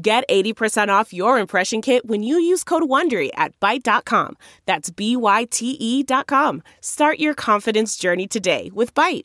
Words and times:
Get 0.00 0.28
80% 0.28 0.88
off 0.90 1.12
your 1.12 1.40
impression 1.40 1.82
kit 1.82 2.06
when 2.06 2.22
you 2.22 2.38
use 2.38 2.62
code 2.62 2.84
WONDERY 2.84 3.30
at 3.34 3.58
Byte.com. 3.58 4.36
That's 4.64 4.90
B-Y-T-E 4.90 6.02
dot 6.04 6.28
com. 6.28 6.62
Start 6.80 7.18
your 7.18 7.34
confidence 7.34 7.96
journey 7.96 8.28
today 8.28 8.70
with 8.72 8.94
Byte. 8.94 9.24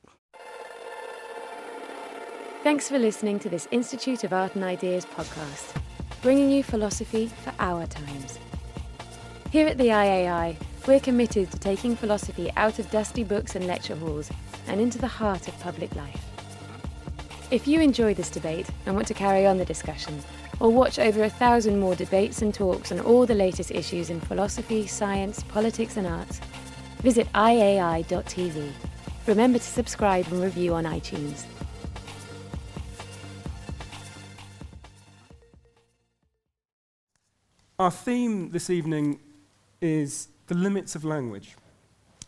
Thanks 2.63 2.89
for 2.89 2.97
listening 2.97 3.37
to 3.39 3.49
this 3.49 3.67
Institute 3.69 4.23
of 4.23 4.33
Art 4.33 4.55
and 4.55 4.63
Ideas 4.63 5.05
podcast, 5.05 5.79
bringing 6.23 6.49
you 6.49 6.63
philosophy 6.63 7.27
for 7.27 7.53
our 7.59 7.85
times. 7.85 8.39
Here 9.51 9.67
at 9.67 9.77
the 9.77 9.89
IAI, 9.89 10.55
we're 10.87 10.99
committed 10.99 11.51
to 11.51 11.59
taking 11.59 11.95
philosophy 11.95 12.49
out 12.57 12.79
of 12.79 12.89
dusty 12.89 13.23
books 13.23 13.55
and 13.55 13.67
lecture 13.67 13.95
halls 13.95 14.31
and 14.67 14.81
into 14.81 14.97
the 14.97 15.07
heart 15.07 15.47
of 15.47 15.59
public 15.59 15.95
life. 15.95 16.25
If 17.51 17.67
you 17.67 17.79
enjoy 17.79 18.15
this 18.15 18.31
debate 18.31 18.67
and 18.87 18.95
want 18.95 19.07
to 19.09 19.13
carry 19.13 19.45
on 19.45 19.59
the 19.59 19.65
discussion, 19.65 20.19
or 20.63 20.71
watch 20.71 20.97
over 20.97 21.25
a 21.25 21.29
thousand 21.29 21.77
more 21.77 21.93
debates 21.93 22.41
and 22.41 22.53
talks 22.53 22.89
on 22.93 22.99
all 23.01 23.25
the 23.25 23.35
latest 23.35 23.69
issues 23.69 24.09
in 24.09 24.21
philosophy, 24.21 24.87
science, 24.87 25.43
politics, 25.43 25.97
and 25.97 26.07
arts, 26.07 26.39
visit 27.01 27.27
iai.tv. 27.33 28.71
Remember 29.27 29.59
to 29.59 29.65
subscribe 29.65 30.25
and 30.31 30.41
review 30.41 30.73
on 30.73 30.85
iTunes. 30.85 31.43
Our 37.77 37.91
theme 37.91 38.51
this 38.51 38.69
evening 38.69 39.19
is 39.81 40.29
the 40.47 40.55
limits 40.55 40.95
of 40.95 41.03
language. 41.03 41.57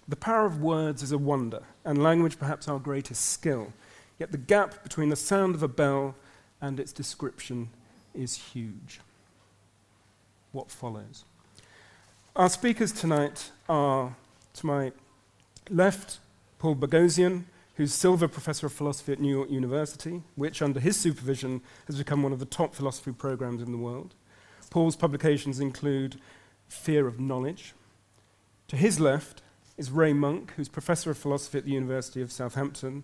The 0.09 0.18
power 0.18 0.46
of 0.46 0.62
words 0.62 1.02
is 1.02 1.14
a 1.14 1.18
wonder, 1.18 1.64
and 1.86 2.04
language 2.04 2.38
perhaps 2.38 2.68
our 2.68 2.80
greatest 2.80 3.30
skill. 3.30 3.72
Yet 4.20 4.34
the 4.34 4.38
gap 4.38 4.84
between 4.84 5.08
the 5.08 5.16
sound 5.16 5.56
of 5.56 5.64
a 5.64 5.70
bell 5.70 6.16
and 6.59 6.81
its 6.81 6.92
description 6.92 7.70
is 8.16 8.36
huge. 8.36 9.00
What 10.52 10.72
follows? 10.72 11.26
Our 12.36 12.50
speakers 12.50 12.92
tonight 12.92 13.52
are, 13.70 14.16
to 14.54 14.66
my 14.66 14.92
left, 15.70 16.20
Paul 16.60 16.76
Boghossian, 16.76 17.44
who's 17.76 17.94
Silver 17.94 18.28
Professor 18.28 18.68
of 18.68 18.74
Philosophy 18.74 19.12
at 19.12 19.20
New 19.20 19.36
York 19.36 19.50
University, 19.50 20.22
which, 20.36 20.62
under 20.62 20.80
his 20.80 20.98
supervision, 20.98 21.62
has 21.88 21.98
become 21.98 22.24
one 22.24 22.32
of 22.32 22.40
the 22.40 22.46
top 22.46 22.74
philosophy 22.74 23.12
programs 23.12 23.62
in 23.62 23.72
the 23.72 23.78
world. 23.78 24.16
Paul's 24.70 24.96
publications 24.96 25.60
include 25.60 26.20
Fear 26.68 27.08
of 27.08 27.20
Knowledge. 27.20 27.74
To 28.70 28.76
his 28.76 29.00
left 29.00 29.42
is 29.78 29.92
Ray 29.92 30.14
Monk, 30.14 30.54
who's 30.56 30.70
Professor 30.70 31.12
of 31.12 31.18
Philosophy 31.18 31.58
at 31.58 31.66
the 31.66 31.72
University 31.72 32.22
of 32.22 32.32
Southampton 32.32 33.04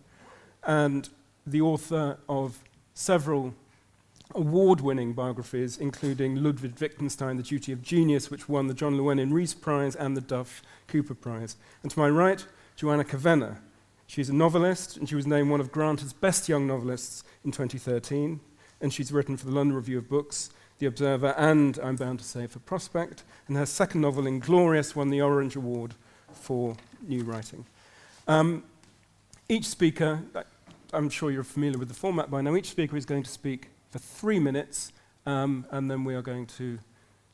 and 0.64 1.10
the 1.46 1.62
author 1.62 2.18
of 2.30 2.60
several 2.94 3.54
award 4.36 4.82
winning 4.82 5.14
biographies, 5.14 5.78
including 5.78 6.44
Ludwig 6.44 6.80
Wittgenstein, 6.80 7.38
The 7.38 7.44
Duty 7.44 7.72
of 7.72 7.82
Genius, 7.82 8.30
which 8.30 8.50
won 8.50 8.68
the 8.68 8.74
John 8.74 8.98
Llewellyn 8.98 9.34
Rhys 9.34 9.54
Prize 9.54 9.96
and 9.96 10.16
the 10.16 10.22
Duff 10.22 10.62
Cooper 10.88 11.16
Prize. 11.16 11.56
And 11.84 11.92
to 11.92 12.00
my 12.00 12.10
right, 12.10 12.46
Joanna 12.76 13.04
Kavenna. 13.04 13.58
She's 14.08 14.30
a 14.30 14.36
novelist, 14.36 14.98
and 14.98 15.08
she 15.08 15.16
was 15.16 15.26
named 15.26 15.50
one 15.50 15.62
of 15.62 15.72
Granta's 15.72 16.14
best 16.14 16.50
young 16.50 16.68
novelists 16.68 17.24
in 17.46 17.52
2013. 17.52 18.40
And 18.82 18.94
she's 18.94 19.12
written 19.12 19.38
for 19.38 19.46
the 19.46 19.52
London 19.52 19.76
Review 19.76 19.98
of 19.98 20.10
Books, 20.10 20.50
The 20.80 20.88
Observer, 20.88 21.34
and 21.38 21.80
I'm 21.82 21.96
bound 21.96 22.20
to 22.20 22.26
say 22.26 22.48
for 22.48 22.60
Prospect. 22.60 23.24
And 23.48 23.56
her 23.56 23.66
second 23.66 24.02
novel, 24.02 24.28
Inglorious, 24.28 24.96
won 24.96 25.10
the 25.10 25.22
Orange 25.22 25.56
Award 25.56 25.94
for 26.34 26.76
new 27.08 27.24
writing. 27.24 27.66
Um, 28.28 28.64
each 29.48 29.66
speaker, 29.66 30.22
I'm 30.94 31.10
sure 31.10 31.32
you're 31.32 31.44
familiar 31.44 31.78
with 31.78 31.88
the 31.88 31.94
format 31.94 32.30
by 32.30 32.42
now, 32.42 32.56
each 32.56 32.70
speaker 32.70 32.98
is 32.98 33.06
going 33.06 33.24
to 33.24 33.30
speak 33.30 33.70
for 33.92 34.00
three 34.00 34.40
minutes, 34.40 34.92
um, 35.26 35.68
and 35.70 35.92
then 35.92 36.04
we 36.04 36.16
are 36.16 36.22
going 36.22 36.48
to 36.48 36.80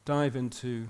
dive 0.03 0.35
into 0.35 0.89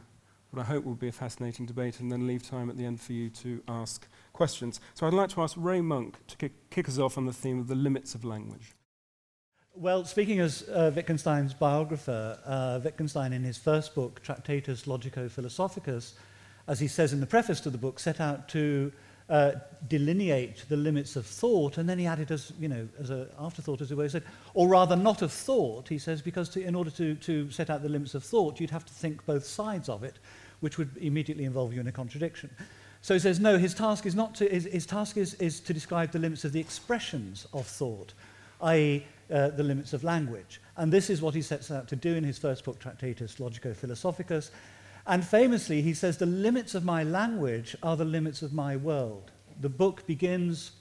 what 0.50 0.62
I 0.62 0.66
hope 0.66 0.86
will 0.86 0.96
be 0.96 1.10
a 1.10 1.12
fascinating 1.12 1.66
debate 1.66 2.00
and 2.00 2.12
then 2.12 2.26
leave 2.26 2.42
time 2.42 2.70
at 2.70 2.78
the 2.78 2.86
end 2.86 3.02
for 3.02 3.14
you 3.14 3.30
to 3.30 3.62
ask 3.68 4.08
questions. 4.32 4.80
So 4.94 5.06
I'd 5.06 5.14
like 5.14 5.30
to 5.32 5.42
ask 5.42 5.56
Ray 5.58 5.82
Monk 5.82 6.16
to 6.28 6.38
kick, 6.38 6.70
kick 6.70 6.88
us 6.88 6.98
off 6.98 7.18
on 7.18 7.26
the 7.26 7.34
theme 7.34 7.60
of 7.60 7.68
the 7.68 7.76
limits 7.76 8.16
of 8.16 8.24
language. 8.24 8.74
Well, 9.76 10.06
speaking 10.06 10.40
as 10.40 10.68
uh, 10.70 10.92
Wittgenstein's 10.96 11.54
biographer, 11.54 12.40
uh, 12.46 12.80
Wittgenstein 12.84 13.34
in 13.34 13.44
his 13.44 13.58
first 13.58 13.94
book, 13.94 14.24
Tractatus 14.24 14.86
Logico-Philosophicus, 14.88 16.16
as 16.68 16.80
he 16.80 16.88
says 16.88 17.14
in 17.14 17.20
the 17.20 17.28
preface 17.28 17.60
to 17.62 17.70
the 17.70 17.78
book, 17.78 18.00
set 18.00 18.20
out 18.20 18.48
to 18.50 18.92
uh, 19.30 19.52
delineate 19.90 20.66
the 20.70 20.78
limits 20.78 21.16
of 21.16 21.26
thought, 21.26 21.78
and 21.78 21.88
then 21.88 22.00
he 22.00 22.06
added 22.06 22.32
as, 22.32 22.54
you 22.60 22.68
know, 22.68 22.88
as 23.00 23.10
an 23.10 23.28
afterthought, 23.40 23.82
as 23.82 23.92
it 23.92 23.98
were, 23.98 24.08
said, 24.08 24.24
or 24.54 24.68
rather 24.68 24.96
not 24.96 25.22
of 25.22 25.32
thought, 25.32 25.90
he 25.90 25.98
says, 25.98 26.22
because 26.22 26.50
to, 26.50 26.64
in 26.64 26.76
order 26.76 26.90
to, 26.90 27.16
to 27.16 27.52
set 27.52 27.70
out 27.70 27.82
the 27.82 27.90
limits 27.90 28.16
of 28.16 28.24
thought, 28.24 28.60
you'd 28.60 28.70
have 28.70 28.86
to 28.86 28.94
think 28.94 29.26
both 29.26 29.46
sides 29.46 29.90
of 29.90 30.04
it, 30.04 30.16
which 30.62 30.78
would 30.78 30.96
immediately 30.98 31.44
involve 31.44 31.74
you 31.74 31.82
in 31.82 31.88
a 31.88 31.92
contradiction. 31.92 32.50
So 33.02 33.14
he 33.14 33.20
says, 33.20 33.40
no, 33.40 33.58
his 33.58 33.74
task 33.74 34.06
is 34.06 34.16
not 34.16 34.34
to, 34.36 34.48
his, 34.48 34.66
his 34.66 34.86
task 34.86 35.18
is, 35.18 35.34
is 35.36 35.60
to 35.62 35.74
describe 35.74 36.12
the 36.12 36.20
limits 36.20 36.46
of 36.46 36.52
the 36.52 36.60
expressions 36.60 37.48
of 37.54 37.68
thought, 37.68 38.14
i.e., 38.62 39.06
uh, 39.30 39.50
the 39.50 39.64
limits 39.64 39.94
of 39.94 40.04
language. 40.04 40.62
And 40.78 40.92
this 40.92 41.10
is 41.10 41.22
what 41.22 41.36
he 41.36 41.42
sets 41.42 41.70
out 41.70 41.88
to 41.90 41.96
do 41.96 42.16
in 42.16 42.24
his 42.24 42.38
first 42.38 42.64
book, 42.64 42.80
Tractatus 42.80 43.36
Logico-Philosophicus, 43.36 44.52
and 45.08 45.26
famously, 45.26 45.82
he 45.82 45.94
says, 45.94 46.18
The 46.18 46.26
limits 46.26 46.76
of 46.76 46.84
my 46.84 47.04
language 47.04 47.76
are 47.82 47.96
the 47.96 48.06
limits 48.06 48.42
of 48.42 48.54
my 48.54 48.76
world. 48.76 49.32
The 49.60 49.70
book 49.70 50.06
begins 50.06 50.72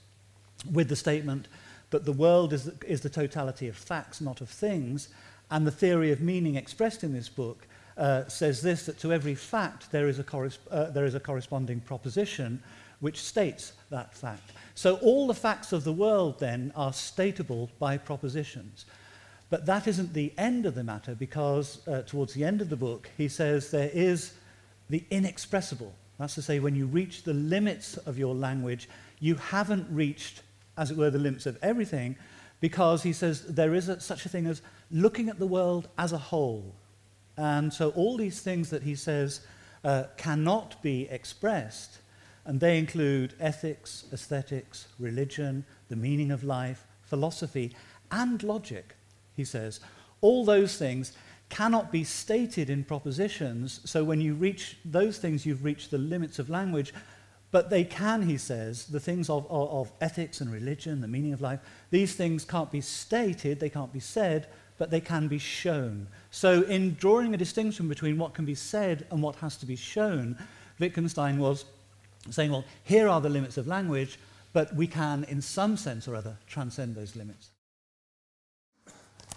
with 0.71 0.89
the 0.89 0.97
statement 0.97 1.49
that 1.91 2.05
the 2.05 2.13
world 2.13 2.53
is 2.53 2.65
the, 2.65 2.87
is 2.87 3.01
the 3.01 3.09
totality 3.09 3.69
of 3.69 3.77
facts, 3.77 4.21
not 4.21 4.41
of 4.41 4.51
things. 4.51 5.09
And 5.51 5.67
the 5.67 5.71
theory 5.71 6.11
of 6.11 6.21
meaning 6.21 6.57
expressed 6.57 7.05
in 7.05 7.13
this 7.13 7.29
book 7.29 7.69
uh, 7.97 8.27
says 8.27 8.61
this 8.63 8.87
that 8.87 8.99
to 9.01 9.13
every 9.13 9.35
fact 9.35 9.93
there 9.93 10.09
is, 10.09 10.19
a 10.19 10.51
uh, 10.71 10.91
there 10.91 11.05
is 11.05 11.15
a 11.15 11.21
corresponding 11.21 11.81
proposition 11.81 12.63
which 13.01 13.23
states 13.23 13.75
that 13.91 14.15
fact. 14.15 14.53
So 14.75 14.97
all 14.97 15.27
the 15.27 15.35
facts 15.35 15.73
of 15.73 15.85
the 15.85 15.93
world 15.93 16.41
then 16.41 16.73
are 16.75 16.91
statable 16.91 17.69
by 17.79 17.99
propositions. 17.99 18.87
But 19.49 19.67
that 19.67 19.87
isn't 19.87 20.13
the 20.13 20.33
end 20.37 20.67
of 20.67 20.75
the 20.75 20.83
matter 20.83 21.15
because 21.15 21.87
uh, 21.87 22.03
towards 22.03 22.35
the 22.35 22.45
end 22.45 22.61
of 22.61 22.69
the 22.69 22.77
book, 22.77 23.09
he 23.17 23.29
says 23.29 23.71
there 23.71 23.91
is 23.93 24.33
the 24.91 25.05
inexpressible. 25.11 25.95
That's 26.19 26.35
to 26.35 26.43
say, 26.43 26.59
when 26.59 26.75
you 26.75 26.87
reach 26.87 27.23
the 27.23 27.35
limits 27.35 27.97
of 27.99 28.19
your 28.19 28.35
language, 28.35 28.89
you 29.21 29.37
haven't 29.37 29.87
reached, 29.91 30.43
as 30.77 30.91
it 30.91 30.97
were, 30.97 31.11
the 31.11 31.19
limits 31.19 31.47
of 31.47 31.59
everything, 31.63 32.17
because 32.61 33.03
he 33.03 33.13
says 33.13 33.45
there 33.47 33.75
is 33.75 33.89
a, 33.89 34.01
such 34.01 34.25
a 34.25 34.29
thing 34.29 34.47
as 34.47 34.63
looking 34.91 35.29
at 35.29 35.39
the 35.39 35.47
world 35.47 35.89
as 35.99 36.13
a 36.13 36.19
whole. 36.19 36.75
And 37.37 37.73
so 37.73 37.91
all 37.91 38.17
these 38.17 38.41
things 38.41 38.71
that 38.71 38.83
he 38.83 38.95
says 38.95 39.43
uh, 39.85 40.05
cannot 40.17 40.83
be 40.83 41.07
expressed, 41.11 41.99
and 42.47 42.59
they 42.59 42.79
include 42.79 43.35
ethics, 43.39 44.07
aesthetics, 44.13 44.89
religion, 44.99 45.65
the 45.89 45.97
meaning 45.97 46.31
of 46.31 46.43
life, 46.43 46.87
philosophy, 47.03 47.77
and 48.11 48.43
logic 48.43 48.96
he 49.37 49.45
says. 49.45 49.81
All 50.21 50.45
those 50.45 50.77
things 50.77 51.13
cannot 51.49 51.93
be 51.93 52.03
stated 52.03 52.71
in 52.71 52.85
propositions, 52.85 53.81
so 53.85 54.03
when 54.03 54.21
you 54.21 54.35
reach 54.35 54.79
those 54.85 55.19
things, 55.19 55.47
you've 55.47 55.65
reached 55.65 55.91
the 55.91 55.99
limits 55.99 56.39
of 56.39 56.51
language. 56.51 56.93
But 57.53 57.71
they 57.71 57.85
can, 57.85 58.23
he 58.23 58.39
says, 58.39 58.87
the 58.87 59.01
things 59.01 59.31
of, 59.31 59.47
of, 59.49 59.71
of 59.71 59.93
ethics 60.01 60.41
and 60.41 60.53
religion, 60.53 61.01
the 61.01 61.09
meaning 61.09 61.33
of 61.33 61.41
life, 61.41 61.61
these 61.91 62.15
things 62.15 62.45
can't 62.45 62.71
be 62.71 62.81
stated, 62.81 63.61
they 63.61 63.71
can't 63.71 63.93
be 63.93 64.01
said, 64.01 64.49
but 64.79 64.91
they 64.91 65.01
can 65.01 65.29
be 65.29 65.39
shown. 65.39 66.09
So, 66.31 66.63
in 66.63 66.95
drawing 66.95 67.33
a 67.35 67.39
distinction 67.39 67.89
between 67.89 68.19
what 68.19 68.35
can 68.35 68.45
be 68.45 68.55
said 68.55 69.07
and 69.11 69.23
what 69.23 69.37
has 69.37 69.57
to 69.59 69.67
be 69.67 69.77
shown, 69.77 70.37
Wittgenstein 70.79 71.39
was 71.39 71.65
saying, 72.31 72.51
well, 72.51 72.65
here 72.83 73.09
are 73.09 73.21
the 73.21 73.29
limits 73.29 73.57
of 73.57 73.67
language, 73.67 74.19
but 74.53 74.75
we 74.75 74.87
can, 74.87 75.25
in 75.25 75.41
some 75.41 75.77
sense 75.77 76.09
or 76.09 76.15
other, 76.15 76.37
transcend 76.47 76.95
those 76.95 77.17
limits. 77.17 77.51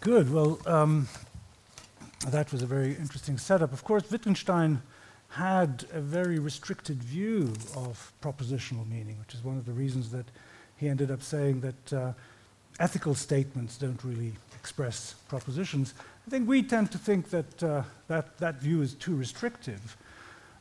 Good. 0.01 0.31
Well, 0.31 0.59
um, 0.65 1.09
that 2.29 2.53
was 2.53 2.61
a 2.61 2.65
very 2.65 2.95
interesting 2.95 3.37
setup. 3.37 3.73
Of 3.73 3.83
course, 3.83 4.09
Wittgenstein 4.09 4.81
had 5.27 5.83
a 5.91 5.99
very 5.99 6.39
restricted 6.39 7.03
view 7.03 7.51
of 7.75 8.13
propositional 8.21 8.89
meaning, 8.89 9.19
which 9.19 9.33
is 9.33 9.43
one 9.43 9.57
of 9.57 9.65
the 9.65 9.73
reasons 9.73 10.09
that 10.11 10.25
he 10.77 10.87
ended 10.87 11.11
up 11.11 11.21
saying 11.21 11.59
that 11.59 11.93
uh, 11.93 12.13
ethical 12.79 13.13
statements 13.13 13.77
don't 13.77 14.01
really 14.05 14.31
express 14.55 15.15
propositions. 15.27 15.93
I 16.25 16.29
think 16.29 16.47
we 16.47 16.63
tend 16.63 16.93
to 16.93 16.97
think 16.97 17.29
that 17.31 17.61
uh, 17.61 17.83
that, 18.07 18.37
that 18.37 18.61
view 18.61 18.81
is 18.81 18.93
too 18.93 19.17
restrictive. 19.17 19.97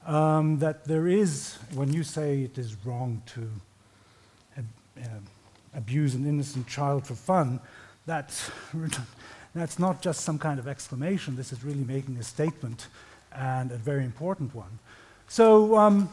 Um, 0.04 0.58
that 0.58 0.84
there 0.84 1.06
is, 1.06 1.58
when 1.74 1.92
you 1.92 2.02
say 2.02 2.42
it 2.42 2.58
is 2.58 2.74
wrong 2.84 3.22
to 3.34 3.48
ab- 4.56 5.04
uh, 5.04 5.08
abuse 5.74 6.16
an 6.16 6.26
innocent 6.26 6.66
child 6.66 7.06
for 7.06 7.14
fun, 7.14 7.60
that's, 8.08 8.50
that's 9.54 9.78
not 9.78 10.00
just 10.00 10.22
some 10.22 10.38
kind 10.38 10.58
of 10.58 10.66
exclamation. 10.66 11.36
This 11.36 11.52
is 11.52 11.62
really 11.62 11.84
making 11.84 12.16
a 12.16 12.22
statement 12.22 12.88
and 13.32 13.70
a 13.70 13.76
very 13.76 14.04
important 14.04 14.54
one. 14.54 14.78
So, 15.28 15.76
um, 15.76 16.08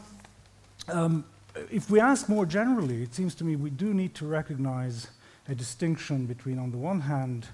um, 0.88 1.24
if 1.70 1.90
we 1.90 2.00
ask 2.00 2.28
more 2.28 2.44
generally, 2.44 3.02
it 3.02 3.14
seems 3.14 3.34
to 3.36 3.44
me 3.44 3.56
we 3.56 3.70
do 3.70 3.94
need 3.94 4.14
to 4.16 4.26
recognize 4.26 5.08
a 5.48 5.54
distinction 5.54 6.26
between, 6.26 6.58
on 6.58 6.70
the 6.70 6.76
one 6.76 7.00
hand, 7.00 7.46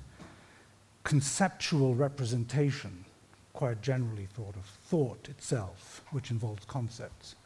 conceptual 1.05 1.95
representation, 1.95 3.05
quite 3.53 3.81
generally 3.81 4.27
thought 4.27 4.57
of 4.57 4.65
thought 4.65 5.29
itself, 5.29 6.03
which 6.11 6.33
involves 6.33 6.65
concepts, 6.65 7.37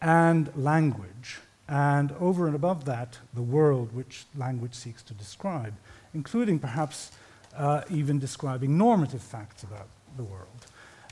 and 0.00 0.50
language, 0.56 1.40
and 1.68 2.12
over 2.12 2.46
and 2.46 2.56
above 2.56 2.86
that, 2.86 3.18
the 3.34 3.42
world 3.42 3.94
which 3.94 4.24
language 4.36 4.74
seeks 4.74 5.02
to 5.02 5.12
describe, 5.14 5.74
including 6.14 6.58
perhaps 6.58 7.12
uh, 7.56 7.82
even 7.90 8.18
describing 8.18 8.76
normative 8.78 9.22
facts 9.22 9.62
about 9.62 9.88
the 10.16 10.24
world. 10.24 10.66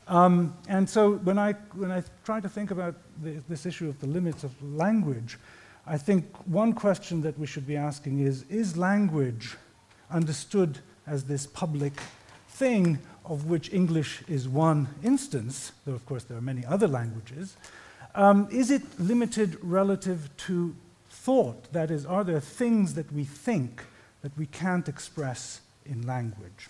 Um, 0.09 0.57
and 0.69 0.89
so 0.89 1.17
when 1.17 1.39
I, 1.39 1.53
when 1.75 1.91
I 1.91 2.03
try 2.25 2.41
to 2.41 2.49
think 2.49 2.71
about 2.71 2.95
the, 3.23 3.43
this 3.49 3.67
issue 3.67 3.89
of 3.89 4.01
the 4.01 4.07
limits 4.07 4.45
of 4.45 4.51
language, 4.63 5.39
I 5.87 5.99
think 5.99 6.25
one 6.47 6.73
question 6.73 7.23
that 7.23 7.39
we 7.39 7.47
should 7.47 7.67
be 7.67 7.77
asking 7.77 8.21
is 8.21 8.45
Is 8.49 8.77
language 8.77 9.57
understood 10.11 10.79
as 11.07 11.25
this 11.25 11.47
public 11.47 11.93
thing 12.49 12.99
of 13.25 13.47
which 13.47 13.73
English 13.73 14.23
is 14.29 14.49
one 14.49 14.89
instance, 15.03 15.73
though 15.85 15.95
of 15.95 16.05
course 16.07 16.25
there 16.25 16.37
are 16.39 16.43
many 16.43 16.65
other 16.65 16.89
languages? 16.89 17.57
Um, 18.15 18.49
is 18.51 18.71
it 18.71 18.83
limited 18.99 19.59
relative 19.63 20.35
to 20.49 20.75
thought? 21.11 21.73
That 21.73 21.91
is, 21.91 22.07
are 22.07 22.25
there 22.25 22.41
things 22.41 22.95
that 22.95 23.13
we 23.13 23.25
think 23.25 23.85
that 24.23 24.37
we 24.37 24.47
can't 24.47 24.89
express 24.89 25.61
in 25.85 26.07
language? 26.07 26.69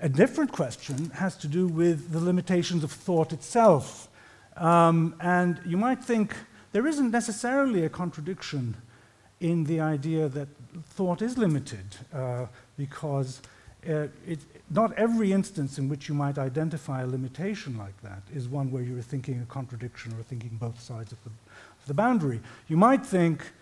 A 0.00 0.08
different 0.08 0.52
question 0.52 1.10
has 1.10 1.36
to 1.38 1.48
do 1.48 1.66
with 1.66 2.12
the 2.12 2.20
limitations 2.20 2.84
of 2.84 2.92
thought 2.92 3.32
itself. 3.32 4.08
Um, 4.56 5.14
and 5.20 5.60
you 5.64 5.76
might 5.76 6.04
think 6.04 6.34
there 6.72 6.86
isn't 6.86 7.10
necessarily 7.10 7.84
a 7.84 7.88
contradiction 7.88 8.76
in 9.40 9.64
the 9.64 9.80
idea 9.80 10.28
that 10.28 10.48
thought 10.90 11.22
is 11.22 11.38
limited, 11.38 11.96
uh, 12.12 12.46
because 12.76 13.40
uh, 13.88 14.08
it, 14.26 14.40
not 14.70 14.92
every 14.94 15.32
instance 15.32 15.78
in 15.78 15.88
which 15.88 16.08
you 16.08 16.14
might 16.14 16.38
identify 16.38 17.02
a 17.02 17.06
limitation 17.06 17.78
like 17.78 18.00
that 18.02 18.22
is 18.34 18.48
one 18.48 18.70
where 18.70 18.82
you're 18.82 19.02
thinking 19.02 19.40
a 19.40 19.46
contradiction 19.46 20.12
or 20.18 20.22
thinking 20.22 20.50
both 20.60 20.80
sides 20.80 21.12
of 21.12 21.22
the, 21.24 21.30
of 21.30 21.86
the 21.86 21.94
boundary. 21.94 22.40
You 22.68 22.76
might 22.76 23.06
think 23.06 23.52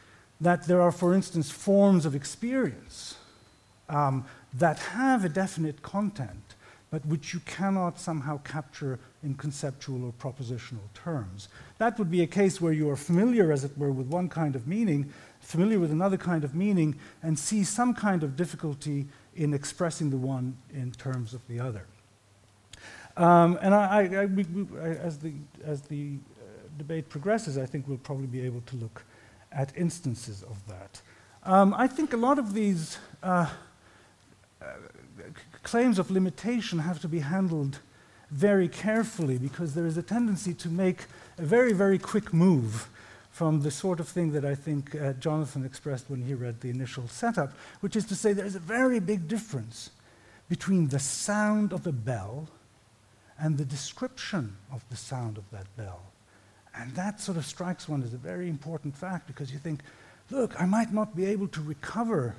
that 0.41 0.67
there 0.67 0.81
are, 0.81 0.93
for 0.93 1.15
instance, 1.15 1.51
forms 1.51 2.07
of 2.07 2.15
experience 2.15 3.17
um, 3.89 4.25
that 4.53 4.79
have 4.79 5.25
a 5.25 5.29
definite 5.29 5.83
content, 5.83 6.55
but 6.91 7.05
which 7.07 7.35
you 7.35 7.41
cannot 7.41 7.99
somehow 7.99 8.39
capture 8.39 8.99
in 9.23 9.35
conceptual 9.35 10.05
or 10.05 10.13
propositional 10.13 10.93
terms. 10.93 11.49
That 11.79 11.99
would 11.99 12.11
be 12.11 12.23
a 12.23 12.27
case 12.27 12.61
where 12.61 12.73
you 12.73 12.91
are 12.91 12.97
familiar, 12.97 13.53
as 13.53 13.65
it 13.65 13.77
were, 13.77 13.91
with 13.91 14.07
one 14.07 14.29
kind 14.29 14.55
of 14.55 14.67
meaning, 14.67 15.13
familiar 15.41 15.79
with 15.79 15.91
another 15.91 16.17
kind 16.17 16.45
of 16.45 16.55
meaning, 16.55 16.97
and 17.23 17.39
see 17.39 17.65
some 17.65 17.95
kind 17.95 18.23
of 18.23 18.37
difficulty 18.37 19.07
in 19.35 19.55
expressing 19.55 20.11
the 20.11 20.17
one 20.17 20.57
in 20.73 20.93
terms 20.93 21.35
of 21.35 21.47
the 21.49 21.59
other. 21.59 21.87
Um, 23.17 23.59
and 23.63 23.75
I, 23.75 23.85
I, 23.85 24.23
I, 24.23 24.25
we, 24.27 24.45
we, 24.45 24.79
as 24.79 25.19
the, 25.19 25.33
as 25.65 25.83
the 25.83 26.19
uh, 26.39 26.45
debate 26.79 27.09
progresses, 27.09 27.57
I 27.57 27.67
think 27.67 27.87
we'll 27.87 27.99
probably 27.99 28.27
be 28.27 28.41
able 28.43 28.61
to 28.63 28.77
look 28.77 29.05
at 29.55 29.77
instances 29.77 30.43
of 30.43 30.67
that. 30.69 31.01
Um, 31.45 31.75
I 31.77 31.87
think 31.87 32.13
a 32.13 32.17
lot 32.17 32.39
of 32.39 32.55
these 32.55 32.99
uh, 33.23 33.49
claims 35.63 35.99
of 35.99 36.11
limitation 36.11 36.79
have 36.81 37.01
to 37.01 37.09
be 37.09 37.21
handled 37.21 37.79
very 38.31 38.69
carefully 38.69 39.39
because 39.39 39.75
there 39.75 39.87
is 39.87 39.97
a 39.97 40.03
tendency 40.03 40.55
to 40.55 40.69
make 40.69 41.05
a 41.39 41.43
very, 41.43 41.73
very 41.73 41.99
quick 41.99 42.33
move 42.33 42.89
from 43.31 43.63
the 43.63 43.71
sort 43.71 44.01
of 44.01 44.09
thing 44.09 44.33
that 44.33 44.45
I 44.45 44.55
think 44.55 44.95
uh, 44.95 45.13
Jonathan 45.15 45.65
expressed 45.65 46.09
when 46.09 46.23
he 46.23 46.35
read 46.35 46.61
the 46.61 46.71
initial 46.71 47.09
setup, 47.09 47.53
which 47.81 47.97
is 47.97 48.05
to 48.07 48.15
say 48.15 48.33
there's 48.33 48.55
a 48.55 48.61
very 48.61 49.01
big 49.01 49.29
difference 49.29 49.91
between 50.49 50.89
the 50.89 50.99
sound 50.99 51.73
of 51.73 51.87
a 51.87 51.93
bell 51.93 52.49
and 53.39 53.59
the 53.59 53.65
description 53.65 54.57
of 54.73 54.89
the 54.89 54.97
sound 54.97 55.37
of 55.37 55.51
that 55.51 55.67
bell. 55.77 56.03
And 56.77 56.95
that 56.95 57.21
sort 57.21 57.39
of 57.39 57.47
strikes 57.47 57.89
one 57.89 58.03
as 58.03 58.15
a 58.15 58.19
very 58.19 58.49
important 58.49 58.97
fact 58.97 59.27
because 59.27 59.53
you 59.53 59.59
think, 59.59 59.81
look, 60.31 60.61
I 60.61 60.67
might 60.67 60.93
not 60.93 61.15
be 61.15 61.27
able 61.27 61.49
to 61.49 61.61
recover 61.61 62.35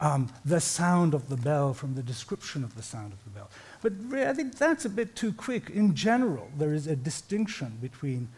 um, 0.00 0.30
the 0.44 0.60
sound 0.60 1.14
of 1.14 1.28
the 1.28 1.36
bell 1.36 1.74
from 1.74 1.94
the 1.94 2.02
description 2.02 2.64
of 2.64 2.76
the 2.76 2.82
sound 2.82 3.12
of 3.12 3.22
the 3.24 3.30
bell. 3.30 3.50
But 3.82 3.92
I 4.14 4.32
think 4.32 4.56
that's 4.56 4.84
a 4.84 4.90
bit 4.90 5.16
too 5.16 5.32
quick. 5.32 5.70
In 5.70 5.94
general, 5.94 6.48
there 6.56 6.72
is 6.72 6.86
a 6.86 6.96
distinction 6.96 7.78
between 7.80 8.28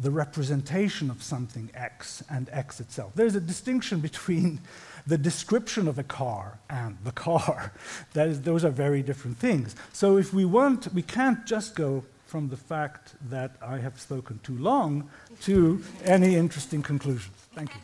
the 0.00 0.10
representation 0.10 1.10
of 1.10 1.22
something 1.22 1.70
X 1.74 2.22
and 2.30 2.48
X 2.50 2.80
itself. 2.80 3.12
There's 3.14 3.34
a 3.34 3.40
distinction 3.40 4.00
between 4.10 4.60
the 5.06 5.18
description 5.18 5.88
of 5.88 5.98
a 5.98 6.02
car 6.02 6.58
and 6.68 6.96
the 7.04 7.12
car. 7.12 7.72
Is, 8.14 8.42
those 8.42 8.64
are 8.64 8.70
very 8.70 9.02
different 9.02 9.36
things. 9.38 9.76
So 9.92 10.16
if 10.16 10.32
we 10.32 10.44
want, 10.44 10.92
we 10.94 11.02
can't 11.02 11.44
just 11.46 11.74
go 11.74 12.04
from 12.30 12.48
the 12.48 12.56
fact 12.56 13.16
that 13.28 13.56
I 13.60 13.78
have 13.78 14.00
spoken 14.00 14.38
too 14.44 14.56
long 14.56 15.10
to 15.42 15.82
any 16.04 16.36
interesting 16.36 16.80
conclusions. 16.80 17.36
Thank 17.54 17.74
you. 17.74 17.80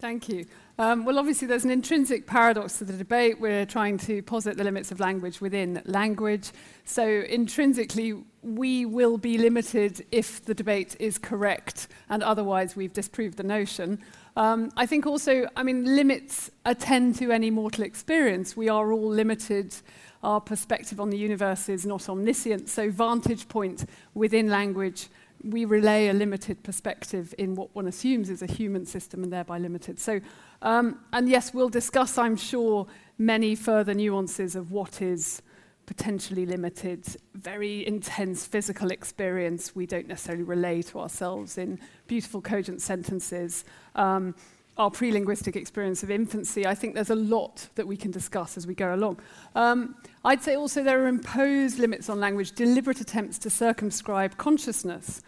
Thank 0.00 0.28
you. 0.28 0.44
Um, 0.78 1.04
well, 1.06 1.18
obviously, 1.18 1.48
there's 1.48 1.64
an 1.64 1.70
intrinsic 1.70 2.26
paradox 2.26 2.78
to 2.78 2.84
the 2.84 2.92
debate. 2.92 3.40
We're 3.40 3.64
trying 3.64 3.96
to 3.98 4.22
posit 4.22 4.58
the 4.58 4.64
limits 4.64 4.90
of 4.90 4.98
language 5.00 5.40
within 5.40 5.80
language. 5.86 6.50
So, 6.84 7.06
intrinsically, 7.06 8.24
we 8.42 8.84
will 8.84 9.16
be 9.16 9.38
limited 9.38 10.04
if 10.10 10.44
the 10.44 10.52
debate 10.52 10.96
is 10.98 11.16
correct, 11.16 11.88
and 12.10 12.22
otherwise, 12.22 12.76
we've 12.76 12.92
disproved 12.92 13.38
the 13.38 13.44
notion. 13.44 14.02
Um, 14.36 14.70
I 14.76 14.86
think 14.86 15.06
also, 15.06 15.48
I 15.56 15.62
mean, 15.62 15.96
limits 15.96 16.50
attend 16.64 17.16
to 17.16 17.32
any 17.32 17.50
mortal 17.50 17.84
experience. 17.84 18.56
We 18.56 18.68
are 18.68 18.92
all 18.92 19.08
limited. 19.08 19.74
Our 20.22 20.40
perspective 20.40 21.00
on 21.00 21.10
the 21.10 21.18
universe 21.18 21.68
is 21.68 21.86
not 21.86 22.08
omniscient. 22.08 22.68
So, 22.68 22.90
vantage 22.90 23.48
point 23.48 23.86
within 24.14 24.48
language 24.48 25.08
we 25.44 25.64
relay 25.64 26.08
a 26.08 26.12
limited 26.12 26.62
perspective 26.62 27.34
in 27.38 27.54
what 27.54 27.74
one 27.74 27.86
assumes 27.86 28.30
is 28.30 28.42
a 28.42 28.46
human 28.46 28.84
system 28.86 29.22
and 29.22 29.32
thereby 29.32 29.58
limited. 29.58 29.98
So, 29.98 30.20
um, 30.62 31.00
and 31.12 31.28
yes, 31.28 31.54
we'll 31.54 31.68
discuss, 31.68 32.18
I'm 32.18 32.36
sure, 32.36 32.86
many 33.18 33.54
further 33.54 33.94
nuances 33.94 34.56
of 34.56 34.72
what 34.72 35.00
is 35.00 35.42
potentially 35.86 36.46
limited, 36.46 37.06
very 37.34 37.86
intense 37.86 38.44
physical 38.44 38.90
experience 38.90 39.76
we 39.76 39.86
don't 39.86 40.08
necessarily 40.08 40.42
relay 40.42 40.82
to 40.82 40.98
ourselves 40.98 41.58
in 41.58 41.78
beautiful, 42.08 42.40
cogent 42.40 42.82
sentences. 42.82 43.64
Um, 43.96 44.34
our 44.78 44.90
pre-linguistic 44.90 45.56
experience 45.56 46.02
of 46.02 46.10
infancy, 46.10 46.66
I 46.66 46.74
think 46.74 46.94
there's 46.94 47.10
a 47.10 47.14
lot 47.14 47.68
that 47.76 47.86
we 47.86 47.96
can 47.96 48.10
discuss 48.10 48.58
as 48.58 48.66
we 48.66 48.74
go 48.74 48.94
along. 48.94 49.18
Um, 49.54 49.96
I'd 50.24 50.42
say 50.42 50.54
also 50.54 50.82
there 50.82 51.02
are 51.02 51.06
imposed 51.06 51.78
limits 51.78 52.10
on 52.10 52.20
language, 52.20 52.52
deliberate 52.52 53.00
attempts 53.00 53.38
to 53.38 53.50
circumscribe 53.50 54.36
consciousness 54.36 55.22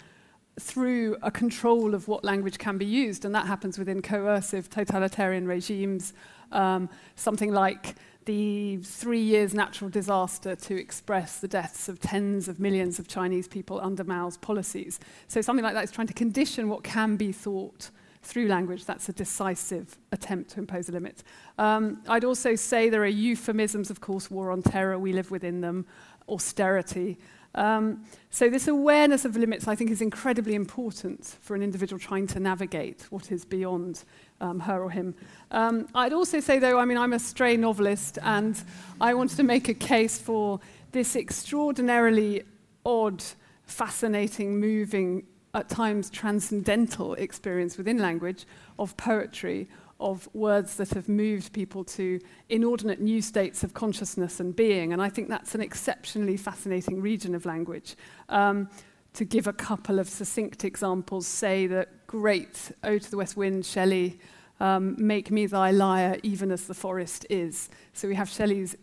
through 0.60 1.16
a 1.22 1.30
control 1.30 1.94
of 1.94 2.08
what 2.08 2.24
language 2.24 2.58
can 2.58 2.76
be 2.76 2.84
used, 2.84 3.24
and 3.24 3.34
that 3.34 3.46
happens 3.46 3.78
within 3.78 4.02
coercive 4.02 4.68
totalitarian 4.68 5.46
regimes, 5.46 6.12
um, 6.52 6.90
something 7.14 7.52
like 7.52 7.94
the 8.26 8.76
three 8.78 9.20
years 9.20 9.54
natural 9.54 9.88
disaster 9.88 10.54
to 10.54 10.76
express 10.76 11.38
the 11.38 11.48
deaths 11.48 11.88
of 11.88 11.98
tens 11.98 12.48
of 12.48 12.60
millions 12.60 12.98
of 12.98 13.08
Chinese 13.08 13.48
people 13.48 13.80
under 13.80 14.04
Mao's 14.04 14.36
policies. 14.36 15.00
So 15.28 15.40
something 15.40 15.64
like 15.64 15.72
that 15.72 15.84
is 15.84 15.90
trying 15.90 16.08
to 16.08 16.12
condition 16.12 16.68
what 16.68 16.84
can 16.84 17.16
be 17.16 17.32
thought 17.32 17.90
through 18.28 18.46
language, 18.46 18.84
that's 18.84 19.08
a 19.08 19.12
decisive 19.12 19.96
attempt 20.12 20.50
to 20.50 20.60
impose 20.60 20.90
a 20.90 20.92
limit. 20.92 21.22
Um, 21.56 22.02
I'd 22.06 22.24
also 22.24 22.54
say 22.56 22.90
there 22.90 23.02
are 23.02 23.06
euphemisms, 23.06 23.90
of 23.90 24.02
course, 24.02 24.30
war 24.30 24.50
on 24.50 24.60
terror, 24.60 24.98
we 24.98 25.14
live 25.14 25.30
within 25.30 25.62
them, 25.62 25.86
austerity. 26.28 27.16
Um, 27.54 28.04
so, 28.28 28.50
this 28.50 28.68
awareness 28.68 29.24
of 29.24 29.34
limits, 29.34 29.66
I 29.66 29.74
think, 29.74 29.90
is 29.90 30.02
incredibly 30.02 30.54
important 30.54 31.24
for 31.40 31.56
an 31.56 31.62
individual 31.62 31.98
trying 31.98 32.26
to 32.28 32.38
navigate 32.38 33.06
what 33.08 33.32
is 33.32 33.46
beyond 33.46 34.04
um, 34.42 34.60
her 34.60 34.82
or 34.82 34.90
him. 34.90 35.14
Um, 35.50 35.88
I'd 35.94 36.12
also 36.12 36.38
say, 36.38 36.58
though, 36.58 36.78
I 36.78 36.84
mean, 36.84 36.98
I'm 36.98 37.14
a 37.14 37.18
stray 37.18 37.56
novelist, 37.56 38.18
and 38.22 38.62
I 39.00 39.14
wanted 39.14 39.38
to 39.38 39.42
make 39.42 39.70
a 39.70 39.74
case 39.74 40.18
for 40.18 40.60
this 40.92 41.16
extraordinarily 41.16 42.42
odd, 42.84 43.24
fascinating, 43.64 44.60
moving 44.60 45.24
at 45.54 45.68
times 45.68 46.10
transcendental 46.10 47.14
experience 47.14 47.76
within 47.76 47.98
language 47.98 48.46
of 48.78 48.96
poetry, 48.96 49.68
of 50.00 50.28
words 50.32 50.76
that 50.76 50.90
have 50.90 51.08
moved 51.08 51.52
people 51.52 51.82
to 51.82 52.20
inordinate 52.48 53.00
new 53.00 53.20
states 53.20 53.64
of 53.64 53.74
consciousness 53.74 54.38
and 54.38 54.54
being. 54.54 54.92
And 54.92 55.02
I 55.02 55.08
think 55.08 55.28
that's 55.28 55.54
an 55.54 55.60
exceptionally 55.60 56.36
fascinating 56.36 57.00
region 57.00 57.34
of 57.34 57.44
language. 57.46 57.96
Um, 58.28 58.68
to 59.14 59.24
give 59.24 59.46
a 59.46 59.52
couple 59.52 59.98
of 59.98 60.08
succinct 60.08 60.64
examples, 60.64 61.26
say 61.26 61.66
that 61.66 62.06
great 62.06 62.70
Ode 62.84 63.02
to 63.02 63.10
the 63.10 63.16
West 63.16 63.36
Wind, 63.36 63.66
Shelley, 63.66 64.20
um, 64.60 64.94
make 64.98 65.30
me 65.30 65.46
thy 65.46 65.70
lyre 65.70 66.18
even 66.22 66.52
as 66.52 66.66
the 66.66 66.74
forest 66.74 67.26
is. 67.30 67.68
So 67.92 68.06
we 68.06 68.14
have 68.14 68.28
Shelley's 68.28 68.76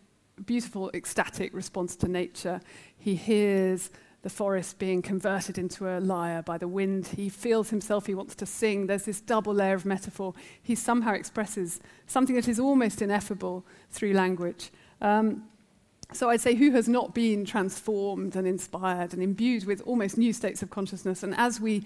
beautiful 0.45 0.91
ecstatic 0.93 1.53
response 1.53 1.95
to 1.97 2.07
nature. 2.07 2.59
He 2.97 3.15
hears 3.15 3.89
the 4.25 4.29
forest 4.31 4.79
being 4.79 5.03
converted 5.03 5.59
into 5.59 5.87
a 5.87 5.99
lyre 5.99 6.41
by 6.41 6.57
the 6.57 6.67
wind. 6.67 7.05
He 7.15 7.29
feels 7.29 7.69
himself, 7.69 8.07
he 8.07 8.15
wants 8.15 8.33
to 8.37 8.47
sing. 8.47 8.87
There's 8.87 9.05
this 9.05 9.21
double 9.21 9.53
layer 9.53 9.75
of 9.75 9.85
metaphor. 9.85 10.33
He 10.63 10.73
somehow 10.73 11.13
expresses 11.13 11.79
something 12.07 12.35
that 12.35 12.47
is 12.47 12.59
almost 12.59 13.03
ineffable 13.03 13.63
through 13.91 14.13
language. 14.13 14.71
Um, 14.99 15.43
so 16.11 16.31
I'd 16.31 16.41
say 16.41 16.55
who 16.55 16.71
has 16.71 16.87
not 16.87 17.13
been 17.13 17.45
transformed 17.45 18.35
and 18.35 18.47
inspired 18.47 19.13
and 19.13 19.21
imbued 19.21 19.65
with 19.65 19.79
almost 19.81 20.17
new 20.17 20.33
states 20.33 20.63
of 20.63 20.71
consciousness? 20.71 21.21
And 21.21 21.35
as 21.37 21.61
we 21.61 21.83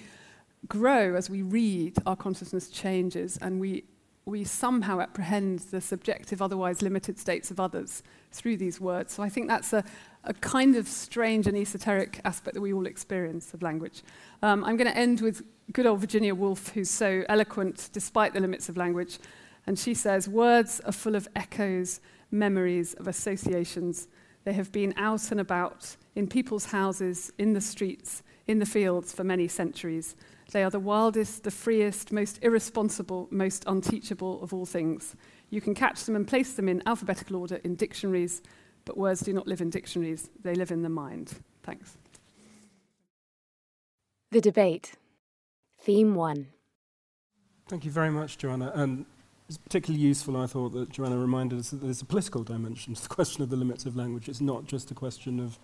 grow, 0.69 1.15
as 1.15 1.29
we 1.29 1.41
read, 1.41 1.97
our 2.05 2.15
consciousness 2.15 2.69
changes 2.69 3.37
and 3.41 3.59
we, 3.59 3.83
we 4.23 4.45
somehow 4.45 5.01
apprehend 5.01 5.59
the 5.71 5.81
subjective, 5.81 6.41
otherwise 6.41 6.81
limited 6.81 7.19
states 7.19 7.51
of 7.51 7.59
others 7.59 8.01
through 8.31 8.55
these 8.55 8.79
words. 8.79 9.11
So 9.11 9.23
I 9.23 9.27
think 9.27 9.49
that's 9.49 9.73
a, 9.73 9.83
a 10.23 10.33
kind 10.33 10.75
of 10.75 10.87
strange 10.87 11.47
and 11.47 11.57
esoteric 11.57 12.21
aspect 12.25 12.53
that 12.55 12.61
we 12.61 12.73
all 12.73 12.85
experience 12.85 13.53
of 13.53 13.61
language. 13.61 14.03
Um, 14.41 14.63
I'm 14.63 14.77
going 14.77 14.91
to 14.91 14.97
end 14.97 15.21
with 15.21 15.43
good 15.71 15.85
old 15.85 15.99
Virginia 15.99 16.35
Woolf, 16.35 16.69
who's 16.69 16.89
so 16.89 17.23
eloquent 17.29 17.89
despite 17.93 18.33
the 18.33 18.39
limits 18.39 18.69
of 18.69 18.77
language. 18.77 19.19
And 19.65 19.77
she 19.77 19.93
says, 19.93 20.27
Words 20.27 20.81
are 20.85 20.91
full 20.91 21.15
of 21.15 21.27
echoes, 21.35 22.01
memories, 22.31 22.93
of 22.95 23.07
associations. 23.07 24.07
They 24.43 24.53
have 24.53 24.71
been 24.71 24.93
out 24.97 25.31
and 25.31 25.39
about 25.39 25.95
in 26.15 26.27
people's 26.27 26.65
houses, 26.65 27.31
in 27.37 27.53
the 27.53 27.61
streets, 27.61 28.23
in 28.47 28.59
the 28.59 28.65
fields 28.65 29.13
for 29.13 29.23
many 29.23 29.47
centuries. 29.47 30.15
They 30.51 30.63
are 30.63 30.71
the 30.71 30.79
wildest, 30.79 31.43
the 31.43 31.51
freest, 31.51 32.11
most 32.11 32.39
irresponsible, 32.41 33.27
most 33.29 33.63
unteachable 33.67 34.41
of 34.41 34.53
all 34.53 34.65
things. 34.65 35.15
You 35.51 35.61
can 35.61 35.75
catch 35.75 36.05
them 36.05 36.15
and 36.15 36.27
place 36.27 36.53
them 36.53 36.67
in 36.67 36.81
alphabetical 36.87 37.35
order 37.35 37.57
in 37.63 37.75
dictionaries, 37.75 38.41
but 38.85 38.97
words 38.97 39.21
do 39.21 39.33
not 39.33 39.47
live 39.47 39.61
in 39.61 39.69
dictionaries, 39.69 40.29
they 40.43 40.55
live 40.55 40.71
in 40.71 40.81
the 40.81 40.89
mind. 40.89 41.33
Thanks. 41.63 41.97
The 44.31 44.41
debate. 44.41 44.93
Theme 45.81 46.13
1. 46.15 46.47
Thank 47.67 47.85
you 47.85 47.91
very 47.91 48.09
much, 48.09 48.37
Joanna. 48.37 48.71
And 48.75 49.05
it's 49.47 49.57
particularly 49.57 50.03
useful, 50.03 50.37
I 50.37 50.45
thought, 50.45 50.69
that 50.73 50.89
Joanna 50.89 51.17
reminded 51.17 51.59
us 51.59 51.71
that 51.71 51.77
there's 51.77 52.01
a 52.01 52.05
political 52.05 52.43
dimension 52.43 52.93
to 52.93 53.01
the 53.01 53.09
question 53.15 53.41
of 53.41 53.49
the 53.49 53.55
limits 53.55 53.85
of 53.85 53.95
language. 53.95 54.29
It's 54.29 54.41
not 54.41 54.65
just 54.65 54.91
a 54.91 54.93
question 54.93 55.39
of 55.39 55.57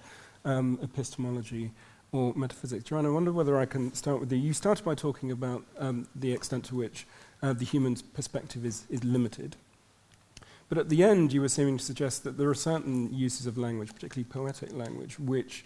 um, 0.45 0.79
epistemology 0.81 1.71
or 2.11 2.33
metaphysics. 2.35 2.83
Joanna, 2.85 3.09
I 3.09 3.11
wonder 3.11 3.31
whether 3.31 3.57
I 3.57 3.65
can 3.65 3.93
start 3.93 4.19
with 4.19 4.31
you. 4.31 4.37
You 4.37 4.53
started 4.53 4.85
by 4.85 4.95
talking 4.95 5.31
about 5.31 5.63
um, 5.77 6.07
the 6.15 6.31
extent 6.31 6.63
to 6.65 6.75
which 6.75 7.05
uh, 7.43 7.53
the 7.53 7.65
human's 7.65 8.01
perspective 8.01 8.65
is, 8.65 8.85
is 8.89 9.03
limited. 9.03 9.57
But 10.67 10.77
at 10.77 10.89
the 10.89 11.03
end, 11.03 11.31
you 11.31 11.41
were 11.41 11.49
seeming 11.49 11.77
to 11.77 11.83
suggest 11.83 12.23
that 12.23 12.37
there 12.37 12.49
are 12.49 12.55
certain 12.55 13.13
uses 13.13 13.45
of 13.45 13.57
language, 13.57 13.93
particularly 13.93 14.23
poetic 14.23 14.73
language, 14.73 15.19
which 15.19 15.63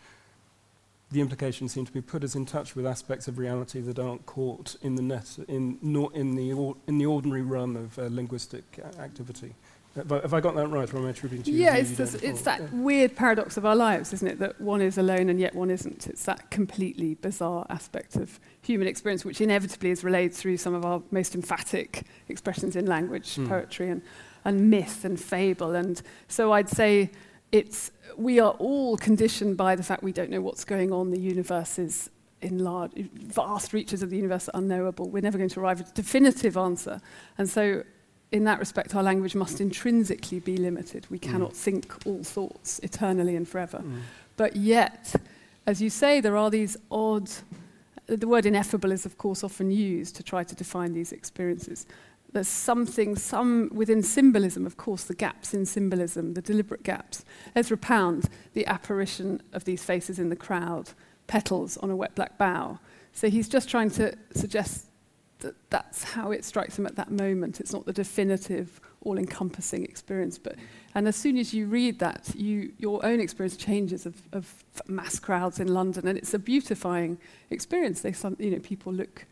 the 1.11 1.21
implications 1.21 1.71
seem 1.71 1.85
to 1.85 1.91
be 1.91 2.01
put 2.01 2.23
us 2.23 2.35
in 2.35 2.45
touch 2.45 2.75
with 2.75 2.85
aspects 2.85 3.27
of 3.27 3.37
reality 3.37 3.81
that 3.81 3.97
aren't 3.97 4.25
caught 4.25 4.75
in 4.81 4.95
the 4.95 5.01
net, 5.01 5.37
in, 5.47 5.79
nor 5.81 6.11
in, 6.13 6.35
the, 6.35 6.53
or, 6.53 6.75
in 6.87 6.97
the 6.97 7.05
ordinary 7.05 7.41
run 7.41 7.75
of 7.75 7.97
uh, 7.97 8.03
linguistic 8.11 8.63
uh, 8.83 9.01
activity. 9.01 9.55
Have 9.95 10.11
I, 10.11 10.21
have 10.21 10.33
I, 10.35 10.39
got 10.39 10.55
that 10.55 10.67
right, 10.67 10.93
or 10.93 10.97
am 10.97 11.07
I 11.07 11.09
attributing 11.09 11.43
to 11.43 11.51
you? 11.51 11.63
Yeah, 11.63 11.75
it's, 11.75 11.91
this, 11.97 12.13
it's 12.13 12.43
that 12.43 12.61
yeah. 12.61 12.67
weird 12.73 13.15
paradox 13.15 13.57
of 13.57 13.65
our 13.65 13.75
lives, 13.75 14.13
isn't 14.13 14.27
it? 14.27 14.39
That 14.39 14.61
one 14.61 14.81
is 14.81 14.99
alone 14.99 15.29
and 15.29 15.39
yet 15.39 15.55
one 15.55 15.71
isn't. 15.71 16.05
It's 16.05 16.25
that 16.25 16.51
completely 16.51 17.15
bizarre 17.15 17.65
aspect 17.69 18.15
of 18.15 18.39
human 18.61 18.87
experience, 18.87 19.25
which 19.25 19.41
inevitably 19.41 19.89
is 19.89 20.03
relayed 20.03 20.33
through 20.33 20.57
some 20.57 20.75
of 20.75 20.85
our 20.85 21.01
most 21.09 21.33
emphatic 21.33 22.03
expressions 22.27 22.75
in 22.75 22.85
language, 22.85 23.35
mm. 23.35 23.49
poetry, 23.49 23.89
and 23.89 24.03
and 24.45 24.69
myth 24.69 25.05
and 25.05 25.19
fable. 25.19 25.75
And 25.75 26.01
so 26.27 26.51
I'd 26.53 26.69
say 26.69 27.11
it's, 27.51 27.91
we 28.17 28.39
are 28.39 28.51
all 28.51 28.97
conditioned 28.97 29.57
by 29.57 29.75
the 29.75 29.83
fact 29.83 30.03
we 30.03 30.11
don't 30.11 30.29
know 30.29 30.41
what's 30.41 30.65
going 30.65 30.91
on. 30.91 31.11
The 31.11 31.19
universe 31.19 31.79
is 31.79 32.09
in 32.41 32.59
large, 32.59 32.91
vast 32.93 33.73
reaches 33.73 34.01
of 34.01 34.09
the 34.09 34.15
universe 34.15 34.47
are 34.49 34.57
unknowable. 34.57 35.09
We're 35.09 35.21
never 35.21 35.37
going 35.37 35.49
to 35.49 35.59
arrive 35.59 35.81
at 35.81 35.89
a 35.89 35.93
definitive 35.93 36.57
answer. 36.57 37.01
And 37.37 37.49
so 37.49 37.83
in 38.31 38.43
that 38.45 38.59
respect, 38.59 38.95
our 38.95 39.03
language 39.03 39.35
must 39.35 39.59
intrinsically 39.59 40.39
be 40.39 40.57
limited. 40.57 41.07
We 41.09 41.19
cannot 41.19 41.51
mm. 41.51 41.55
think 41.55 41.93
all 42.05 42.23
thoughts 42.23 42.79
eternally 42.79 43.35
and 43.35 43.47
forever. 43.47 43.79
Mm. 43.79 43.99
But 44.37 44.55
yet, 44.55 45.15
as 45.65 45.81
you 45.81 45.89
say, 45.89 46.21
there 46.21 46.37
are 46.37 46.49
these 46.49 46.77
odd, 46.91 47.29
the 48.07 48.27
word 48.27 48.45
ineffable 48.45 48.91
is, 48.91 49.05
of 49.05 49.17
course, 49.17 49.43
often 49.43 49.71
used 49.71 50.15
to 50.15 50.23
try 50.23 50.43
to 50.43 50.55
define 50.55 50.93
these 50.93 51.11
experiences 51.11 51.87
there's 52.33 52.47
something, 52.47 53.15
some 53.15 53.69
within 53.73 54.03
symbolism, 54.03 54.65
of 54.65 54.77
course, 54.77 55.03
the 55.03 55.15
gaps 55.15 55.53
in 55.53 55.65
symbolism, 55.65 56.33
the 56.33 56.41
deliberate 56.41 56.83
gaps. 56.83 57.25
Ezra 57.55 57.77
Pound, 57.77 58.29
the 58.53 58.65
apparition 58.67 59.41
of 59.53 59.63
these 59.63 59.83
faces 59.83 60.19
in 60.19 60.29
the 60.29 60.35
crowd, 60.35 60.91
petals 61.27 61.77
on 61.77 61.89
a 61.89 61.95
wet 61.95 62.15
black 62.15 62.37
bough. 62.37 62.79
So 63.13 63.29
he's 63.29 63.49
just 63.49 63.69
trying 63.69 63.89
to 63.91 64.15
suggest 64.33 64.85
that 65.39 65.55
that's 65.69 66.03
how 66.03 66.31
it 66.31 66.43
strikes 66.43 66.77
him 66.77 66.85
at 66.85 66.95
that 66.97 67.11
moment. 67.11 67.59
It's 67.59 67.73
not 67.73 67.85
the 67.85 67.93
definitive, 67.93 68.79
all-encompassing 69.01 69.83
experience. 69.85 70.37
But 70.37 70.55
and 70.93 71.07
as 71.07 71.15
soon 71.15 71.37
as 71.37 71.53
you 71.53 71.65
read 71.65 71.99
that, 71.99 72.33
you, 72.35 72.73
your 72.77 73.05
own 73.05 73.19
experience 73.19 73.55
changes 73.55 74.05
of, 74.05 74.21
of 74.33 74.63
mass 74.87 75.17
crowds 75.19 75.59
in 75.59 75.73
London, 75.73 76.07
and 76.07 76.17
it's 76.17 76.33
a 76.33 76.39
beautifying 76.39 77.17
experience. 77.49 78.01
They, 78.01 78.11
some, 78.11 78.35
you 78.37 78.51
know, 78.51 78.59
people 78.59 78.91
look 78.91 79.25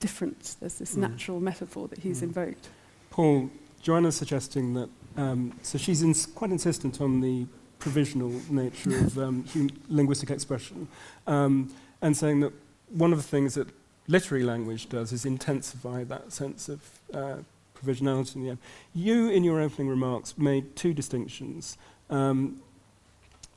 difference. 0.00 0.54
There's 0.54 0.78
this 0.78 0.94
mm. 0.94 0.98
natural 0.98 1.40
metaphor 1.40 1.88
that 1.88 2.00
he's 2.00 2.20
mm. 2.20 2.24
invoked. 2.24 2.68
Paul, 3.10 3.50
Joanna's 3.82 4.16
suggesting 4.16 4.74
that, 4.74 4.88
um, 5.16 5.58
so 5.62 5.78
she's 5.78 6.02
ins- 6.02 6.26
quite 6.26 6.50
insistent 6.50 7.00
on 7.00 7.20
the 7.20 7.46
provisional 7.78 8.32
nature 8.50 8.98
of 8.98 9.18
um, 9.26 9.44
hum- 9.52 9.70
linguistic 9.88 10.30
expression, 10.30 10.88
um, 11.26 11.72
and 12.02 12.16
saying 12.16 12.40
that 12.40 12.52
one 12.90 13.12
of 13.12 13.18
the 13.18 13.24
things 13.24 13.54
that 13.54 13.68
literary 14.08 14.44
language 14.44 14.88
does 14.88 15.12
is 15.12 15.24
intensify 15.24 16.04
that 16.04 16.32
sense 16.32 16.68
of 16.68 16.80
uh, 17.12 17.36
provisionality 17.74 18.36
in 18.36 18.44
the 18.44 18.50
end. 18.50 18.58
You, 18.94 19.28
in 19.28 19.44
your 19.44 19.60
opening 19.60 19.88
remarks, 19.88 20.38
made 20.38 20.76
two 20.76 20.94
distinctions. 20.94 21.76
Um, 22.08 22.62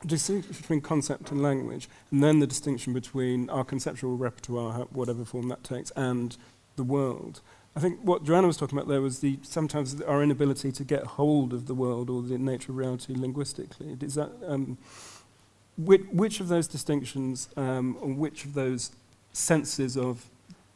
distinction 0.06 0.52
between 0.52 0.80
concept 0.80 1.30
and 1.30 1.42
language, 1.42 1.88
and 2.10 2.22
then 2.22 2.40
the 2.40 2.46
distinction 2.46 2.92
between 2.92 3.50
our 3.50 3.64
conceptual 3.64 4.16
repertoire, 4.16 4.86
whatever 4.90 5.24
form 5.24 5.48
that 5.48 5.62
takes, 5.62 5.90
and 5.92 6.36
the 6.76 6.84
world. 6.84 7.40
I 7.76 7.80
think 7.80 8.00
what 8.02 8.24
Joanna 8.24 8.46
was 8.46 8.56
talking 8.56 8.76
about 8.76 8.88
there 8.88 9.00
was 9.00 9.20
the 9.20 9.38
sometimes 9.42 10.00
our 10.02 10.22
inability 10.22 10.72
to 10.72 10.84
get 10.84 11.04
hold 11.04 11.52
of 11.52 11.66
the 11.66 11.74
world 11.74 12.10
or 12.10 12.22
the 12.22 12.36
nature 12.36 12.72
of 12.72 12.78
reality 12.78 13.14
linguistically. 13.14 13.96
Is 14.00 14.14
that 14.14 14.30
um, 14.46 14.76
which, 15.78 16.02
which, 16.12 16.40
of 16.40 16.48
those 16.48 16.66
distinctions, 16.66 17.48
um, 17.56 17.96
or 18.00 18.12
which 18.12 18.44
of 18.44 18.54
those 18.54 18.90
senses 19.32 19.96
of 19.96 20.26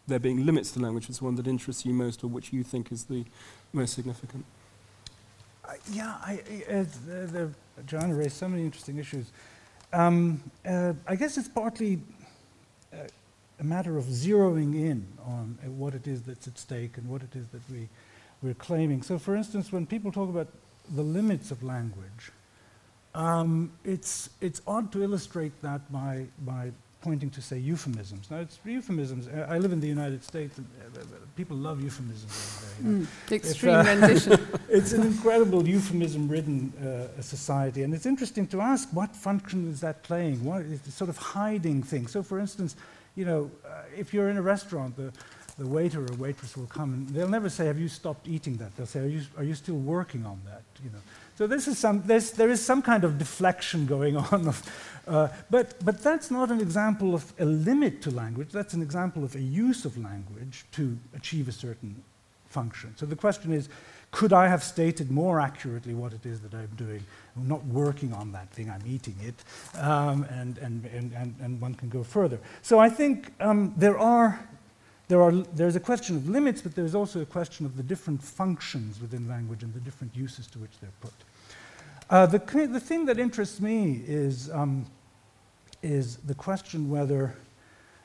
there 0.06 0.18
being 0.18 0.46
limits 0.46 0.70
to 0.72 0.80
language 0.80 1.10
is 1.10 1.20
one 1.20 1.34
that 1.34 1.46
interests 1.46 1.84
you 1.84 1.92
most, 1.92 2.22
or 2.22 2.28
which 2.28 2.52
you 2.52 2.62
think 2.62 2.92
is 2.92 3.04
the 3.04 3.24
most 3.72 3.94
significant? 3.94 4.44
Uh, 5.64 5.72
yeah, 5.90 6.14
I, 6.22 6.40
uh, 6.70 6.84
the, 7.06 7.26
the 7.26 7.50
John 7.86 8.12
raised 8.12 8.36
so 8.36 8.48
many 8.48 8.62
interesting 8.62 8.98
issues. 8.98 9.26
Um, 9.92 10.42
uh, 10.66 10.94
I 11.06 11.16
guess 11.16 11.36
it's 11.36 11.48
partly 11.48 12.00
uh, 12.92 12.96
a 13.60 13.64
matter 13.64 13.96
of 13.96 14.04
zeroing 14.04 14.74
in 14.74 15.06
on 15.24 15.58
uh, 15.62 15.70
what 15.70 15.94
it 15.94 16.06
is 16.06 16.22
that's 16.22 16.48
at 16.48 16.58
stake 16.58 16.98
and 16.98 17.08
what 17.08 17.22
it 17.22 17.36
is 17.36 17.46
that 17.48 17.62
we, 17.70 17.88
we're 18.42 18.54
claiming. 18.54 19.02
So, 19.02 19.18
for 19.18 19.36
instance, 19.36 19.72
when 19.72 19.86
people 19.86 20.10
talk 20.10 20.28
about 20.28 20.48
the 20.94 21.02
limits 21.02 21.50
of 21.50 21.62
language, 21.62 22.32
um, 23.14 23.72
it's, 23.84 24.30
it's 24.40 24.60
odd 24.66 24.90
to 24.92 25.02
illustrate 25.02 25.62
that 25.62 25.92
by, 25.92 26.26
by 26.40 26.72
pointing 27.04 27.30
to, 27.30 27.42
say, 27.42 27.58
euphemisms. 27.58 28.30
Now, 28.30 28.38
it's 28.38 28.58
euphemisms. 28.64 29.28
Uh, 29.28 29.46
I 29.54 29.58
live 29.58 29.72
in 29.72 29.80
the 29.80 29.92
United 29.98 30.24
States, 30.24 30.56
and 30.56 30.66
uh, 30.96 31.00
people 31.36 31.54
love 31.54 31.82
euphemisms. 31.82 32.34
You 32.80 32.88
know. 32.88 33.06
mm, 33.06 33.32
extreme 33.32 33.80
if, 33.80 33.86
uh, 33.86 33.90
rendition. 33.90 34.48
it's 34.70 34.92
an 34.92 35.02
incredible 35.02 35.68
euphemism-ridden 35.68 36.72
uh, 36.72 37.20
society, 37.20 37.82
and 37.82 37.92
it's 37.94 38.06
interesting 38.06 38.46
to 38.48 38.62
ask 38.62 38.88
what 38.92 39.14
function 39.14 39.70
is 39.70 39.80
that 39.80 40.02
playing? 40.02 40.42
What 40.42 40.62
is 40.62 40.80
sort 40.94 41.10
of 41.10 41.18
hiding 41.18 41.82
things? 41.82 42.10
So, 42.10 42.22
for 42.22 42.38
instance, 42.38 42.74
you 43.16 43.26
know, 43.26 43.50
uh, 43.66 43.82
if 43.96 44.14
you're 44.14 44.30
in 44.30 44.38
a 44.38 44.42
restaurant, 44.42 44.96
the 44.96 45.12
the 45.56 45.68
waiter 45.68 46.00
or 46.00 46.12
waitress 46.16 46.56
will 46.56 46.66
come 46.66 46.92
and 46.94 47.08
they'll 47.10 47.28
never 47.38 47.48
say, 47.48 47.66
"Have 47.66 47.78
you 47.78 47.88
stopped 47.88 48.26
eating 48.26 48.56
that?" 48.56 48.74
They'll 48.76 48.92
say, 48.94 49.00
"Are 49.00 49.14
you 49.16 49.22
are 49.38 49.44
you 49.44 49.54
still 49.54 49.80
working 49.96 50.26
on 50.26 50.40
that?" 50.46 50.62
You 50.82 50.90
know. 50.90 51.02
So 51.36 51.48
this 51.48 51.66
is 51.66 51.78
some, 51.78 52.02
there 52.06 52.48
is 52.48 52.64
some 52.64 52.80
kind 52.80 53.02
of 53.02 53.18
deflection 53.18 53.86
going 53.86 54.16
on. 54.32 54.48
Of, 54.48 54.62
uh, 55.06 55.28
but, 55.50 55.84
but 55.84 56.02
that's 56.02 56.30
not 56.30 56.50
an 56.50 56.60
example 56.60 57.14
of 57.14 57.32
a 57.38 57.44
limit 57.44 58.02
to 58.02 58.10
language, 58.10 58.50
that's 58.50 58.74
an 58.74 58.82
example 58.82 59.24
of 59.24 59.34
a 59.34 59.40
use 59.40 59.84
of 59.84 59.96
language 59.98 60.64
to 60.72 60.98
achieve 61.14 61.48
a 61.48 61.52
certain 61.52 62.02
function. 62.46 62.94
So 62.96 63.06
the 63.06 63.16
question 63.16 63.52
is, 63.52 63.68
could 64.10 64.32
I 64.32 64.46
have 64.46 64.62
stated 64.62 65.10
more 65.10 65.40
accurately 65.40 65.92
what 65.92 66.12
it 66.12 66.24
is 66.24 66.40
that 66.42 66.54
I'm 66.54 66.70
doing? 66.76 67.04
I'm 67.36 67.48
not 67.48 67.64
working 67.66 68.12
on 68.12 68.30
that 68.32 68.48
thing, 68.50 68.70
I'm 68.70 68.82
eating 68.86 69.16
it, 69.22 69.34
um, 69.80 70.24
and, 70.30 70.56
and, 70.58 70.84
and, 70.86 71.34
and, 71.42 71.60
one 71.60 71.74
can 71.74 71.88
go 71.88 72.04
further. 72.04 72.38
So 72.62 72.78
I 72.78 72.88
think 72.88 73.32
um, 73.40 73.74
there 73.76 73.98
are 73.98 74.38
there 75.08 75.20
are, 75.20 75.32
there's 75.32 75.76
a 75.76 75.80
question 75.80 76.16
of 76.16 76.28
limits, 76.28 76.62
but 76.62 76.74
there's 76.74 76.94
also 76.94 77.20
a 77.20 77.26
question 77.26 77.66
of 77.66 77.76
the 77.76 77.82
different 77.82 78.22
functions 78.22 79.00
within 79.02 79.28
language 79.28 79.62
and 79.62 79.74
the 79.74 79.80
different 79.80 80.16
uses 80.16 80.46
to 80.46 80.58
which 80.58 80.70
they're 80.80 80.90
put. 81.02 81.12
Uh, 82.08 82.26
the, 82.26 82.38
the 82.66 82.80
thing 82.80 83.04
that 83.06 83.18
interests 83.18 83.60
me 83.60 84.02
is, 84.06 84.50
um, 84.50 84.86
is 85.84 86.16
the 86.16 86.34
question 86.34 86.88
whether 86.88 87.34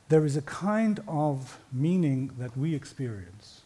there 0.10 0.26
is 0.26 0.36
a 0.36 0.42
kind 0.42 1.02
of 1.08 1.58
meaning 1.72 2.32
that 2.38 2.56
we 2.58 2.76
experience, 2.76 3.62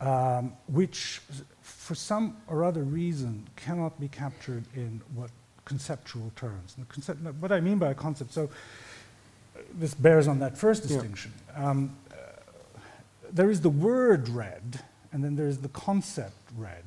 um, 0.00 0.52
which, 0.68 1.20
for 1.62 1.94
some 1.94 2.36
or 2.46 2.62
other 2.62 2.84
reason, 2.84 3.46
cannot 3.56 3.98
be 3.98 4.08
captured 4.08 4.64
in 4.74 5.00
what 5.14 5.30
conceptual 5.64 6.30
terms. 6.36 6.76
Concept, 6.88 7.20
what 7.40 7.50
I 7.50 7.60
mean 7.60 7.78
by 7.78 7.90
a 7.90 7.94
concept, 7.94 8.32
so 8.32 8.44
uh, 8.44 9.60
this 9.74 9.94
bears 9.94 10.28
on 10.28 10.38
that 10.38 10.56
first 10.56 10.82
distinction. 10.82 11.32
Yeah. 11.48 11.70
Um, 11.70 11.96
there 13.32 13.50
is 13.50 13.60
the 13.60 13.70
word 13.70 14.28
red, 14.28 14.80
and 15.10 15.24
then 15.24 15.34
there 15.34 15.48
is 15.48 15.58
the 15.58 15.70
concept 15.70 16.36
red. 16.56 16.84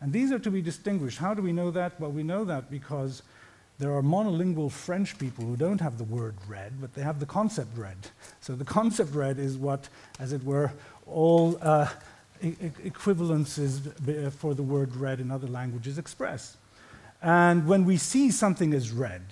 And 0.00 0.12
these 0.12 0.30
are 0.30 0.38
to 0.38 0.50
be 0.50 0.62
distinguished. 0.62 1.18
How 1.18 1.34
do 1.34 1.42
we 1.42 1.52
know 1.52 1.70
that? 1.70 1.98
Well, 1.98 2.10
we 2.10 2.22
know 2.22 2.44
that 2.44 2.70
because 2.70 3.22
there 3.82 3.92
are 3.92 4.02
monolingual 4.02 4.70
French 4.70 5.18
people 5.18 5.44
who 5.44 5.56
don't 5.56 5.80
have 5.80 5.98
the 5.98 6.04
word 6.04 6.36
red, 6.46 6.80
but 6.80 6.94
they 6.94 7.02
have 7.02 7.18
the 7.18 7.26
concept 7.26 7.76
red. 7.76 7.96
So 8.40 8.54
the 8.54 8.64
concept 8.64 9.12
red 9.12 9.40
is 9.40 9.56
what, 9.56 9.88
as 10.20 10.32
it 10.32 10.44
were, 10.44 10.70
all 11.04 11.58
uh, 11.60 11.88
e 12.40 12.52
equivalences 12.84 14.32
for 14.34 14.54
the 14.54 14.62
word 14.62 14.94
red 14.94 15.18
in 15.18 15.32
other 15.32 15.48
languages 15.48 15.98
express. 15.98 16.56
And 17.22 17.66
when 17.66 17.84
we 17.84 17.96
see 17.96 18.30
something 18.30 18.72
as 18.72 18.92
red, 18.92 19.22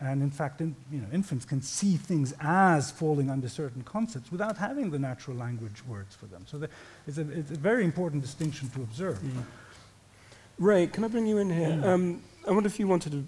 and 0.00 0.20
in 0.20 0.30
fact, 0.30 0.60
in, 0.60 0.76
you 0.92 1.00
know, 1.00 1.08
infants 1.10 1.46
can 1.46 1.62
see 1.62 1.96
things 1.96 2.34
as 2.40 2.90
falling 2.90 3.30
under 3.30 3.48
certain 3.48 3.82
concepts 3.84 4.30
without 4.30 4.58
having 4.58 4.90
the 4.90 4.98
natural 4.98 5.34
language 5.34 5.82
words 5.88 6.14
for 6.14 6.26
them. 6.26 6.44
So 6.46 6.58
the, 6.58 6.68
it's, 7.06 7.16
a, 7.16 7.30
it's, 7.30 7.52
a, 7.52 7.56
very 7.56 7.84
important 7.86 8.20
distinction 8.20 8.68
to 8.70 8.82
observe. 8.82 9.18
Mm. 9.20 9.44
Ray, 10.58 10.88
can 10.88 11.04
I 11.04 11.08
bring 11.08 11.26
you 11.26 11.38
in 11.38 11.48
here? 11.48 11.70
Mm. 11.70 11.84
Um, 11.86 12.22
I 12.46 12.50
wonder 12.50 12.66
if 12.66 12.78
you 12.78 12.86
wanted 12.86 13.12
to 13.12 13.24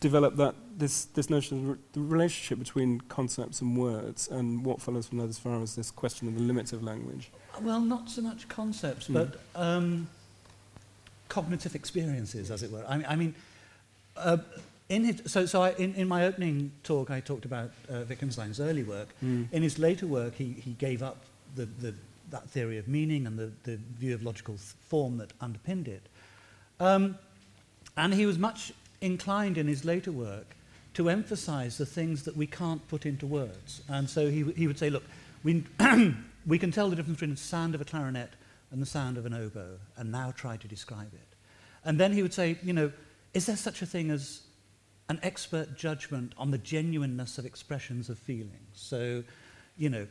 develop 0.00 0.36
that 0.36 0.54
this, 0.76 1.06
this 1.06 1.28
notion 1.28 1.58
of 1.58 1.68
re 1.68 1.76
the 1.92 2.00
relationship 2.00 2.58
between 2.58 3.00
concepts 3.02 3.60
and 3.60 3.76
words 3.76 4.28
and 4.28 4.64
what 4.64 4.80
follows 4.80 5.08
from 5.08 5.18
that 5.18 5.28
as 5.28 5.38
far 5.38 5.60
as 5.60 5.74
this 5.74 5.90
question 5.90 6.28
of 6.28 6.34
the 6.34 6.40
limits 6.40 6.72
of 6.72 6.82
language. 6.82 7.30
Well, 7.60 7.80
not 7.80 8.08
so 8.08 8.22
much 8.22 8.48
concepts, 8.48 9.08
mm. 9.08 9.14
but 9.14 9.40
um, 9.54 10.08
cognitive 11.28 11.74
experiences, 11.74 12.50
as 12.50 12.62
it 12.62 12.70
were. 12.70 12.84
I, 12.88 12.96
mean, 12.96 13.06
I 13.08 13.16
mean, 13.16 13.34
uh, 14.16 14.38
in 14.88 15.04
his, 15.04 15.22
so 15.26 15.46
so 15.46 15.62
I, 15.62 15.70
in, 15.72 15.94
in 15.94 16.08
my 16.08 16.26
opening 16.26 16.70
talk, 16.84 17.10
I 17.10 17.20
talked 17.20 17.44
about 17.44 17.70
uh, 17.90 18.04
Wittgenstein's 18.08 18.60
early 18.60 18.84
work. 18.84 19.08
Mm. 19.24 19.48
In 19.52 19.62
his 19.62 19.78
later 19.78 20.06
work, 20.06 20.34
he, 20.34 20.52
he 20.52 20.72
gave 20.72 21.02
up 21.02 21.18
the, 21.56 21.66
the, 21.66 21.94
that 22.30 22.48
theory 22.48 22.78
of 22.78 22.86
meaning 22.86 23.26
and 23.26 23.38
the, 23.38 23.50
the 23.64 23.78
view 23.98 24.14
of 24.14 24.22
logical 24.22 24.56
form 24.56 25.18
that 25.18 25.32
underpinned 25.40 25.88
it. 25.88 26.02
Um, 26.78 27.18
and 27.96 28.14
he 28.14 28.26
was 28.26 28.38
much 28.38 28.72
inclined 29.00 29.58
in 29.58 29.68
his 29.68 29.84
later 29.84 30.12
work 30.12 30.56
to 30.94 31.08
emphasize 31.08 31.78
the 31.78 31.86
things 31.86 32.24
that 32.24 32.36
we 32.36 32.46
can't 32.46 32.86
put 32.88 33.06
into 33.06 33.26
words. 33.26 33.82
And 33.88 34.08
so 34.08 34.30
he, 34.30 34.44
he 34.52 34.66
would 34.66 34.78
say, 34.78 34.90
look, 34.90 35.04
we, 35.44 35.64
we 36.46 36.58
can 36.58 36.70
tell 36.70 36.90
the 36.90 36.96
difference 36.96 37.18
between 37.18 37.34
the 37.34 37.40
sound 37.40 37.74
of 37.74 37.80
a 37.80 37.84
clarinet 37.84 38.30
and 38.70 38.82
the 38.82 38.86
sound 38.86 39.16
of 39.16 39.24
an 39.24 39.32
oboe, 39.32 39.78
and 39.96 40.12
now 40.12 40.32
try 40.36 40.56
to 40.56 40.68
describe 40.68 41.12
it. 41.14 41.36
And 41.84 41.98
then 41.98 42.12
he 42.12 42.22
would 42.22 42.34
say, 42.34 42.58
you 42.62 42.72
know, 42.72 42.92
is 43.32 43.46
there 43.46 43.56
such 43.56 43.80
a 43.80 43.86
thing 43.86 44.10
as 44.10 44.42
an 45.08 45.18
expert 45.22 45.76
judgment 45.76 46.34
on 46.36 46.50
the 46.50 46.58
genuineness 46.58 47.38
of 47.38 47.46
expressions 47.46 48.10
of 48.10 48.18
feelings. 48.18 48.74
So, 48.74 49.24
you 49.76 49.88
know, 49.88 50.06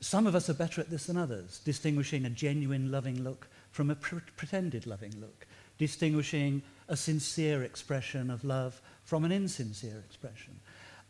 some 0.00 0.26
of 0.26 0.34
us 0.34 0.48
are 0.48 0.54
better 0.54 0.80
at 0.80 0.90
this 0.90 1.06
than 1.06 1.16
others, 1.16 1.60
distinguishing 1.64 2.24
a 2.24 2.30
genuine 2.30 2.92
loving 2.92 3.24
look 3.24 3.48
from 3.72 3.90
a 3.90 3.94
pr 3.94 4.16
pretended 4.36 4.86
loving 4.86 5.12
look, 5.20 5.46
distinguishing 5.78 6.62
a 6.88 6.96
sincere 6.96 7.62
expression 7.62 8.30
of 8.30 8.44
love 8.44 8.80
from 9.04 9.24
an 9.24 9.32
insincere 9.32 10.02
expression. 10.06 10.60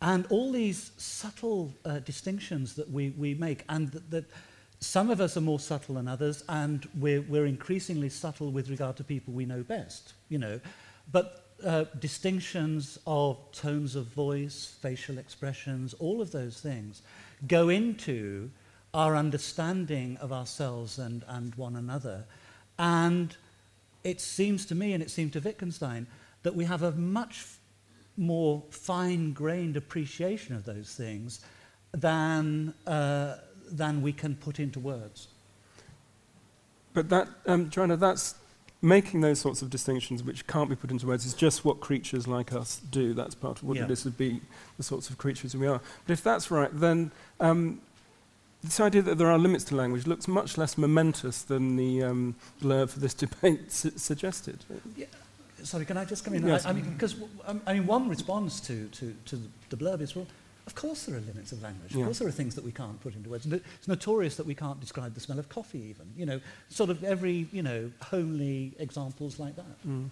And 0.03 0.27
all 0.29 0.53
these 0.53 0.91
subtle 0.99 1.73
uh, 1.85 2.01
distinctions 2.01 2.75
that 2.75 2.91
we, 2.91 3.11
we 3.11 3.35
make, 3.35 3.65
and 3.69 3.91
that, 3.93 4.11
that 4.11 4.25
some 4.81 5.11
of 5.11 5.21
us 5.21 5.37
are 5.37 5.41
more 5.43 5.61
subtle 5.61 5.95
than 5.95 6.07
others, 6.07 6.45
and 6.49 6.87
we're, 6.99 7.23
we're 7.23 7.47
increasingly 7.47 8.11
subtle 8.11 8.51
with 8.51 8.69
regard 8.69 8.97
to 8.97 9.05
people 9.05 9.33
we 9.33 9.47
know 9.47 9.63
best, 9.63 10.13
you 10.29 10.39
know. 10.39 10.61
But 11.11 11.47
uh, 11.65 11.85
distinctions 11.99 12.99
of 13.07 13.39
tones 13.53 13.97
of 13.97 14.07
voice, 14.09 14.77
facial 14.83 15.17
expressions, 15.17 15.95
all 15.95 16.21
of 16.21 16.31
those 16.31 16.61
things 16.61 17.01
go 17.47 17.71
into 17.71 18.51
our 18.93 19.17
understanding 19.17 20.17
of 20.19 20.33
ourselves 20.33 20.99
and, 20.99 21.25
and 21.29 21.55
one 21.55 21.77
another. 21.77 22.25
And 22.79 23.35
it 24.07 24.21
seems 24.21 24.65
to 24.67 24.75
me, 24.75 24.93
and 24.93 25.03
it 25.03 25.11
seemed 25.11 25.33
to 25.33 25.41
Wittgenstein, 25.41 26.07
that 26.45 26.55
we 26.55 26.65
have 26.65 26.83
a 26.83 26.93
much 26.93 27.45
more 28.17 28.63
fine 28.71 29.33
grained 29.33 29.77
appreciation 29.77 30.55
of 30.55 30.65
those 30.65 30.95
things 30.95 31.41
than, 31.93 32.73
uh, 32.87 33.35
than 33.71 34.01
we 34.03 34.13
can 34.13 34.37
put 34.37 34.61
into 34.61 34.79
words. 34.79 35.29
But 36.95 37.09
that, 37.09 37.29
um, 37.47 37.69
Joanna, 37.69 37.97
that's 37.97 38.37
making 38.81 39.23
those 39.23 39.41
sorts 39.41 39.61
of 39.61 39.71
distinctions 39.71 40.23
which 40.23 40.47
can't 40.47 40.71
be 40.71 40.77
put 40.77 40.91
into 40.93 41.07
words 41.09 41.27
is 41.27 41.35
just 41.35 41.65
what 41.65 41.81
creatures 41.81 42.29
like 42.29 42.53
us 42.53 42.81
do. 42.91 43.13
That's 43.13 43.35
part 43.35 43.59
of 43.59 43.65
what 43.65 43.77
yeah. 43.77 43.85
it 43.85 43.91
is 43.91 44.05
to 44.05 44.11
be 44.11 44.41
the 44.77 44.85
sorts 44.85 45.11
of 45.11 45.19
creatures 45.19 45.57
we 45.57 45.67
are. 45.67 45.81
But 46.07 46.13
if 46.13 46.23
that's 46.23 46.51
right, 46.51 46.71
then 46.73 47.11
um, 47.41 47.81
this 48.63 48.81
idea 48.81 49.03
that 49.03 49.19
there 49.19 49.31
are 49.31 49.39
limits 49.39 49.65
to 49.65 49.77
language 49.77 50.07
looks 50.07 50.27
much 50.27 50.59
less 50.59 50.77
momentous 50.77 51.43
than 51.43 51.77
the 51.77 52.03
um, 52.03 52.35
blurb 52.61 52.91
for 52.91 53.01
this 53.01 53.15
debate 53.25 53.73
su 53.73 53.91
suggested. 53.97 54.65
Yeah. 54.97 55.07
Sorry, 55.63 55.85
can 55.85 55.97
I 55.97 56.05
just 56.05 56.25
come 56.25 56.35
in? 56.35 56.47
Yes. 56.47 56.67
I, 56.67 56.71
I 56.71 56.73
mean, 56.75 56.93
because 56.93 57.17
I 57.67 57.75
mean, 57.75 57.87
one 57.87 58.09
response 58.09 58.61
to, 58.61 58.89
to, 58.89 59.15
to 59.27 59.43
the 59.71 59.77
blurb 59.77 60.01
is, 60.01 60.15
well, 60.15 60.27
of 60.67 60.75
course 60.75 61.05
there 61.05 61.17
are 61.17 61.21
limits 61.21 61.53
of 61.53 61.63
language. 61.63 61.93
Of 61.93 61.99
yeah. 61.99 62.05
course 62.05 62.19
there 62.19 62.29
are 62.29 62.33
things 62.33 62.55
that 62.57 62.65
we 62.65 62.73
can't 62.73 63.01
put 63.01 63.15
into 63.15 63.31
words. 63.31 63.47
It's 63.47 63.89
notorious 63.89 64.37
that 64.37 64.47
we 64.47 64.55
can't 64.55 64.81
describe 64.81 65.15
the 65.15 65.21
smell 65.21 65.39
of 65.39 65.49
coffee 65.49 65.79
even. 65.79 66.13
You 66.17 66.27
know, 66.27 66.41
sort 66.69 66.91
of 66.91 67.03
every, 67.05 67.47
you 67.53 67.63
know, 67.63 67.91
homely 68.03 68.73
examples 68.79 69.39
like 69.39 69.57
that. 69.57 69.87
Mm. 69.87 70.09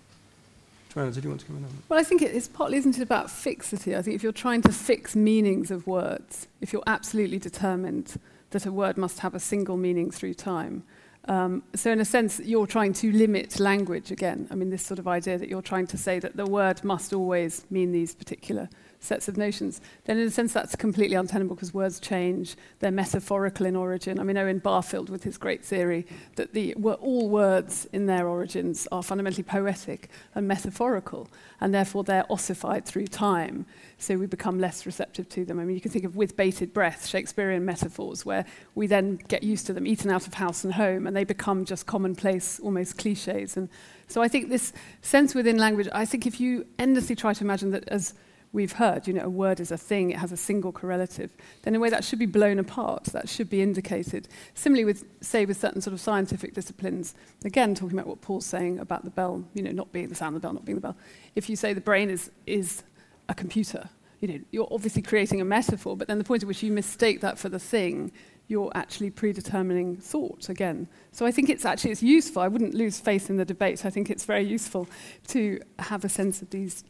Joanna, 0.94 1.11
did 1.11 1.24
you 1.24 1.30
want 1.30 1.40
to 1.40 1.46
come 1.46 1.57
in 1.57 1.64
on 1.64 1.70
that? 1.70 1.83
Well, 1.88 1.98
I 1.98 2.04
think 2.04 2.22
it's 2.22 2.46
partly, 2.46 2.78
isn't 2.78 2.98
it, 2.98 3.02
about 3.02 3.30
fixity? 3.30 3.96
I 3.96 4.02
think 4.02 4.14
if 4.14 4.22
you're 4.22 4.33
trying 4.33 4.62
to 4.62 4.72
fix 4.72 5.16
meanings 5.16 5.72
of 5.72 5.88
words, 5.88 6.46
if 6.61 6.72
you're 6.72 6.85
absolutely 6.87 7.38
determined 7.38 8.16
that 8.54 8.66
a 8.66 8.72
word 8.72 8.96
must 8.96 9.18
have 9.20 9.34
a 9.34 9.40
single 9.40 9.76
meaning 9.76 10.10
through 10.10 10.34
time, 10.34 10.82
um, 11.26 11.62
so 11.74 11.90
in 11.90 12.00
a 12.00 12.04
sense, 12.04 12.40
you're 12.40 12.66
trying 12.66 12.92
to 12.94 13.10
limit 13.12 13.58
language 13.58 14.10
again. 14.10 14.46
I 14.50 14.54
mean, 14.54 14.70
this 14.70 14.84
sort 14.84 14.98
of 14.98 15.08
idea 15.08 15.38
that 15.38 15.48
you're 15.48 15.62
trying 15.62 15.86
to 15.88 15.96
say 15.96 16.18
that 16.18 16.36
the 16.36 16.46
word 16.46 16.84
must 16.84 17.12
always 17.12 17.64
mean 17.70 17.92
these 17.92 18.14
particular 18.14 18.68
sets 19.04 19.28
of 19.28 19.36
notions, 19.36 19.80
then 20.04 20.18
in 20.18 20.26
a 20.26 20.30
sense 20.30 20.52
that's 20.52 20.74
completely 20.76 21.16
untenable 21.16 21.54
because 21.54 21.74
words 21.74 22.00
change, 22.00 22.56
they're 22.80 22.90
metaphorical 22.90 23.66
in 23.66 23.76
origin. 23.76 24.18
I 24.18 24.22
mean, 24.22 24.36
Owen 24.36 24.58
Barfield 24.58 25.10
with 25.10 25.24
his 25.24 25.36
great 25.36 25.64
theory 25.64 26.06
that 26.36 26.52
the, 26.54 26.74
all 26.74 27.28
words 27.28 27.86
in 27.92 28.06
their 28.06 28.26
origins 28.26 28.88
are 28.90 29.02
fundamentally 29.02 29.42
poetic 29.42 30.08
and 30.34 30.48
metaphorical, 30.48 31.28
and 31.60 31.74
therefore 31.74 32.04
they're 32.04 32.30
ossified 32.30 32.84
through 32.84 33.06
time, 33.06 33.66
so 33.98 34.16
we 34.16 34.26
become 34.26 34.58
less 34.58 34.86
receptive 34.86 35.28
to 35.30 35.44
them. 35.44 35.60
I 35.60 35.64
mean, 35.64 35.74
you 35.74 35.80
can 35.80 35.90
think 35.90 36.04
of 36.04 36.16
with 36.16 36.36
bated 36.36 36.72
breath, 36.72 37.06
Shakespearean 37.06 37.64
metaphors, 37.64 38.24
where 38.26 38.44
we 38.74 38.86
then 38.86 39.16
get 39.28 39.42
used 39.42 39.66
to 39.66 39.72
them, 39.72 39.86
eaten 39.86 40.10
out 40.10 40.26
of 40.26 40.34
house 40.34 40.64
and 40.64 40.74
home, 40.74 41.06
and 41.06 41.16
they 41.16 41.24
become 41.24 41.64
just 41.64 41.86
commonplace, 41.86 42.60
almost 42.60 42.98
cliches. 42.98 43.56
And 43.56 43.68
so 44.06 44.22
I 44.22 44.28
think 44.28 44.48
this 44.48 44.72
sense 45.02 45.34
within 45.34 45.58
language, 45.58 45.88
I 45.92 46.04
think 46.04 46.26
if 46.26 46.40
you 46.40 46.66
endlessly 46.78 47.16
try 47.16 47.32
to 47.32 47.44
imagine 47.44 47.70
that 47.70 47.88
as 47.88 48.14
we've 48.54 48.72
heard, 48.72 49.06
you 49.08 49.12
know, 49.12 49.24
a 49.24 49.28
word 49.28 49.58
is 49.58 49.72
a 49.72 49.76
thing, 49.76 50.10
it 50.10 50.18
has 50.18 50.30
a 50.30 50.36
single 50.36 50.72
correlative, 50.72 51.30
then 51.62 51.74
in 51.74 51.78
a 51.78 51.80
way 51.80 51.90
that 51.90 52.04
should 52.04 52.20
be 52.20 52.26
blown 52.26 52.58
apart, 52.58 53.04
that 53.06 53.28
should 53.28 53.50
be 53.50 53.60
indicated. 53.60 54.28
Similarly 54.54 54.84
with, 54.84 55.04
say, 55.20 55.44
with 55.44 55.58
certain 55.58 55.80
sort 55.80 55.92
of 55.92 56.00
scientific 56.00 56.54
disciplines, 56.54 57.16
again, 57.44 57.74
talking 57.74 57.98
about 57.98 58.06
what 58.06 58.20
Paul's 58.20 58.46
saying 58.46 58.78
about 58.78 59.04
the 59.04 59.10
bell, 59.10 59.44
you 59.54 59.62
know, 59.62 59.72
not 59.72 59.92
being 59.92 60.08
the 60.08 60.14
sound 60.14 60.36
of 60.36 60.40
the 60.40 60.46
bell, 60.46 60.54
not 60.54 60.64
being 60.64 60.76
the 60.76 60.82
bell. 60.82 60.96
If 61.34 61.50
you 61.50 61.56
say 61.56 61.72
the 61.72 61.80
brain 61.80 62.08
is, 62.08 62.30
is 62.46 62.84
a 63.28 63.34
computer, 63.34 63.88
you 64.20 64.28
know, 64.28 64.38
you're 64.52 64.68
obviously 64.70 65.02
creating 65.02 65.40
a 65.40 65.44
metaphor, 65.44 65.96
but 65.96 66.06
then 66.06 66.18
the 66.18 66.24
point 66.24 66.44
at 66.44 66.46
which 66.46 66.62
you 66.62 66.70
mistake 66.72 67.20
that 67.22 67.38
for 67.38 67.48
the 67.48 67.58
thing 67.58 68.12
you're 68.46 68.70
actually 68.74 69.10
predetermining 69.10 69.96
thought 69.96 70.48
again. 70.48 70.86
So 71.12 71.24
I 71.24 71.30
think 71.30 71.48
it's 71.48 71.64
actually 71.64 71.92
it's 71.92 72.02
useful. 72.02 72.42
I 72.42 72.48
wouldn't 72.48 72.74
lose 72.74 73.00
faith 73.00 73.30
in 73.30 73.38
the 73.38 73.44
debate. 73.44 73.86
I 73.86 73.90
think 73.90 74.10
it's 74.10 74.26
very 74.26 74.44
useful 74.44 74.86
to 75.28 75.60
have 75.78 76.04
a 76.04 76.10
sense 76.10 76.42
of 76.42 76.50
these 76.50 76.84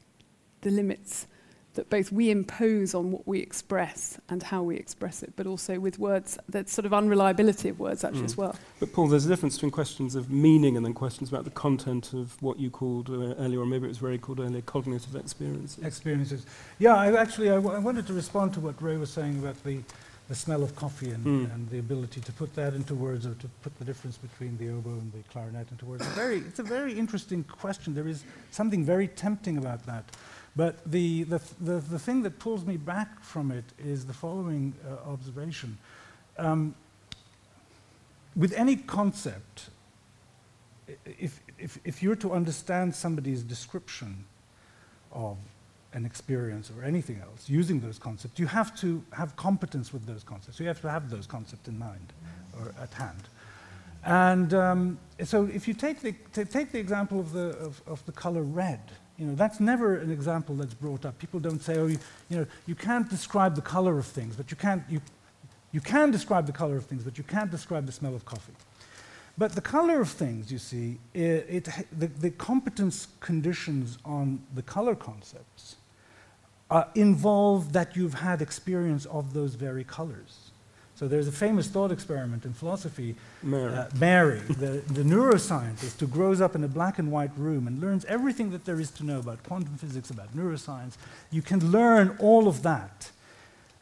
the 0.62 0.70
limits 0.70 1.28
that 1.74 1.90
both 1.90 2.10
we 2.12 2.30
impose 2.30 2.94
on 2.94 3.10
what 3.10 3.26
we 3.26 3.40
express 3.40 4.18
and 4.28 4.42
how 4.42 4.62
we 4.62 4.76
express 4.76 5.22
it, 5.22 5.32
but 5.36 5.46
also 5.46 5.78
with 5.78 5.98
words, 5.98 6.38
that 6.48 6.68
sort 6.68 6.86
of 6.86 6.94
unreliability 6.94 7.68
of 7.68 7.78
words 7.78 8.04
actually 8.04 8.22
mm. 8.22 8.26
as 8.26 8.36
well. 8.36 8.56
But 8.80 8.92
Paul, 8.92 9.08
there's 9.08 9.26
a 9.26 9.28
difference 9.28 9.56
between 9.56 9.72
questions 9.72 10.14
of 10.14 10.30
meaning 10.30 10.76
and 10.76 10.84
then 10.84 10.94
questions 10.94 11.28
about 11.28 11.44
the 11.44 11.50
content 11.50 12.12
of 12.12 12.40
what 12.42 12.58
you 12.58 12.70
called 12.70 13.10
uh, 13.10 13.34
earlier, 13.34 13.60
or 13.60 13.66
maybe 13.66 13.86
it 13.86 13.88
was 13.88 14.02
Ray 14.02 14.18
called 14.18 14.40
earlier, 14.40 14.62
cognitive 14.62 15.16
experiences. 15.16 15.84
Experiences. 15.84 16.46
Yeah, 16.78 16.94
I 16.96 17.14
actually 17.14 17.50
I, 17.50 17.56
w- 17.56 17.74
I 17.74 17.78
wanted 17.78 18.06
to 18.06 18.12
respond 18.12 18.54
to 18.54 18.60
what 18.60 18.80
Ray 18.80 18.96
was 18.96 19.10
saying 19.10 19.38
about 19.38 19.62
the, 19.64 19.80
the 20.28 20.34
smell 20.34 20.62
of 20.62 20.74
coffee 20.76 21.10
and, 21.10 21.24
mm. 21.24 21.54
and 21.54 21.68
the 21.70 21.78
ability 21.78 22.20
to 22.20 22.32
put 22.32 22.54
that 22.54 22.74
into 22.74 22.94
words 22.94 23.26
or 23.26 23.34
to 23.34 23.48
put 23.62 23.76
the 23.78 23.84
difference 23.84 24.16
between 24.16 24.56
the 24.58 24.68
oboe 24.70 24.90
and 24.90 25.12
the 25.12 25.22
clarinet 25.30 25.70
into 25.70 25.84
words. 25.84 26.06
very, 26.08 26.38
it's 26.38 26.60
a 26.60 26.64
very 26.64 26.92
interesting 26.92 27.44
question. 27.44 27.94
There 27.94 28.08
is 28.08 28.24
something 28.50 28.84
very 28.84 29.08
tempting 29.08 29.58
about 29.58 29.84
that. 29.86 30.04
But 30.56 30.88
the, 30.90 31.24
the, 31.24 31.40
the, 31.60 31.78
the, 31.78 31.98
thing 31.98 32.22
that 32.22 32.38
pulls 32.38 32.64
me 32.64 32.76
back 32.76 33.22
from 33.22 33.50
it 33.50 33.64
is 33.78 34.06
the 34.06 34.12
following 34.12 34.72
uh, 34.86 35.10
observation. 35.10 35.78
Um, 36.38 36.74
with 38.36 38.52
any 38.52 38.76
concept, 38.76 39.70
if, 41.04 41.40
if, 41.58 41.78
if 41.84 42.02
you're 42.02 42.16
to 42.16 42.32
understand 42.32 42.94
somebody's 42.94 43.42
description 43.42 44.24
of 45.12 45.38
an 45.92 46.04
experience 46.04 46.70
or 46.76 46.84
anything 46.84 47.20
else 47.20 47.48
using 47.48 47.80
those 47.80 47.98
concepts, 47.98 48.38
you 48.38 48.46
have 48.46 48.78
to 48.80 49.02
have 49.12 49.34
competence 49.36 49.92
with 49.92 50.06
those 50.06 50.22
concepts. 50.22 50.60
You 50.60 50.66
have 50.66 50.80
to 50.82 50.90
have 50.90 51.10
those 51.10 51.26
concepts 51.26 51.68
in 51.68 51.78
mind 51.78 52.12
or 52.58 52.74
at 52.80 52.92
hand. 52.94 53.22
And 54.04 54.52
um, 54.54 54.98
so 55.24 55.46
if 55.46 55.66
you 55.66 55.74
take 55.74 56.00
the, 56.00 56.12
take 56.32 56.72
the 56.72 56.78
example 56.78 57.18
of 57.18 57.32
the, 57.32 57.56
of, 57.58 57.80
of 57.86 58.04
the 58.06 58.12
color 58.12 58.42
red, 58.42 58.80
you 59.18 59.26
know, 59.26 59.34
that's 59.34 59.60
never 59.60 59.96
an 59.96 60.10
example 60.10 60.54
that's 60.56 60.74
brought 60.74 61.04
up. 61.04 61.18
People 61.18 61.40
don't 61.40 61.62
say, 61.62 61.76
oh, 61.78 61.86
you, 61.86 61.98
you 62.28 62.38
know, 62.38 62.46
you 62.66 62.74
can't 62.74 63.08
describe 63.08 63.54
the 63.54 63.62
color 63.62 63.98
of 63.98 64.06
things, 64.06 64.34
but 64.36 64.50
you 64.50 64.56
can't, 64.56 64.82
you, 64.88 65.00
you 65.72 65.80
can 65.80 66.10
describe 66.10 66.46
the 66.46 66.52
color 66.52 66.76
of 66.76 66.86
things, 66.86 67.04
but 67.04 67.16
you 67.16 67.24
can't 67.24 67.50
describe 67.50 67.86
the 67.86 67.92
smell 67.92 68.14
of 68.14 68.24
coffee. 68.24 68.52
But 69.36 69.52
the 69.52 69.60
color 69.60 70.00
of 70.00 70.10
things, 70.10 70.52
you 70.52 70.58
see, 70.58 70.98
it, 71.12 71.46
it, 71.48 71.68
the, 71.96 72.06
the 72.06 72.30
competence 72.30 73.08
conditions 73.20 73.98
on 74.04 74.42
the 74.54 74.62
color 74.62 74.94
concepts 74.94 75.76
uh, 76.70 76.84
involve 76.94 77.72
that 77.72 77.96
you've 77.96 78.14
had 78.14 78.42
experience 78.42 79.06
of 79.06 79.32
those 79.32 79.54
very 79.54 79.84
colors. 79.84 80.50
So 80.96 81.08
there's 81.08 81.26
a 81.26 81.32
famous 81.32 81.66
thought 81.66 81.90
experiment 81.90 82.44
in 82.44 82.52
philosophy. 82.52 83.16
Mary. 83.42 83.72
Uh, 83.72 83.86
Mary, 83.98 84.38
the, 84.38 84.82
the 84.92 85.02
neuroscientist 85.02 85.98
who 85.98 86.06
grows 86.06 86.40
up 86.40 86.54
in 86.54 86.62
a 86.62 86.68
black 86.68 86.98
and 87.00 87.10
white 87.10 87.36
room 87.36 87.66
and 87.66 87.80
learns 87.80 88.04
everything 88.04 88.50
that 88.52 88.64
there 88.64 88.78
is 88.78 88.90
to 88.92 89.04
know 89.04 89.18
about 89.18 89.42
quantum 89.42 89.76
physics, 89.76 90.10
about 90.10 90.34
neuroscience. 90.36 90.96
You 91.32 91.42
can 91.42 91.72
learn 91.72 92.16
all 92.20 92.46
of 92.46 92.62
that. 92.62 93.10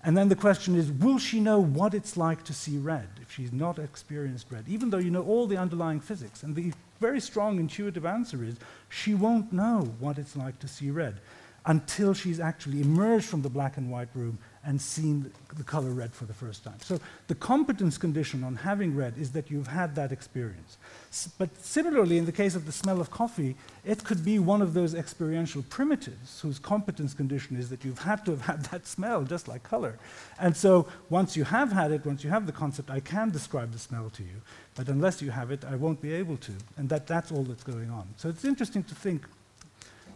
And 0.05 0.17
then 0.17 0.29
the 0.29 0.37
question 0.37 0.75
is, 0.75 0.91
will 0.91 1.19
she 1.19 1.39
know 1.39 1.61
what 1.61 1.95
it's 1.95 2.17
like 2.17 2.43
to 2.45 2.55
see 2.55 2.79
red 2.79 3.09
if 3.21 3.31
she's 3.31 3.53
not 3.53 3.79
experienced 3.79 4.47
red, 4.51 4.65
even 4.67 4.91
though 4.91 4.99
you 4.99 5.11
know 5.11 5.23
all 5.23 5.47
the 5.47 5.57
underlying 5.57 6.01
physics? 6.01 6.43
And 6.43 6.57
the 6.57 6.73
very 6.99 7.21
strong 7.21 7.61
intuitive 7.61 8.07
answer 8.07 8.43
is, 8.43 8.57
she 8.89 9.15
won't 9.15 9.53
know 9.53 9.95
what 10.01 10.19
it's 10.19 10.35
like 10.35 10.59
to 10.61 10.67
see 10.67 10.91
red 10.91 11.21
until 11.67 12.15
she's 12.15 12.41
actually 12.41 12.81
emerged 12.81 13.27
from 13.27 13.43
the 13.43 13.51
black 13.51 13.77
and 13.77 13.91
white 13.91 14.09
room 14.15 14.39
and 14.65 14.81
seen 14.81 15.33
the 15.57 15.65
color 15.65 15.91
red 15.91 16.13
for 16.15 16.25
the 16.25 16.33
first 16.33 16.63
time. 16.63 16.79
So 16.81 17.01
the 17.27 17.35
competence 17.35 17.99
condition 17.99 18.45
on 18.45 18.57
having 18.57 18.95
red 18.95 19.15
is 19.19 19.33
that 19.33 19.51
you've 19.51 19.67
had 19.67 19.95
that 19.97 20.13
experience. 20.13 20.79
S 21.11 21.29
but 21.37 21.51
similarly, 21.65 22.17
in 22.17 22.27
the 22.27 22.33
case 22.33 22.55
of 22.55 22.65
the 22.65 22.73
smell 22.73 23.01
of 23.01 23.11
coffee, 23.11 23.57
it 23.85 24.05
could 24.05 24.25
be 24.25 24.39
one 24.39 24.63
of 24.63 24.73
those 24.73 24.95
experiential 24.95 25.63
primitives 25.69 26.41
whose 26.41 26.59
competence 26.61 27.13
condition 27.13 27.57
is 27.57 27.71
that 27.71 27.85
you've 27.85 27.99
had 27.99 28.25
to 28.25 28.31
have 28.31 28.43
had 28.53 28.65
that 28.67 28.87
smell, 28.87 29.25
just 29.25 29.49
like 29.49 29.63
color. 29.65 29.99
And 30.39 30.57
so 30.57 30.87
once 31.11 31.37
you 31.37 31.45
have 31.45 31.73
had 31.73 31.91
it, 31.91 32.07
once 32.07 32.23
you 32.23 32.31
have 32.31 32.47
the 32.47 32.53
concept, 32.53 32.89
I 32.91 33.01
can 33.01 33.31
describe 33.31 33.73
the 33.73 33.79
smell 33.81 34.11
to 34.11 34.23
you, 34.23 34.43
but 34.77 34.89
unless 34.89 35.21
you 35.21 35.33
have 35.33 35.51
it, 35.51 35.65
I 35.65 35.75
won't 35.75 36.01
be 36.01 36.13
able 36.13 36.37
to. 36.37 36.53
And 36.77 36.89
that, 36.89 37.09
that's 37.09 37.33
all 37.33 37.43
that's 37.43 37.65
going 37.65 37.91
on. 37.91 38.07
So 38.17 38.29
it's 38.29 38.45
interesting 38.45 38.85
to 38.85 38.95
think, 38.95 39.27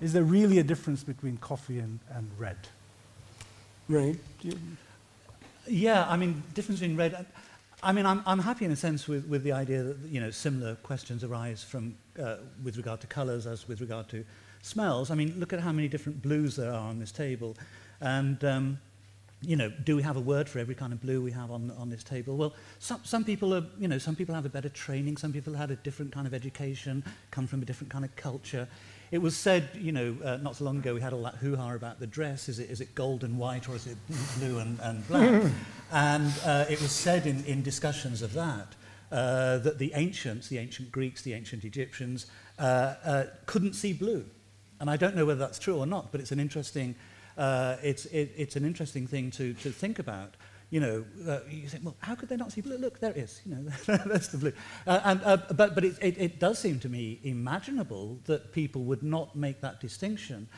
is 0.00 0.12
there 0.12 0.24
really 0.24 0.58
a 0.58 0.64
difference 0.64 1.02
between 1.02 1.36
coffee 1.38 1.80
and, 1.80 1.98
and 2.10 2.30
red? 2.38 2.58
Right. 3.88 4.16
Yeah, 5.68 6.06
I 6.08 6.16
mean, 6.16 6.42
difference 6.54 6.82
in 6.82 6.96
red. 6.96 7.26
I 7.82 7.92
mean, 7.92 8.06
I'm, 8.06 8.22
I'm 8.26 8.38
happy 8.38 8.64
in 8.64 8.70
a 8.72 8.76
sense 8.76 9.06
with, 9.06 9.26
with 9.26 9.44
the 9.44 9.52
idea 9.52 9.82
that 9.82 9.96
you 10.08 10.20
know 10.20 10.30
similar 10.30 10.74
questions 10.76 11.22
arise 11.22 11.62
from 11.62 11.94
uh, 12.20 12.36
with 12.64 12.76
regard 12.76 13.00
to 13.02 13.06
colours 13.06 13.46
as 13.46 13.68
with 13.68 13.80
regard 13.80 14.08
to 14.08 14.24
smells. 14.62 15.10
I 15.10 15.14
mean, 15.14 15.34
look 15.38 15.52
at 15.52 15.60
how 15.60 15.72
many 15.72 15.88
different 15.88 16.22
blues 16.22 16.56
there 16.56 16.72
are 16.72 16.88
on 16.88 16.98
this 16.98 17.12
table, 17.12 17.56
and 18.00 18.42
um, 18.44 18.78
you 19.42 19.56
know, 19.56 19.70
do 19.84 19.96
we 19.96 20.02
have 20.02 20.16
a 20.16 20.20
word 20.20 20.48
for 20.48 20.58
every 20.58 20.74
kind 20.74 20.92
of 20.92 21.00
blue 21.00 21.20
we 21.20 21.30
have 21.30 21.50
on, 21.50 21.70
on 21.78 21.90
this 21.90 22.02
table? 22.02 22.36
Well, 22.36 22.54
some, 22.78 23.00
some 23.04 23.24
people 23.24 23.54
are, 23.54 23.64
you 23.78 23.86
know, 23.86 23.98
some 23.98 24.16
people 24.16 24.34
have 24.34 24.46
a 24.46 24.48
better 24.50 24.68
training, 24.68 25.18
some 25.18 25.32
people 25.32 25.54
had 25.54 25.70
a 25.70 25.76
different 25.76 26.10
kind 26.12 26.26
of 26.26 26.34
education, 26.34 27.04
come 27.30 27.46
from 27.46 27.62
a 27.62 27.64
different 27.64 27.92
kind 27.92 28.04
of 28.04 28.14
culture. 28.16 28.66
It 29.10 29.18
was 29.18 29.36
said, 29.36 29.68
you 29.74 29.92
know, 29.92 30.16
uh, 30.24 30.36
not 30.38 30.56
so 30.56 30.64
long 30.64 30.78
ago 30.78 30.94
we 30.94 31.00
had 31.00 31.12
all 31.12 31.22
that 31.22 31.36
hoo-ha 31.36 31.74
about 31.74 32.00
the 32.00 32.06
dress. 32.06 32.48
Is 32.48 32.58
it, 32.58 32.70
is 32.70 32.80
it 32.80 32.94
gold 32.94 33.22
and 33.22 33.38
white 33.38 33.68
or 33.68 33.76
is 33.76 33.86
it 33.86 33.96
blue 34.38 34.58
and, 34.58 34.78
and 34.80 35.06
black? 35.06 35.52
and 35.92 36.32
uh, 36.44 36.64
it 36.68 36.80
was 36.80 36.90
said 36.90 37.26
in, 37.26 37.44
in 37.44 37.62
discussions 37.62 38.22
of 38.22 38.32
that 38.32 38.74
uh, 39.12 39.58
that 39.58 39.78
the 39.78 39.92
ancients, 39.94 40.48
the 40.48 40.58
ancient 40.58 40.90
Greeks, 40.90 41.22
the 41.22 41.32
ancient 41.32 41.64
Egyptians, 41.64 42.26
uh, 42.58 42.94
uh, 43.04 43.24
couldn't 43.46 43.74
see 43.74 43.92
blue. 43.92 44.24
And 44.80 44.90
I 44.90 44.96
don't 44.96 45.16
know 45.16 45.24
whether 45.24 45.38
that's 45.38 45.58
true 45.58 45.78
or 45.78 45.86
not, 45.86 46.12
but 46.12 46.20
it's 46.20 46.32
an 46.32 46.40
interesting, 46.40 46.94
uh, 47.38 47.76
it's, 47.82 48.06
it, 48.06 48.32
it's 48.36 48.56
an 48.56 48.64
interesting 48.64 49.06
thing 49.06 49.30
to, 49.32 49.54
to 49.54 49.70
think 49.70 49.98
about 49.98 50.34
you 50.70 50.80
know, 50.80 51.04
uh, 51.28 51.40
you 51.48 51.68
think, 51.68 51.84
well, 51.84 51.96
how 52.00 52.14
could 52.14 52.28
they 52.28 52.36
not 52.36 52.50
see 52.50 52.60
blue? 52.60 52.76
Look, 52.76 52.98
there 52.98 53.12
it 53.12 53.18
is. 53.18 53.40
You 53.46 53.54
know, 53.54 53.70
that's 54.06 54.28
the 54.28 54.38
blue. 54.38 54.52
Uh, 54.86 55.00
and, 55.04 55.20
uh, 55.24 55.36
but 55.54 55.74
but 55.74 55.84
it, 55.84 55.96
it, 56.02 56.18
it 56.18 56.40
does 56.40 56.58
seem 56.58 56.80
to 56.80 56.88
me 56.88 57.20
imaginable 57.22 58.18
that 58.24 58.52
people 58.52 58.82
would 58.82 59.02
not 59.02 59.36
make 59.36 59.60
that 59.60 59.80
distinction. 59.80 60.48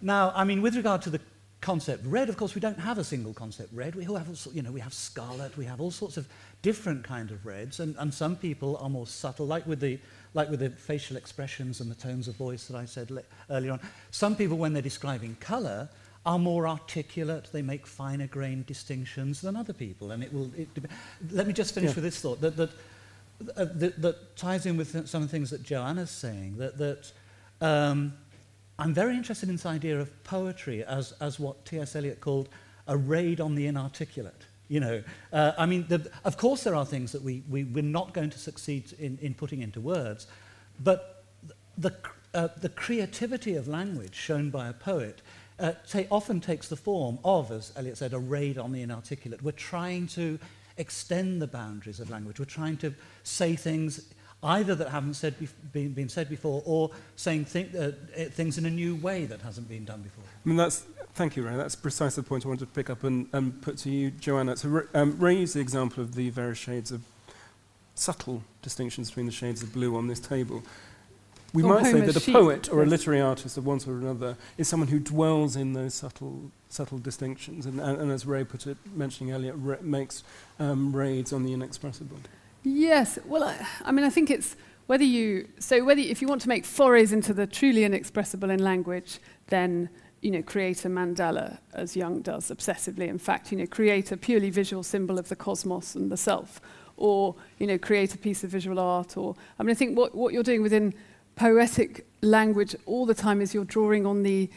Now, 0.00 0.32
I 0.34 0.44
mean, 0.44 0.62
with 0.62 0.76
regard 0.76 1.02
to 1.02 1.10
the 1.10 1.20
concept 1.60 2.06
red, 2.06 2.30
of 2.30 2.38
course, 2.38 2.54
we 2.54 2.60
don't 2.60 2.78
have 2.78 2.96
a 2.96 3.04
single 3.04 3.34
concept 3.34 3.70
red. 3.74 3.94
We 3.94 4.04
have, 4.04 4.46
you 4.54 4.62
know, 4.62 4.72
we 4.72 4.80
have 4.80 4.94
scarlet. 4.94 5.56
We 5.58 5.66
have 5.66 5.78
all 5.78 5.90
sorts 5.90 6.16
of 6.16 6.26
different 6.62 7.04
kind 7.04 7.30
of 7.30 7.44
reds, 7.44 7.80
and, 7.80 7.94
and 7.98 8.14
some 8.14 8.36
people 8.36 8.78
are 8.78 8.88
more 8.88 9.06
subtle, 9.06 9.46
like 9.46 9.66
with 9.66 9.80
the 9.80 9.98
like 10.32 10.48
with 10.48 10.60
the 10.60 10.70
facial 10.70 11.16
expressions 11.16 11.80
and 11.80 11.90
the 11.90 11.94
tones 11.96 12.28
of 12.28 12.36
voice 12.36 12.66
that 12.68 12.76
I 12.76 12.86
said 12.86 13.10
earlier 13.50 13.72
on. 13.72 13.80
Some 14.10 14.36
people, 14.36 14.56
when 14.56 14.72
they're 14.72 14.80
describing 14.80 15.36
color, 15.40 15.88
are 16.26 16.38
more 16.38 16.68
articulate, 16.68 17.48
they 17.52 17.62
make 17.62 17.86
finer 17.86 18.26
grained 18.26 18.66
distinctions 18.66 19.40
than 19.40 19.56
other 19.56 19.72
people. 19.72 20.10
And 20.10 20.22
it 20.22 20.32
will, 20.32 20.50
it, 20.56 20.68
let 21.30 21.46
me 21.46 21.52
just 21.52 21.74
finish 21.74 21.90
yeah. 21.90 21.94
with 21.94 22.04
this 22.04 22.20
thought 22.20 22.40
that, 22.42 22.56
that, 22.56 22.70
uh, 23.56 23.64
that, 23.74 24.02
that, 24.02 24.36
ties 24.36 24.66
in 24.66 24.76
with 24.76 25.08
some 25.08 25.22
of 25.22 25.28
the 25.28 25.32
things 25.32 25.50
that 25.50 25.62
Joanna's 25.62 26.10
saying, 26.10 26.58
that, 26.58 26.76
that 26.78 27.12
um, 27.62 28.12
I'm 28.78 28.92
very 28.92 29.16
interested 29.16 29.48
in 29.48 29.54
this 29.54 29.66
idea 29.66 29.98
of 29.98 30.24
poetry 30.24 30.84
as, 30.84 31.12
as 31.20 31.40
what 31.40 31.64
T.S. 31.64 31.96
Eliot 31.96 32.20
called 32.20 32.50
a 32.86 32.96
raid 32.96 33.40
on 33.40 33.54
the 33.54 33.66
inarticulate. 33.66 34.46
You 34.68 34.80
know, 34.80 35.02
uh, 35.32 35.52
I 35.58 35.66
mean, 35.66 35.86
the, 35.88 36.10
of 36.24 36.36
course 36.36 36.64
there 36.64 36.74
are 36.74 36.86
things 36.86 37.12
that 37.12 37.22
we, 37.22 37.42
we, 37.48 37.64
we're 37.64 37.82
not 37.82 38.14
going 38.14 38.30
to 38.30 38.38
succeed 38.38 38.92
in, 38.98 39.18
in 39.20 39.34
putting 39.34 39.62
into 39.62 39.80
words, 39.80 40.26
but 40.78 41.24
the, 41.76 41.94
uh, 42.34 42.48
the 42.60 42.68
creativity 42.68 43.56
of 43.56 43.66
language 43.66 44.14
shown 44.14 44.50
by 44.50 44.68
a 44.68 44.72
poet 44.72 45.22
uh, 45.60 45.72
often 46.10 46.40
takes 46.40 46.68
the 46.68 46.76
form 46.76 47.18
of, 47.24 47.50
as 47.50 47.72
Eliot 47.76 47.98
said, 47.98 48.12
a 48.12 48.18
raid 48.18 48.58
on 48.58 48.72
the 48.72 48.82
inarticulate. 48.82 49.42
We're 49.42 49.52
trying 49.52 50.06
to 50.08 50.38
extend 50.76 51.42
the 51.42 51.46
boundaries 51.46 52.00
of 52.00 52.10
language. 52.10 52.38
We're 52.38 52.46
trying 52.46 52.78
to 52.78 52.94
say 53.22 53.56
things 53.56 54.06
either 54.42 54.74
that 54.74 54.88
haven't 54.88 55.14
said 55.14 55.34
been, 55.72 55.92
been 55.92 56.08
said 56.08 56.28
before 56.28 56.62
or 56.64 56.90
saying 57.16 57.44
th 57.44 57.74
uh, 57.74 57.90
things 58.30 58.56
in 58.56 58.66
a 58.66 58.70
new 58.70 58.96
way 58.96 59.26
that 59.26 59.40
hasn't 59.42 59.68
been 59.68 59.84
done 59.84 60.02
before. 60.02 60.24
I 60.24 60.48
mean, 60.48 60.56
that's, 60.56 60.84
thank 61.14 61.36
you, 61.36 61.42
Ray. 61.46 61.56
That's 61.56 61.76
precisely 61.76 62.22
the 62.22 62.28
point 62.28 62.46
I 62.46 62.48
wanted 62.48 62.66
to 62.66 62.74
pick 62.74 62.88
up 62.88 63.04
and, 63.04 63.28
and 63.32 63.60
put 63.60 63.76
to 63.78 63.90
you, 63.90 64.10
Joanna. 64.10 64.56
So 64.56 64.82
um, 64.94 65.18
Ray 65.18 65.36
used 65.36 65.54
the 65.54 65.60
example 65.60 66.02
of 66.02 66.14
the 66.14 66.30
various 66.30 66.58
shades 66.58 66.90
of 66.90 67.02
subtle 67.94 68.42
distinctions 68.62 69.10
between 69.10 69.26
the 69.26 69.32
shades 69.32 69.62
of 69.62 69.72
blue 69.72 69.94
on 69.96 70.06
this 70.06 70.20
table. 70.20 70.62
We 71.52 71.62
or 71.62 71.74
might 71.74 71.86
say 71.86 72.00
that 72.00 72.16
a 72.16 72.32
poet 72.32 72.72
or 72.72 72.82
a 72.82 72.86
literary 72.86 73.20
artist 73.20 73.56
of 73.56 73.66
one 73.66 73.80
sort 73.80 73.96
or 73.96 74.00
another 74.00 74.36
is 74.56 74.68
someone 74.68 74.88
who 74.88 74.98
dwells 74.98 75.56
in 75.56 75.72
those 75.72 75.94
subtle, 75.94 76.50
subtle 76.68 76.98
distinctions, 76.98 77.66
and, 77.66 77.80
and, 77.80 78.00
and 78.00 78.12
as 78.12 78.26
Ray 78.26 78.44
put 78.44 78.66
it, 78.66 78.76
mentioning 78.94 79.32
Eliot, 79.32 79.56
ra 79.58 79.76
makes 79.80 80.22
um, 80.58 80.94
raids 80.94 81.32
on 81.32 81.44
the 81.44 81.52
inexpressible. 81.52 82.18
Yes, 82.62 83.18
well, 83.24 83.44
I, 83.44 83.66
I 83.84 83.92
mean, 83.92 84.04
I 84.04 84.10
think 84.10 84.30
it's 84.30 84.56
whether 84.86 85.04
you 85.04 85.48
so 85.58 85.84
whether 85.84 86.00
if 86.00 86.20
you 86.20 86.28
want 86.28 86.42
to 86.42 86.48
make 86.48 86.64
forays 86.64 87.12
into 87.12 87.32
the 87.32 87.46
truly 87.46 87.84
inexpressible 87.84 88.50
in 88.50 88.62
language, 88.62 89.18
then 89.48 89.88
you 90.20 90.30
know, 90.30 90.42
create 90.42 90.84
a 90.84 90.88
mandala 90.88 91.58
as 91.72 91.96
Jung 91.96 92.20
does 92.20 92.50
obsessively. 92.50 93.08
In 93.08 93.18
fact, 93.18 93.50
you 93.50 93.58
know, 93.58 93.66
create 93.66 94.12
a 94.12 94.16
purely 94.16 94.50
visual 94.50 94.82
symbol 94.82 95.18
of 95.18 95.28
the 95.28 95.36
cosmos 95.36 95.94
and 95.94 96.10
the 96.10 96.16
self, 96.16 96.60
or 96.96 97.34
you 97.58 97.66
know, 97.66 97.78
create 97.78 98.14
a 98.14 98.18
piece 98.18 98.44
of 98.44 98.50
visual 98.50 98.78
art. 98.78 99.16
Or 99.16 99.34
I 99.58 99.62
mean, 99.62 99.70
I 99.70 99.74
think 99.74 99.96
what, 99.96 100.14
what 100.14 100.34
you're 100.34 100.42
doing 100.42 100.62
within 100.62 100.94
poetic 101.40 102.04
language 102.20 102.76
all 102.84 103.06
the 103.06 103.14
time 103.14 103.40
is 103.40 103.54
you're 103.54 103.64
drawing 103.64 104.04
on 104.04 104.22
the 104.24 104.50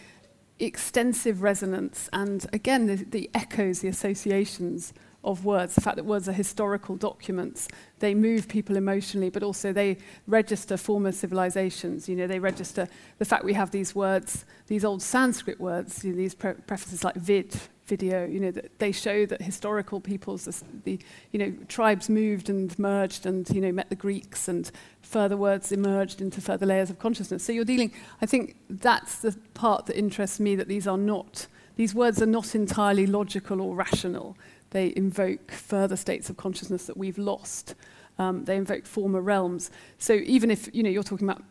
extensive 0.59 1.41
resonance 1.41 2.09
and 2.11 2.45
again 2.51 2.87
the, 2.87 2.95
the 2.95 3.29
echoes, 3.33 3.79
the 3.79 3.87
associations 3.87 4.93
of 5.23 5.45
words, 5.45 5.75
the 5.75 5.79
fact 5.79 5.95
that 5.95 6.03
words 6.03 6.27
are 6.27 6.33
historical 6.33 6.97
documents, 6.97 7.69
they 7.99 8.13
move 8.13 8.49
people 8.49 8.75
emotionally, 8.75 9.29
but 9.29 9.43
also 9.43 9.71
they 9.71 9.97
register 10.27 10.75
former 10.75 11.13
civilizations. 11.13 12.09
You 12.09 12.17
know, 12.17 12.27
they 12.27 12.39
register 12.39 12.89
the 13.17 13.23
fact 13.23 13.45
we 13.45 13.53
have 13.53 13.71
these 13.71 13.95
words, 13.95 14.43
these 14.67 14.83
old 14.83 15.01
Sanskrit 15.01 15.61
words, 15.61 16.03
you 16.03 16.11
know, 16.11 16.17
these 16.17 16.35
pre- 16.35 16.51
prefaces 16.51 17.05
like 17.05 17.15
vid, 17.15 17.55
video, 17.95 18.25
you 18.25 18.39
know, 18.39 18.51
that 18.51 18.79
they 18.79 18.91
show 18.91 19.25
that 19.25 19.41
historical 19.41 19.99
peoples, 19.99 20.45
the, 20.45 20.55
the, 20.83 20.99
you 21.31 21.39
know, 21.39 21.53
tribes 21.67 22.09
moved 22.09 22.49
and 22.49 22.77
merged 22.77 23.25
and, 23.25 23.49
you 23.49 23.61
know, 23.61 23.71
met 23.71 23.89
the 23.89 23.95
Greeks 23.95 24.47
and 24.47 24.71
further 25.01 25.37
words 25.37 25.71
emerged 25.71 26.21
into 26.21 26.41
further 26.41 26.65
layers 26.65 26.89
of 26.89 26.97
consciousness. 26.99 27.43
So 27.43 27.51
you're 27.51 27.71
dealing, 27.73 27.91
I 28.21 28.25
think 28.25 28.55
that's 28.69 29.19
the 29.19 29.31
part 29.53 29.85
that 29.87 29.97
interests 29.97 30.39
me, 30.39 30.55
that 30.55 30.67
these 30.67 30.87
are 30.87 30.97
not, 30.97 31.47
these 31.75 31.93
words 31.93 32.21
are 32.21 32.31
not 32.39 32.55
entirely 32.55 33.05
logical 33.05 33.61
or 33.61 33.75
rational 33.75 34.35
they 34.73 34.91
invoke 34.95 35.51
further 35.51 35.95
states 35.95 36.29
of 36.29 36.35
consciousness 36.35 36.87
that 36.87 36.97
we've 36.97 37.17
lost. 37.17 37.75
Um, 38.19 38.43
they 38.45 38.57
invoke 38.57 38.85
former 38.85 39.21
realms. 39.21 39.71
So 39.97 40.13
even 40.13 40.51
if 40.51 40.69
you 40.73 40.83
know 40.83 40.89
you're 40.89 41.03
talking 41.03 41.29
about 41.29 41.43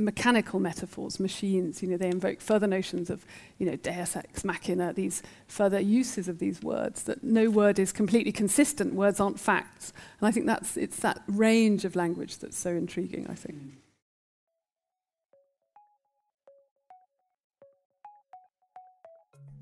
mechanical 0.00 0.60
metaphors, 0.60 1.20
machines, 1.20 1.82
you 1.82 1.88
know, 1.88 1.96
they 1.96 2.08
invoke 2.08 2.40
further 2.40 2.66
notions 2.66 3.10
of, 3.10 3.24
you 3.58 3.66
know, 3.66 3.76
deus 3.76 4.16
ex 4.16 4.44
machina, 4.44 4.92
these 4.92 5.22
further 5.46 5.80
uses 5.80 6.28
of 6.28 6.38
these 6.38 6.62
words, 6.62 7.04
that 7.04 7.22
no 7.22 7.50
word 7.50 7.78
is 7.78 7.92
completely 7.92 8.32
consistent, 8.32 8.94
words 8.94 9.20
aren't 9.20 9.38
facts. 9.38 9.92
And 10.20 10.28
I 10.28 10.30
think 10.30 10.46
that's, 10.46 10.76
it's 10.76 10.98
that 11.00 11.22
range 11.26 11.84
of 11.84 11.96
language 11.96 12.38
that's 12.38 12.58
so 12.58 12.70
intriguing, 12.70 13.26
I 13.28 13.34
think. 13.34 13.56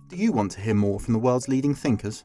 Do 0.08 0.16
you 0.16 0.32
want 0.32 0.52
to 0.52 0.60
hear 0.60 0.74
more 0.74 0.98
from 0.98 1.12
the 1.12 1.18
world's 1.18 1.48
leading 1.48 1.74
thinkers? 1.74 2.24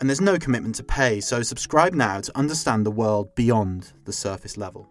and 0.00 0.08
there's 0.08 0.20
no 0.20 0.38
commitment 0.38 0.74
to 0.76 0.82
pay, 0.82 1.20
so 1.20 1.42
subscribe 1.42 1.94
now 1.94 2.20
to 2.20 2.36
understand 2.36 2.86
the 2.86 2.90
world 2.90 3.34
beyond 3.34 3.92
the 4.04 4.12
surface 4.12 4.56
level. 4.56 4.88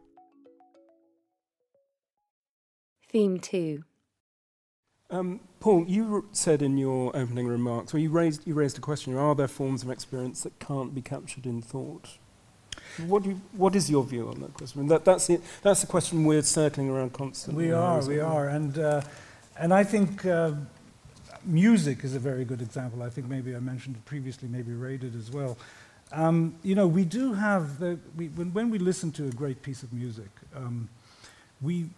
Theme 3.10 3.40
2 3.40 3.84
um, 5.10 5.40
Paul, 5.60 5.86
you 5.88 6.28
said 6.34 6.62
in 6.62 6.78
your 6.78 7.16
opening 7.16 7.48
remarks, 7.48 7.94
well, 7.94 8.02
you 8.02 8.10
raised, 8.10 8.46
you 8.46 8.54
raised 8.54 8.78
a 8.78 8.82
question 8.82 9.16
are 9.16 9.36
there 9.36 9.48
forms 9.48 9.84
of 9.84 9.90
experience 9.90 10.44
that 10.44 10.60
can't 10.60 10.94
be 10.94 11.02
captured 11.02 11.46
in 11.46 11.62
thought? 11.62 12.18
What, 13.06 13.24
do 13.24 13.30
you, 13.30 13.42
what 13.54 13.76
is 13.76 13.90
your 13.90 14.04
view 14.04 14.28
on 14.28 14.42
that 14.42 14.54
question? 14.54 14.80
I 14.80 14.82
mean, 14.82 14.90
that, 14.90 15.06
that's, 15.06 15.28
the, 15.28 15.40
that's 15.62 15.82
the 15.82 15.88
question 15.88 16.26
we're 16.26 16.42
circling 16.42 16.90
around 16.90 17.14
constantly. 17.14 17.68
We 17.68 17.72
are, 17.72 18.04
we 18.06 18.20
are. 18.20 18.50
And, 18.50 18.78
uh, 18.78 19.02
and 19.58 19.74
I 19.74 19.84
think 19.84 20.26
uh, 20.26 20.54
music 21.48 22.04
is 22.04 22.16
a 22.16 22.20
very 22.20 22.46
good 22.46 22.62
example. 22.62 23.02
I 23.02 23.10
think 23.10 23.28
maybe 23.28 23.56
I 23.56 23.60
mentioned 23.60 23.96
it 23.96 24.06
previously, 24.06 24.48
maybe 24.48 24.74
Ray 24.74 24.98
did 24.98 25.16
as 25.16 25.32
well. 25.32 25.58
Um, 26.12 26.56
you 26.64 26.76
know, 26.76 26.88
we 26.88 27.04
do 27.04 27.34
have, 27.34 27.80
the, 27.80 28.00
we, 28.16 28.28
when, 28.30 28.54
when, 28.54 28.70
we 28.70 28.80
listen 28.80 29.12
to 29.14 29.26
a 29.26 29.32
great 29.32 29.62
piece 29.62 29.84
of 29.84 29.92
music, 29.92 30.30
um, 30.56 30.88
we 31.62 31.90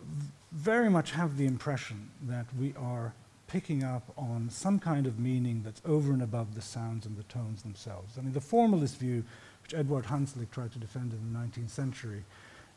very 0.52 0.90
much 0.90 1.12
have 1.12 1.38
the 1.38 1.46
impression 1.46 2.10
that 2.24 2.46
we 2.60 2.74
are 2.76 3.14
picking 3.48 3.84
up 3.84 4.04
on 4.18 4.50
some 4.50 4.80
kind 4.80 5.06
of 5.06 5.20
meaning 5.20 5.62
that's 5.64 5.82
over 5.86 6.12
and 6.12 6.22
above 6.22 6.56
the 6.56 6.62
sounds 6.62 7.06
and 7.06 7.18
the 7.18 7.24
tones 7.24 7.62
themselves. 7.62 8.18
I 8.18 8.22
mean, 8.22 8.34
the 8.34 8.42
formalist 8.42 8.98
view, 8.98 9.24
which 9.64 9.74
Edward 9.74 10.06
Hanslick 10.06 10.52
tried 10.52 10.72
to 10.74 10.80
defend 10.80 11.14
in 11.14 11.34
the 11.34 11.40
19th 11.40 11.70
century, 11.70 12.24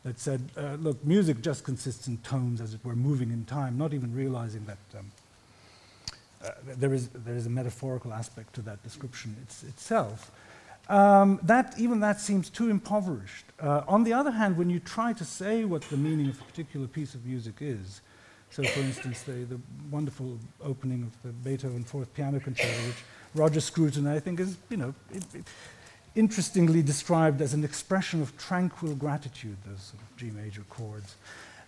that 0.03 0.19
said, 0.19 0.49
uh, 0.57 0.75
look, 0.79 1.03
music 1.05 1.41
just 1.41 1.63
consists 1.63 2.07
in 2.07 2.17
tones, 2.17 2.59
as 2.59 2.73
it 2.73 2.83
were, 2.83 2.95
moving 2.95 3.31
in 3.31 3.45
time, 3.45 3.77
not 3.77 3.93
even 3.93 4.13
realizing 4.13 4.65
that 4.65 4.77
um, 4.99 5.11
uh, 6.43 6.51
there, 6.77 6.93
is, 6.93 7.09
there 7.09 7.35
is 7.35 7.45
a 7.45 7.49
metaphorical 7.49 8.13
aspect 8.13 8.53
to 8.55 8.61
that 8.63 8.83
description 8.83 9.35
it's, 9.43 9.63
itself. 9.63 10.31
Um, 10.89 11.39
that, 11.43 11.75
even 11.79 12.01
that 12.01 12.19
seems 12.19 12.49
too 12.49 12.69
impoverished. 12.69 13.45
Uh, 13.59 13.83
on 13.87 14.03
the 14.03 14.13
other 14.13 14.31
hand, 14.31 14.57
when 14.57 14.69
you 14.69 14.79
try 14.79 15.13
to 15.13 15.23
say 15.23 15.63
what 15.63 15.81
the 15.83 15.97
meaning 15.97 16.27
of 16.29 16.39
a 16.41 16.43
particular 16.43 16.87
piece 16.87 17.15
of 17.15 17.25
music 17.25 17.55
is, 17.61 18.01
so 18.49 18.63
for 18.63 18.81
instance, 18.81 19.23
the, 19.23 19.31
the 19.45 19.59
wonderful 19.89 20.37
opening 20.61 21.03
of 21.03 21.21
the 21.23 21.29
Beethoven 21.49 21.83
Fourth 21.83 22.13
Piano 22.13 22.39
Concerto, 22.39 22.87
which 22.87 23.03
Roger 23.33 23.59
Scruton, 23.59 24.05
I 24.05 24.19
think, 24.19 24.39
is, 24.39 24.57
you 24.69 24.77
know, 24.77 24.93
it, 25.11 25.23
it, 25.33 25.45
interestingly 26.15 26.83
described 26.83 27.41
as 27.41 27.55
an 27.55 27.63
expression 27.63 28.21
of 28.21 28.37
tranquil 28.37 28.93
gratitude, 28.93 29.57
those 29.65 29.81
sort 29.81 30.03
of 30.03 30.17
G 30.17 30.29
major 30.29 30.61
chords. 30.69 31.15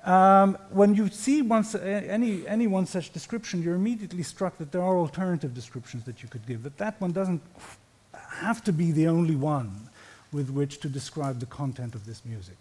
Um, 0.05 0.55
when 0.69 0.93
you 0.93 1.09
see 1.09 1.41
once, 1.41 1.73
uh, 1.73 1.79
any, 1.79 2.47
any 2.47 2.67
one 2.67 2.85
such 2.85 3.11
description, 3.11 3.63
you're 3.63 3.75
immediately 3.75 4.21
struck 4.21 4.57
that 4.59 4.71
there 4.71 4.83
are 4.83 4.97
alternative 4.97 5.55
descriptions 5.55 6.03
that 6.03 6.21
you 6.21 6.29
could 6.29 6.45
give, 6.45 6.61
that 6.61 6.77
that 6.77 7.01
one 7.01 7.11
doesn't 7.11 7.41
have 8.13 8.63
to 8.65 8.71
be 8.71 8.91
the 8.91 9.07
only 9.07 9.35
one 9.35 9.89
with 10.31 10.51
which 10.51 10.79
to 10.81 10.89
describe 10.89 11.39
the 11.39 11.47
content 11.47 11.95
of 11.95 12.05
this 12.05 12.23
music. 12.23 12.55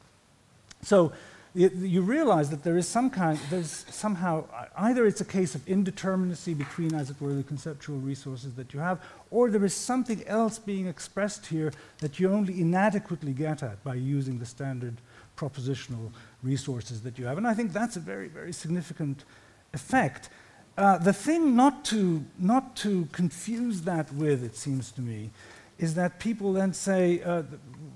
So 0.82 1.12
you 1.54 2.02
realize 2.02 2.50
that 2.50 2.64
there 2.64 2.76
is 2.76 2.88
some 2.88 3.10
kind, 3.10 3.38
there's 3.48 3.84
somehow, 3.88 4.44
either 4.76 5.06
it's 5.06 5.20
a 5.20 5.24
case 5.24 5.54
of 5.54 5.64
indeterminacy 5.66 6.56
between, 6.56 6.94
as 6.94 7.10
it 7.10 7.20
were, 7.20 7.32
the 7.32 7.44
conceptual 7.44 7.98
resources 7.98 8.54
that 8.54 8.74
you 8.74 8.80
have, 8.80 9.00
or 9.30 9.50
there 9.50 9.64
is 9.64 9.74
something 9.74 10.26
else 10.26 10.58
being 10.58 10.88
expressed 10.88 11.46
here 11.46 11.72
that 11.98 12.18
you 12.18 12.32
only 12.32 12.60
inadequately 12.60 13.32
get 13.32 13.62
at 13.62 13.84
by 13.84 13.94
using 13.94 14.40
the 14.40 14.46
standard 14.46 14.94
propositional 15.36 16.12
resources 16.42 17.02
that 17.02 17.18
you 17.18 17.26
have. 17.26 17.38
And 17.38 17.46
I 17.46 17.54
think 17.54 17.72
that's 17.72 17.96
a 17.96 18.00
very, 18.00 18.28
very 18.28 18.52
significant 18.52 19.24
effect. 19.72 20.28
Uh, 20.76 20.98
the 20.98 21.12
thing 21.12 21.54
not 21.54 21.84
to, 21.86 22.24
not 22.38 22.76
to 22.76 23.06
confuse 23.12 23.82
that 23.82 24.12
with, 24.12 24.42
it 24.42 24.56
seems 24.56 24.90
to 24.92 25.00
me, 25.00 25.30
is 25.78 25.94
that 25.94 26.18
people 26.18 26.52
then 26.52 26.72
say 26.72 27.22
uh, 27.22 27.42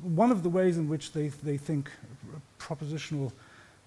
one 0.03 0.31
of 0.31 0.43
the 0.43 0.49
ways 0.49 0.77
in 0.77 0.89
which 0.89 1.13
they, 1.13 1.29
they 1.29 1.57
think 1.57 1.91
propositional 2.59 3.33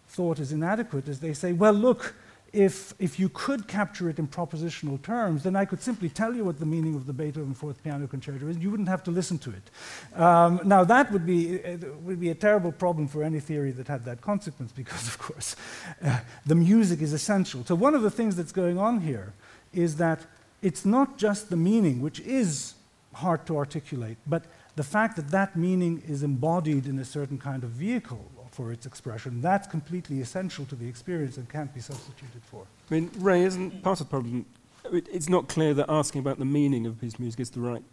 thought 0.07 0.39
is 0.39 0.51
inadequate 0.51 1.07
is 1.07 1.19
they 1.19 1.33
say, 1.33 1.53
well, 1.53 1.73
look, 1.73 2.15
if, 2.53 2.93
if 2.99 3.17
you 3.17 3.29
could 3.29 3.67
capture 3.67 4.09
it 4.09 4.19
in 4.19 4.27
propositional 4.27 5.01
terms, 5.01 5.43
then 5.43 5.55
I 5.55 5.63
could 5.63 5.81
simply 5.81 6.09
tell 6.09 6.35
you 6.35 6.43
what 6.43 6.59
the 6.59 6.65
meaning 6.65 6.95
of 6.95 7.05
the 7.07 7.13
Beethoven 7.13 7.53
Fourth 7.53 7.81
Piano 7.81 8.07
Concerto 8.07 8.47
is. 8.47 8.57
You 8.57 8.69
wouldn't 8.69 8.89
have 8.89 9.03
to 9.03 9.11
listen 9.11 9.37
to 9.39 9.51
it. 9.51 10.19
Um, 10.19 10.59
now, 10.65 10.83
that 10.83 11.11
would 11.11 11.25
be, 11.25 11.63
uh, 11.63 11.77
would 12.01 12.19
be 12.19 12.29
a 12.29 12.35
terrible 12.35 12.73
problem 12.73 13.07
for 13.07 13.23
any 13.23 13.39
theory 13.39 13.71
that 13.71 13.87
had 13.87 14.03
that 14.05 14.19
consequence, 14.19 14.73
because, 14.73 15.07
of 15.07 15.17
course, 15.17 15.55
uh, 16.03 16.19
the 16.45 16.55
music 16.55 17.01
is 17.01 17.13
essential. 17.13 17.63
So, 17.63 17.75
one 17.75 17.95
of 17.95 18.01
the 18.01 18.11
things 18.11 18.35
that's 18.35 18.51
going 18.51 18.77
on 18.77 18.99
here 18.99 19.33
is 19.73 19.95
that 19.97 20.19
it's 20.61 20.83
not 20.83 21.17
just 21.17 21.49
the 21.49 21.55
meaning, 21.55 22.01
which 22.01 22.19
is 22.19 22.73
hard 23.13 23.45
to 23.45 23.57
articulate, 23.57 24.17
but 24.27 24.43
the 24.75 24.83
fact 24.83 25.15
that 25.15 25.29
that 25.31 25.55
meaning 25.55 26.03
is 26.07 26.21
embodied 26.21 26.85
in 26.85 26.99
a 26.99 27.05
certain 27.05 27.37
kind 27.37 27.63
of 27.63 27.69
vehicle 27.69 28.29
for 28.51 28.71
its 28.71 28.85
expression. 28.85 29.41
That's 29.41 29.67
completely 29.67 30.21
essential 30.21 30.65
to 30.65 30.75
the 30.75 30.87
experience 30.87 31.37
and 31.37 31.49
can't 31.49 31.73
be 31.73 31.79
substituted 31.79 32.43
for. 32.43 32.65
I 32.89 32.93
mean, 32.93 33.11
Ray, 33.17 33.43
isn't 33.43 33.81
part 33.81 34.01
of 34.01 34.07
the 34.07 34.09
problem? 34.09 34.45
It's 34.91 35.29
not 35.29 35.47
clear 35.47 35.73
that 35.73 35.85
asking 35.89 36.19
about 36.19 36.37
the 36.37 36.45
meaning 36.45 36.85
of 36.85 36.99
his 37.01 37.19
music 37.19 37.39
is 37.39 37.49
the 37.51 37.61
right 37.61 37.83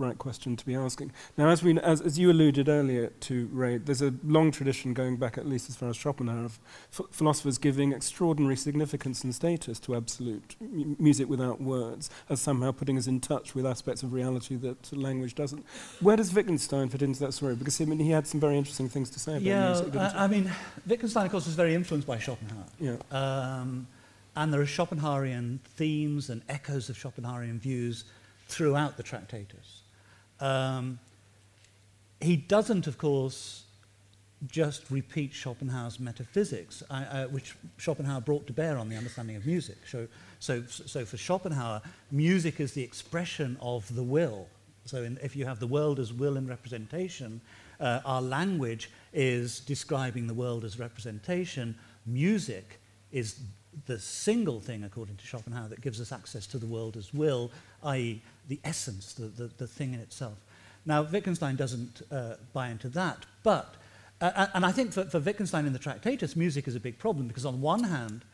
right 0.00 0.18
question 0.18 0.56
to 0.56 0.66
be 0.66 0.74
asking. 0.74 1.12
Now, 1.36 1.48
as, 1.50 1.62
we, 1.62 1.78
as, 1.78 2.00
as 2.00 2.18
you 2.18 2.30
alluded 2.30 2.68
earlier 2.68 3.08
to, 3.08 3.48
Ray, 3.52 3.76
there's 3.76 4.02
a 4.02 4.14
long 4.24 4.50
tradition 4.50 4.94
going 4.94 5.16
back 5.16 5.38
at 5.38 5.46
least 5.46 5.68
as 5.68 5.76
far 5.76 5.90
as 5.90 5.96
Schopenhauer 5.96 6.44
of 6.44 6.58
philosophers 7.12 7.58
giving 7.58 7.92
extraordinary 7.92 8.56
significance 8.56 9.22
and 9.22 9.34
status 9.34 9.78
to 9.80 9.94
absolute 9.94 10.56
music 10.60 11.28
without 11.28 11.60
words, 11.60 12.10
as 12.28 12.40
somehow 12.40 12.72
putting 12.72 12.98
us 12.98 13.06
in 13.06 13.20
touch 13.20 13.54
with 13.54 13.66
aspects 13.66 14.02
of 14.02 14.12
reality 14.12 14.56
that 14.56 14.92
language 14.96 15.34
doesn't. 15.34 15.64
Where 16.00 16.16
does 16.16 16.34
Wittgenstein 16.34 16.88
fit 16.88 17.02
into 17.02 17.20
that 17.20 17.32
story? 17.32 17.54
Because 17.54 17.80
I 17.80 17.84
mean, 17.84 17.98
he 17.98 18.10
had 18.10 18.26
some 18.26 18.40
very 18.40 18.56
interesting 18.56 18.88
things 18.88 19.10
to 19.10 19.20
say 19.20 19.32
about 19.32 19.42
yeah, 19.42 19.66
music. 19.68 19.94
Yeah, 19.94 20.12
I, 20.14 20.24
I 20.24 20.26
mean, 20.26 20.50
Wittgenstein, 20.86 21.26
of 21.26 21.32
course, 21.32 21.46
was 21.46 21.54
very 21.54 21.74
influenced 21.74 22.06
by 22.06 22.18
Schopenhauer. 22.18 22.64
Yeah. 22.80 22.96
Um, 23.10 23.86
and 24.36 24.52
there 24.52 24.60
are 24.60 24.66
Schopenhauerian 24.66 25.60
themes 25.60 26.30
and 26.30 26.42
echoes 26.48 26.88
of 26.88 26.96
Schopenhauerian 26.96 27.58
views 27.58 28.04
throughout 28.48 28.96
the 28.96 29.02
Tractatus. 29.02 29.79
Um, 30.40 30.98
he 32.20 32.36
doesn't, 32.36 32.86
of 32.86 32.98
course, 32.98 33.64
just 34.46 34.90
repeat 34.90 35.34
Schopenhauer's 35.34 36.00
metaphysics, 36.00 36.82
uh, 36.90 37.26
which 37.26 37.54
Schopenhauer 37.76 38.22
brought 38.22 38.46
to 38.46 38.52
bear 38.52 38.78
on 38.78 38.88
the 38.88 38.96
understanding 38.96 39.36
of 39.36 39.44
music. 39.44 39.76
So, 39.86 40.08
so, 40.38 40.62
so 40.66 41.04
for 41.04 41.16
Schopenhauer, 41.16 41.82
music 42.10 42.60
is 42.60 42.72
the 42.72 42.82
expression 42.82 43.58
of 43.60 43.94
the 43.94 44.02
will. 44.02 44.46
So 44.86 45.02
in, 45.02 45.18
if 45.22 45.36
you 45.36 45.44
have 45.44 45.60
the 45.60 45.66
world 45.66 45.98
as 45.98 46.12
will 46.12 46.36
and 46.36 46.48
representation, 46.48 47.40
uh, 47.80 48.00
our 48.04 48.22
language 48.22 48.90
is 49.12 49.60
describing 49.60 50.26
the 50.26 50.34
world 50.34 50.64
as 50.64 50.78
representation. 50.78 51.74
Music 52.06 52.80
is 53.12 53.40
the 53.86 53.98
single 53.98 54.60
thing, 54.60 54.84
according 54.84 55.16
to 55.16 55.26
Schopenhauer, 55.26 55.68
that 55.68 55.80
gives 55.80 56.00
us 56.00 56.12
access 56.12 56.46
to 56.48 56.58
the 56.58 56.66
world 56.66 56.96
as 56.96 57.14
will, 57.14 57.50
i.e., 57.84 58.22
the 58.48 58.60
essence, 58.64 59.12
the, 59.12 59.26
the, 59.26 59.50
the 59.58 59.66
thing 59.66 59.94
in 59.94 60.00
itself. 60.00 60.38
Now, 60.86 61.02
Wittgenstein 61.02 61.56
doesn't 61.56 62.02
uh, 62.10 62.34
buy 62.52 62.70
into 62.70 62.88
that, 62.90 63.26
but, 63.42 63.76
uh, 64.20 64.48
and 64.54 64.64
I 64.64 64.72
think 64.72 64.92
for, 64.92 65.04
for 65.04 65.20
Wittgenstein 65.20 65.66
in 65.66 65.72
the 65.72 65.78
Tractatus, 65.78 66.36
music 66.36 66.66
is 66.66 66.74
a 66.74 66.80
big 66.80 66.98
problem 66.98 67.28
because, 67.28 67.44
on 67.44 67.60
one 67.60 67.84
hand, 67.84 68.24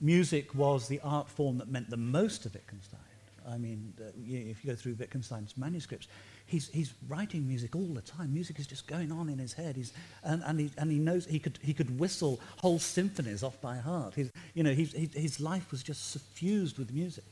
music 0.00 0.54
was 0.54 0.88
the 0.88 1.00
art 1.02 1.28
form 1.28 1.58
that 1.58 1.68
meant 1.68 1.90
the 1.90 1.96
most 1.96 2.42
to 2.44 2.50
Wittgenstein. 2.50 3.00
I 3.48 3.58
mean, 3.58 3.94
uh, 4.00 4.10
if 4.16 4.64
you 4.64 4.70
go 4.70 4.76
through 4.76 4.94
Wittgenstein's 4.94 5.56
manuscripts, 5.56 6.08
he's, 6.46 6.68
he's 6.68 6.92
writing 7.08 7.46
music 7.46 7.74
all 7.74 7.86
the 7.86 8.02
time. 8.02 8.32
Music 8.32 8.58
is 8.58 8.66
just 8.66 8.86
going 8.86 9.10
on 9.10 9.28
in 9.28 9.38
his 9.38 9.52
head. 9.52 9.76
He's, 9.76 9.92
and, 10.22 10.42
and, 10.44 10.60
he, 10.60 10.70
and 10.76 10.90
he 10.90 10.98
knows 10.98 11.26
he 11.26 11.38
could, 11.38 11.58
he 11.62 11.72
could 11.72 11.98
whistle 11.98 12.40
whole 12.58 12.78
symphonies 12.78 13.42
off 13.42 13.60
by 13.60 13.76
heart. 13.76 14.14
He's, 14.14 14.30
you 14.54 14.62
know, 14.62 14.72
he's, 14.72 14.92
he, 14.92 15.08
his 15.14 15.40
life 15.40 15.70
was 15.70 15.82
just 15.82 16.10
suffused 16.10 16.78
with 16.78 16.92
music. 16.92 17.24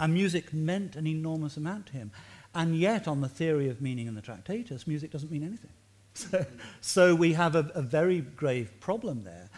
And 0.00 0.14
music 0.14 0.52
meant 0.52 0.96
an 0.96 1.06
enormous 1.06 1.56
amount 1.56 1.86
to 1.86 1.92
him. 1.92 2.10
And 2.54 2.76
yet, 2.76 3.08
on 3.08 3.20
the 3.20 3.28
theory 3.28 3.68
of 3.68 3.80
meaning 3.80 4.06
in 4.06 4.14
the 4.14 4.20
Tractatus, 4.20 4.86
music 4.86 5.10
doesn't 5.10 5.30
mean 5.30 5.44
anything. 5.44 5.70
So, 6.14 6.44
so 6.82 7.14
we 7.14 7.32
have 7.32 7.54
a, 7.56 7.70
a, 7.74 7.80
very 7.80 8.20
grave 8.20 8.70
problem 8.80 9.24
there. 9.24 9.48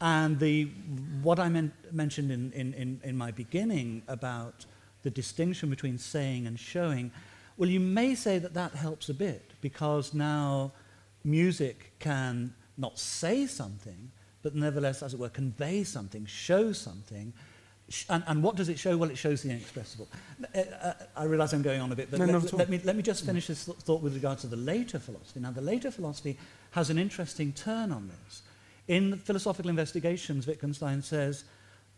And 0.00 0.38
the, 0.38 0.66
what 1.22 1.40
I 1.40 1.48
men- 1.48 1.72
mentioned 1.90 2.30
in, 2.30 2.52
in, 2.52 2.72
in, 2.74 3.00
in 3.02 3.16
my 3.16 3.32
beginning 3.32 4.02
about 4.06 4.64
the 5.04 5.10
distinction 5.10 5.70
between 5.70 5.98
saying 5.98 6.46
and 6.46 6.58
showing, 6.58 7.12
well, 7.56 7.70
you 7.70 7.78
may 7.78 8.16
say 8.16 8.38
that 8.40 8.54
that 8.54 8.74
helps 8.74 9.08
a 9.08 9.14
bit 9.14 9.52
because 9.60 10.12
now 10.12 10.72
music 11.22 11.92
can 12.00 12.52
not 12.76 12.98
say 12.98 13.46
something, 13.46 14.10
but 14.42 14.56
nevertheless, 14.56 15.02
as 15.02 15.14
it 15.14 15.20
were, 15.20 15.28
convey 15.28 15.84
something, 15.84 16.26
show 16.26 16.72
something, 16.72 17.32
and, 18.08 18.24
and, 18.26 18.42
what 18.42 18.56
does 18.56 18.70
it 18.70 18.78
show? 18.78 18.96
Well, 18.96 19.10
it 19.10 19.18
shows 19.18 19.42
the 19.42 19.50
inexpressible. 19.50 20.08
Uh, 20.54 20.58
uh, 20.58 20.92
I 21.16 21.24
realize 21.24 21.52
I'm 21.52 21.60
going 21.60 21.82
on 21.82 21.92
a 21.92 21.96
bit, 21.96 22.10
but 22.10 22.18
no, 22.18 22.24
let, 22.24 22.52
let, 22.54 22.70
me, 22.70 22.80
let 22.82 22.96
me 22.96 23.02
just 23.02 23.26
finish 23.26 23.46
this 23.46 23.66
th- 23.66 23.76
thought 23.78 24.00
with 24.00 24.14
regard 24.14 24.38
to 24.38 24.46
the 24.46 24.56
later 24.56 24.98
philosophy. 24.98 25.40
Now, 25.40 25.50
the 25.50 25.60
later 25.60 25.90
philosophy 25.90 26.38
has 26.70 26.88
an 26.88 26.96
interesting 26.96 27.52
turn 27.52 27.92
on 27.92 28.08
this. 28.08 28.42
In 28.88 29.18
philosophical 29.18 29.68
investigations, 29.68 30.46
Wittgenstein 30.46 31.02
says, 31.02 31.44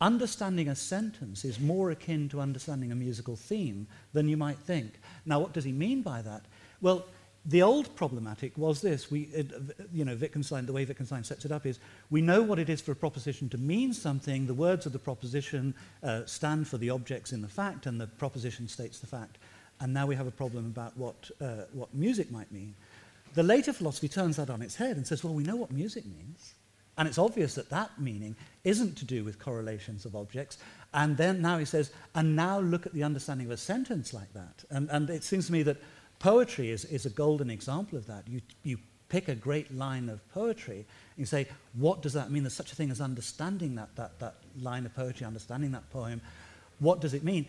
understanding 0.01 0.69
a 0.69 0.75
sentence 0.75 1.45
is 1.45 1.59
more 1.59 1.91
akin 1.91 2.29
to 2.29 2.41
understanding 2.41 2.93
a 2.93 2.95
musical 2.95 3.37
theme 3.37 3.87
than 4.13 4.29
you 4.29 4.37
might 4.37 4.59
think. 4.59 4.93
Now, 5.25 5.41
what 5.41 5.53
does 5.53 5.65
he 5.65 5.73
mean 5.73 6.03
by 6.03 6.23
that? 6.23 6.43
Well, 6.81 7.07
the 7.49 7.63
old 7.63 7.95
problematic 7.95 8.59
was 8.59 8.81
this. 8.81 9.11
We, 9.11 9.23
it, 9.33 9.53
you 9.93 10.05
know, 10.05 10.17
Wittgenstein, 10.17 10.67
the 10.67 10.73
way 10.73 10.85
Wittgenstein 10.85 11.23
sets 11.23 11.45
it 11.45 11.53
up 11.53 11.65
is 11.65 11.79
we 12.11 12.21
know 12.21 12.43
what 12.43 12.59
it 12.59 12.69
is 12.69 12.81
for 12.81 12.91
a 12.91 12.97
proposition 12.97 13.49
to 13.51 13.59
mean 13.59 13.93
something. 13.93 14.47
The 14.47 14.55
words 14.55 14.85
of 14.85 14.93
the 14.93 14.99
proposition 14.99 15.75
uh, 16.03 16.27
stand 16.27 16.67
for 16.67 16.77
the 16.77 16.91
objects 16.91 17.33
in 17.33 17.43
the 17.43 17.49
fact, 17.49 17.87
and 17.87 18.01
the 18.01 18.09
proposition 18.09 18.67
states 18.67 18.99
the 18.99 19.07
fact. 19.07 19.39
And 19.81 19.95
now 19.95 20.07
we 20.07 20.17
have 20.17 20.27
a 20.27 20.33
problem 20.33 20.67
about 20.67 20.97
what, 20.97 21.31
uh, 21.41 21.67
what 21.73 21.95
music 21.95 22.33
might 22.33 22.51
mean. 22.51 22.75
The 23.35 23.45
later 23.45 23.73
philosophy 23.73 24.09
turns 24.09 24.37
that 24.37 24.51
on 24.51 24.61
its 24.61 24.75
head 24.75 24.97
and 24.97 25.07
says, 25.07 25.23
well, 25.23 25.35
we 25.35 25.45
know 25.45 25.57
what 25.57 25.71
music 25.71 26.05
means. 26.05 26.55
And 26.99 27.07
it's 27.07 27.19
obvious 27.19 27.55
that 27.55 27.71
that 27.71 28.01
meaning 28.01 28.37
isn't 28.65 28.97
to 28.97 29.05
do 29.05 29.23
with 29.25 29.39
correlations 29.39 30.05
of 30.05 30.17
objects. 30.17 30.59
And 30.95 31.17
then 31.17 31.43
now 31.43 31.59
he 31.59 31.65
says, 31.65 31.91
and 32.15 32.35
now 32.35 32.59
look 32.61 32.87
at 32.87 32.95
the 32.95 33.03
understanding 33.03 33.47
of 33.47 33.53
a 33.53 33.57
sentence 33.57 34.15
like 34.15 34.33
that. 34.33 34.65
And, 34.71 34.89
and 34.91 35.11
it 35.11 35.25
seems 35.25 35.47
to 35.47 35.53
me 35.53 35.63
that 35.65 35.77
Poetry 36.19 36.71
is, 36.71 36.85
is 36.87 37.07
a 37.07 37.11
golden 37.11 37.51
example 37.51 37.99
of 37.99 38.07
that. 38.07 38.27
You, 38.27 38.41
you 38.63 38.79
pick 39.09 39.29
a 39.29 39.35
great 39.35 39.75
line 39.75 40.09
of 40.09 40.27
poetry 40.33 40.79
and 40.79 40.87
you 41.17 41.27
say, 41.27 41.47
what 41.75 42.03
does 42.03 42.15
that 42.15 42.31
mean? 42.31 42.43
There's 42.43 42.55
such 42.55 42.73
a 42.73 42.75
thing 42.75 42.91
as 42.91 43.01
understanding 43.01 43.75
that, 43.77 43.95
that, 43.97 44.19
that 44.21 44.37
line 44.61 44.87
of 44.87 44.95
poetry, 44.95 45.27
understanding 45.27 45.73
that 45.73 45.91
poem. 45.91 46.21
What 46.79 47.01
does 47.01 47.15
it 47.15 47.23
mean? 47.23 47.47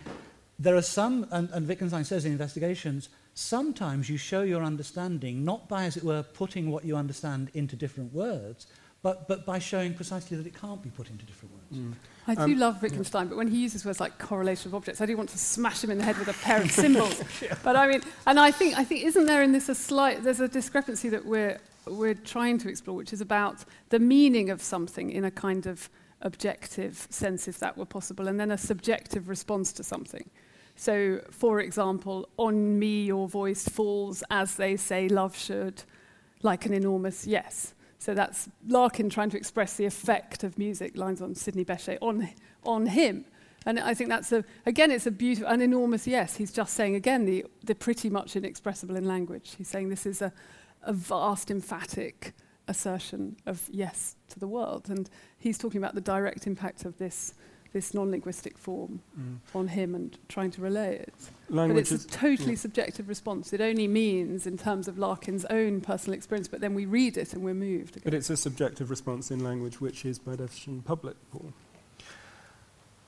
There 0.59 0.75
are 0.75 0.81
some, 0.81 1.27
and, 1.31 1.49
and 1.51 1.67
Wittgenstein 1.67 2.03
says 2.03 2.25
in 2.25 2.31
investigations, 2.31 3.09
sometimes 3.35 4.09
you 4.09 4.17
show 4.17 4.41
your 4.41 4.63
understanding 4.63 5.45
not 5.45 5.69
by, 5.69 5.85
as 5.85 5.95
it 5.95 6.03
were, 6.03 6.23
putting 6.23 6.71
what 6.71 6.83
you 6.83 6.95
understand 6.97 7.51
into 7.53 7.75
different 7.75 8.13
words, 8.13 8.67
but, 9.07 9.25
but 9.25 9.45
by 9.45 9.57
showing 9.57 9.93
precisely 9.93 10.35
that 10.35 10.45
it 10.45 10.59
can't 10.59 10.83
be 10.83 10.89
put 10.89 11.09
into 11.09 11.23
different 11.23 11.53
words. 11.53 11.77
Mm. 11.77 11.93
I 12.27 12.35
do 12.35 12.41
um, 12.41 12.59
love 12.59 12.81
Wittgenstein, 12.81 13.23
yeah. 13.23 13.29
but 13.29 13.37
when 13.37 13.47
he 13.47 13.57
uses 13.57 13.85
words 13.85 14.01
like 14.01 14.19
correlation 14.19 14.67
of 14.67 14.75
objects, 14.75 14.99
I 14.99 15.05
do 15.05 15.15
want 15.15 15.29
to 15.29 15.37
smash 15.37 15.81
him 15.81 15.91
in 15.91 15.97
the 15.97 16.03
head 16.03 16.17
with 16.17 16.27
a 16.27 16.33
pair 16.33 16.61
of 16.61 16.69
cymbals. 16.83 17.23
yeah. 17.41 17.55
But 17.63 17.77
I 17.77 17.87
mean, 17.87 18.01
and 18.25 18.37
I 18.37 18.51
think, 18.51 18.77
I 18.77 18.83
think, 18.83 19.05
isn't 19.05 19.25
there 19.25 19.43
in 19.43 19.53
this 19.53 19.69
a 19.69 19.75
slight, 19.75 20.23
there's 20.23 20.41
a 20.41 20.49
discrepancy 20.49 21.07
that 21.07 21.25
we're, 21.25 21.57
we're 21.85 22.15
trying 22.15 22.57
to 22.57 22.67
explore, 22.67 22.97
which 22.97 23.13
is 23.13 23.21
about 23.21 23.63
the 23.91 23.99
meaning 23.99 24.49
of 24.49 24.61
something 24.61 25.09
in 25.09 25.23
a 25.23 25.31
kind 25.31 25.67
of 25.67 25.89
objective 26.21 27.07
sense, 27.09 27.47
if 27.47 27.59
that 27.59 27.77
were 27.77 27.85
possible, 27.85 28.27
and 28.27 28.37
then 28.37 28.51
a 28.51 28.57
subjective 28.57 29.29
response 29.29 29.71
to 29.71 29.85
something. 29.85 30.29
So, 30.75 31.21
for 31.31 31.61
example, 31.61 32.27
on 32.35 32.77
me 32.77 33.05
your 33.05 33.29
voice 33.29 33.69
falls 33.69 34.21
as 34.29 34.55
they 34.55 34.75
say 34.75 35.07
love 35.07 35.37
should, 35.37 35.83
like 36.43 36.65
an 36.65 36.73
enormous 36.73 37.25
yes. 37.25 37.73
So 37.99 38.13
that's 38.13 38.49
Larkin 38.67 39.09
trying 39.09 39.29
to 39.31 39.37
express 39.37 39.75
the 39.75 39.85
effect 39.85 40.43
of 40.43 40.57
music, 40.57 40.95
lines 40.95 41.21
on 41.21 41.35
Sidney 41.35 41.65
Bechet, 41.65 41.97
on, 42.01 42.29
on 42.63 42.85
him. 42.85 43.25
And 43.65 43.79
I 43.79 43.93
think 43.93 44.09
that's, 44.09 44.31
a, 44.31 44.45
again, 44.65 44.91
it's 44.91 45.07
a 45.07 45.11
beautiful, 45.11 45.49
an 45.51 45.61
enormous 45.61 46.07
yes. 46.07 46.37
He's 46.37 46.51
just 46.51 46.73
saying, 46.73 46.95
again, 46.95 47.25
the, 47.25 47.45
the 47.63 47.75
pretty 47.75 48.09
much 48.09 48.35
inexpressible 48.35 48.95
in 48.95 49.05
language. 49.05 49.55
He's 49.57 49.67
saying 49.67 49.89
this 49.89 50.05
is 50.05 50.21
a, 50.21 50.31
a 50.83 50.93
vast, 50.93 51.51
emphatic 51.51 52.33
assertion 52.67 53.35
of 53.45 53.67
yes 53.71 54.15
to 54.29 54.39
the 54.39 54.47
world. 54.47 54.89
And 54.89 55.09
he's 55.37 55.57
talking 55.57 55.79
about 55.79 55.95
the 55.95 56.01
direct 56.01 56.47
impact 56.47 56.85
of 56.85 56.97
this 56.97 57.33
this 57.77 57.93
non-linguistic 57.93 58.57
form 58.57 59.01
mm. 59.17 59.37
on 59.53 59.67
him 59.67 59.93
and 59.93 60.17
trying 60.27 60.49
to 60.49 60.61
relay 60.61 60.95
it. 60.95 61.13
Language 61.47 61.89
but 61.89 61.93
it's 61.93 62.05
a 62.05 62.07
totally 62.07 62.53
yeah. 62.53 62.57
subjective 62.57 63.07
response. 63.07 63.53
It 63.53 63.61
only 63.61 63.87
means 63.87 64.47
in 64.47 64.57
terms 64.57 64.87
of 64.87 64.97
Larkin's 64.97 65.45
own 65.45 65.79
personal 65.81 66.17
experience, 66.17 66.47
but 66.47 66.59
then 66.59 66.73
we 66.73 66.87
read 66.87 67.17
it 67.17 67.33
and 67.33 67.43
we're 67.43 67.53
moved. 67.53 67.97
Again. 67.97 68.01
But 68.03 68.15
it's 68.15 68.31
a 68.31 68.37
subjective 68.37 68.89
response 68.89 69.29
in 69.29 69.43
language 69.43 69.79
which 69.79 70.05
is 70.05 70.17
by 70.17 70.31
definition 70.31 70.81
public, 70.81 71.17
Paul. 71.31 71.53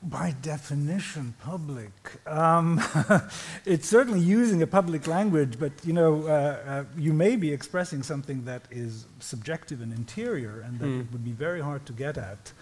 By 0.04 0.36
definition, 0.44 1.34
public. 1.42 1.92
Um, 2.28 2.80
it's 3.66 3.90
certainly 3.90 4.20
using 4.20 4.62
a 4.62 4.68
public 4.68 5.08
language, 5.08 5.60
but 5.60 5.72
you 5.84 5.94
know, 5.94 6.28
uh, 6.28 6.30
uh, 6.30 6.84
you 6.96 7.12
may 7.12 7.36
be 7.36 7.52
expressing 7.52 8.04
something 8.04 8.46
that 8.46 8.62
is 8.70 9.08
subjective 9.20 9.82
and 9.82 9.92
interior, 9.92 10.62
and 10.62 10.80
that 10.80 10.86
mm. 10.86 11.12
would 11.12 11.26
be 11.26 11.32
very 11.32 11.60
hard 11.60 11.88
to 11.88 11.94
get 11.94 12.20
at. 12.20 12.54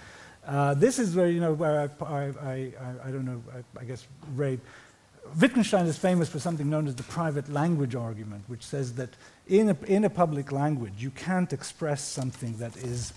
Uh, 0.47 0.73
this 0.73 0.97
is 0.97 1.15
where, 1.15 1.29
you 1.29 1.41
know, 1.41 1.53
where 1.53 1.91
I, 1.99 2.05
I, 2.05 2.23
I, 2.41 2.71
I 3.05 3.11
don't 3.11 3.25
know, 3.25 3.43
I, 3.53 3.81
I, 3.81 3.83
guess 3.83 4.07
Ray, 4.33 4.59
Wittgenstein 5.41 5.85
is 5.87 5.97
famous 5.97 6.29
for 6.29 6.39
something 6.39 6.69
known 6.69 6.87
as 6.87 6.95
the 6.95 7.03
private 7.03 7.51
language 7.51 7.95
argument, 7.95 8.45
which 8.47 8.63
says 8.63 8.93
that 8.93 9.09
in 9.47 9.69
a, 9.69 9.77
in 9.87 10.05
a 10.05 10.09
public 10.09 10.53
language, 10.53 10.93
you 10.97 11.11
can't 11.11 11.51
express 11.51 12.01
something 12.01 12.57
that 12.57 12.77
is 12.77 13.13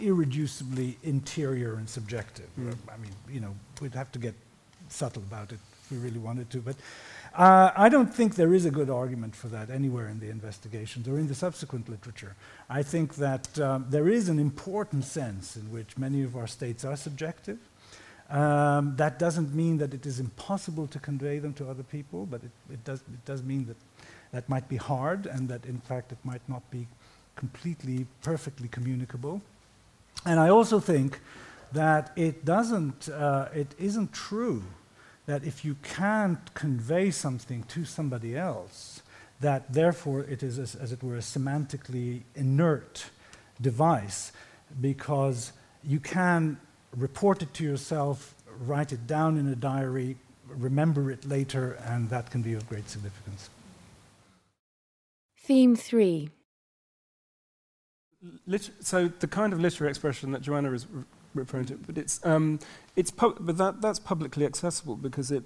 irreducibly 0.00 0.94
interior 1.02 1.74
and 1.74 1.88
subjective. 1.88 2.48
Mm. 2.58 2.76
I 2.88 2.96
mean, 2.98 3.12
you 3.28 3.40
know, 3.40 3.54
we'd 3.80 3.94
have 3.94 4.12
to 4.12 4.20
get 4.20 4.34
subtle 4.88 5.22
about 5.22 5.50
it 5.50 5.58
if 5.84 5.90
we 5.90 5.98
really 5.98 6.18
wanted 6.18 6.48
to, 6.50 6.58
but 6.58 6.76
uh, 7.34 7.70
I 7.74 7.88
don't 7.88 8.12
think 8.12 8.34
there 8.34 8.52
is 8.52 8.66
a 8.66 8.70
good 8.70 8.90
argument 8.90 9.34
for 9.34 9.48
that 9.48 9.70
anywhere 9.70 10.08
in 10.08 10.20
the 10.20 10.28
investigations 10.28 11.08
or 11.08 11.18
in 11.18 11.28
the 11.28 11.34
subsequent 11.34 11.88
literature. 11.88 12.34
I 12.68 12.82
think 12.82 13.14
that 13.16 13.58
um, 13.58 13.86
there 13.88 14.08
is 14.08 14.28
an 14.28 14.38
important 14.38 15.04
sense 15.04 15.56
in 15.56 15.70
which 15.72 15.96
many 15.96 16.22
of 16.22 16.36
our 16.36 16.46
states 16.46 16.84
are 16.84 16.96
subjective. 16.96 17.58
Um, 18.28 18.96
that 18.96 19.18
doesn't 19.18 19.54
mean 19.54 19.78
that 19.78 19.92
it 19.92 20.06
is 20.06 20.20
impossible 20.20 20.86
to 20.88 20.98
convey 20.98 21.38
them 21.38 21.52
to 21.54 21.68
other 21.68 21.82
people, 21.82 22.26
but 22.26 22.42
it, 22.42 22.50
it, 22.72 22.84
does, 22.84 23.00
it 23.00 23.24
does 23.24 23.42
mean 23.42 23.66
that 23.66 23.76
that 24.32 24.48
might 24.48 24.68
be 24.68 24.76
hard 24.76 25.26
and 25.26 25.48
that, 25.48 25.66
in 25.66 25.78
fact, 25.80 26.12
it 26.12 26.18
might 26.24 26.46
not 26.48 26.68
be 26.70 26.86
completely, 27.36 28.06
perfectly 28.22 28.68
communicable. 28.68 29.42
And 30.24 30.40
I 30.40 30.48
also 30.48 30.80
think 30.80 31.20
that 31.72 32.12
it 32.16 32.44
doesn't, 32.44 33.08
uh, 33.08 33.48
it 33.54 33.74
isn't 33.78 34.12
true 34.12 34.64
that 35.26 35.44
if 35.44 35.64
you 35.64 35.76
can't 35.82 36.52
convey 36.54 37.10
something 37.10 37.62
to 37.64 37.84
somebody 37.84 38.36
else, 38.36 39.02
that 39.40 39.72
therefore 39.72 40.20
it 40.20 40.42
is, 40.42 40.58
as, 40.58 40.74
as, 40.74 40.92
it 40.92 41.02
were, 41.02 41.16
a 41.16 41.20
semantically 41.20 42.22
inert 42.34 43.06
device 43.60 44.32
because 44.80 45.52
you 45.84 46.00
can 46.00 46.58
report 46.96 47.42
it 47.42 47.52
to 47.54 47.64
yourself, 47.64 48.34
write 48.60 48.92
it 48.92 49.06
down 49.06 49.36
in 49.36 49.48
a 49.48 49.56
diary, 49.56 50.16
remember 50.48 51.10
it 51.10 51.24
later, 51.24 51.72
and 51.84 52.08
that 52.10 52.30
can 52.30 52.42
be 52.42 52.54
of 52.54 52.68
great 52.68 52.88
significance. 52.88 53.50
Theme 55.44 55.74
3 55.76 56.30
Liter- 58.46 58.72
so 58.80 59.08
the 59.08 59.26
kind 59.26 59.52
of 59.52 59.60
literary 59.60 59.90
expression 59.90 60.30
that 60.30 60.42
Joanna 60.42 60.70
is 60.72 60.86
re- 60.86 61.02
referring 61.34 61.66
to, 61.66 61.74
but 61.76 61.98
it's 61.98 62.24
um, 62.24 62.58
it's 62.96 63.10
but 63.10 63.56
that 63.58 63.80
that's 63.80 63.98
publicly 63.98 64.44
accessible 64.44 64.96
because 64.96 65.30
it. 65.30 65.44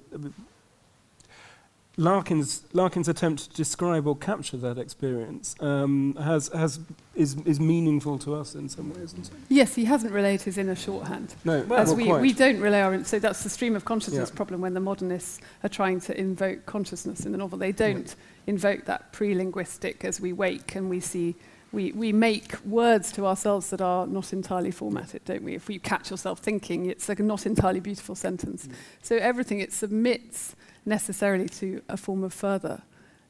Larkin's 1.98 2.62
Larkin's 2.74 3.08
attempt 3.08 3.50
to 3.50 3.56
describe 3.56 4.06
or 4.06 4.14
capture 4.14 4.58
that 4.58 4.76
experience 4.76 5.54
um, 5.60 6.14
has 6.16 6.48
has 6.48 6.78
is 7.14 7.36
is 7.46 7.58
meaningful 7.58 8.18
to 8.18 8.34
us 8.34 8.54
in 8.54 8.68
some 8.68 8.92
ways. 8.92 9.14
Yes, 9.48 9.74
he 9.74 9.86
hasn't 9.86 10.12
relayed 10.12 10.42
his 10.42 10.58
inner 10.58 10.74
shorthand. 10.74 11.34
no, 11.46 11.62
As 11.62 11.88
well, 11.88 11.96
we, 11.96 12.04
quite. 12.04 12.20
we 12.20 12.32
don't 12.34 12.60
relay 12.60 12.82
our, 12.82 13.02
so 13.04 13.18
that's 13.18 13.42
the 13.42 13.48
stream 13.48 13.74
of 13.74 13.86
consciousness 13.86 14.28
Yeah. 14.28 14.36
problem 14.36 14.60
when 14.60 14.74
the 14.74 14.80
modernists 14.80 15.40
are 15.64 15.70
trying 15.70 16.00
to 16.00 16.20
invoke 16.20 16.66
consciousness 16.66 17.24
in 17.24 17.32
the 17.32 17.38
novel. 17.38 17.56
They 17.56 17.72
don't 17.72 18.14
invoke 18.46 18.84
that 18.84 19.12
pre-linguistic 19.12 20.04
as 20.04 20.20
we 20.20 20.34
wake 20.34 20.74
and 20.74 20.90
we 20.90 21.00
see, 21.00 21.34
we, 21.72 21.92
we 21.92 22.12
make 22.12 22.64
words 22.64 23.12
to 23.12 23.26
ourselves 23.26 23.70
that 23.70 23.80
are 23.80 24.06
not 24.06 24.32
entirely 24.32 24.70
formatted, 24.70 25.24
don't 25.24 25.42
we? 25.42 25.54
If 25.54 25.68
we 25.68 25.78
catch 25.78 26.10
yourself 26.10 26.38
thinking, 26.38 26.86
it's 26.86 27.08
like 27.08 27.20
a 27.20 27.22
not 27.22 27.44
entirely 27.44 27.80
beautiful 27.80 28.14
sentence. 28.14 28.68
So 29.02 29.16
everything, 29.16 29.60
it 29.60 29.72
submits 29.72 30.56
necessarily 30.84 31.48
to 31.48 31.82
a 31.88 31.96
form 31.96 32.22
of 32.24 32.32
further 32.32 32.82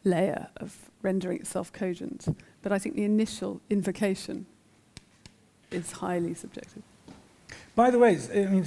layer 0.05 0.49
of 0.59 0.91
rendering 1.03 1.39
itself 1.41 1.73
cogent. 1.73 2.27
But 2.63 2.73
I 2.73 2.79
think 2.79 2.95
the 2.95 3.05
initial 3.05 3.61
invocation 3.71 4.47
is 5.71 5.93
highly 5.93 6.35
subjective. 6.35 6.83
By 7.75 7.91
the 7.91 7.99
way, 7.99 8.19
I 8.33 8.47
mean, 8.47 8.65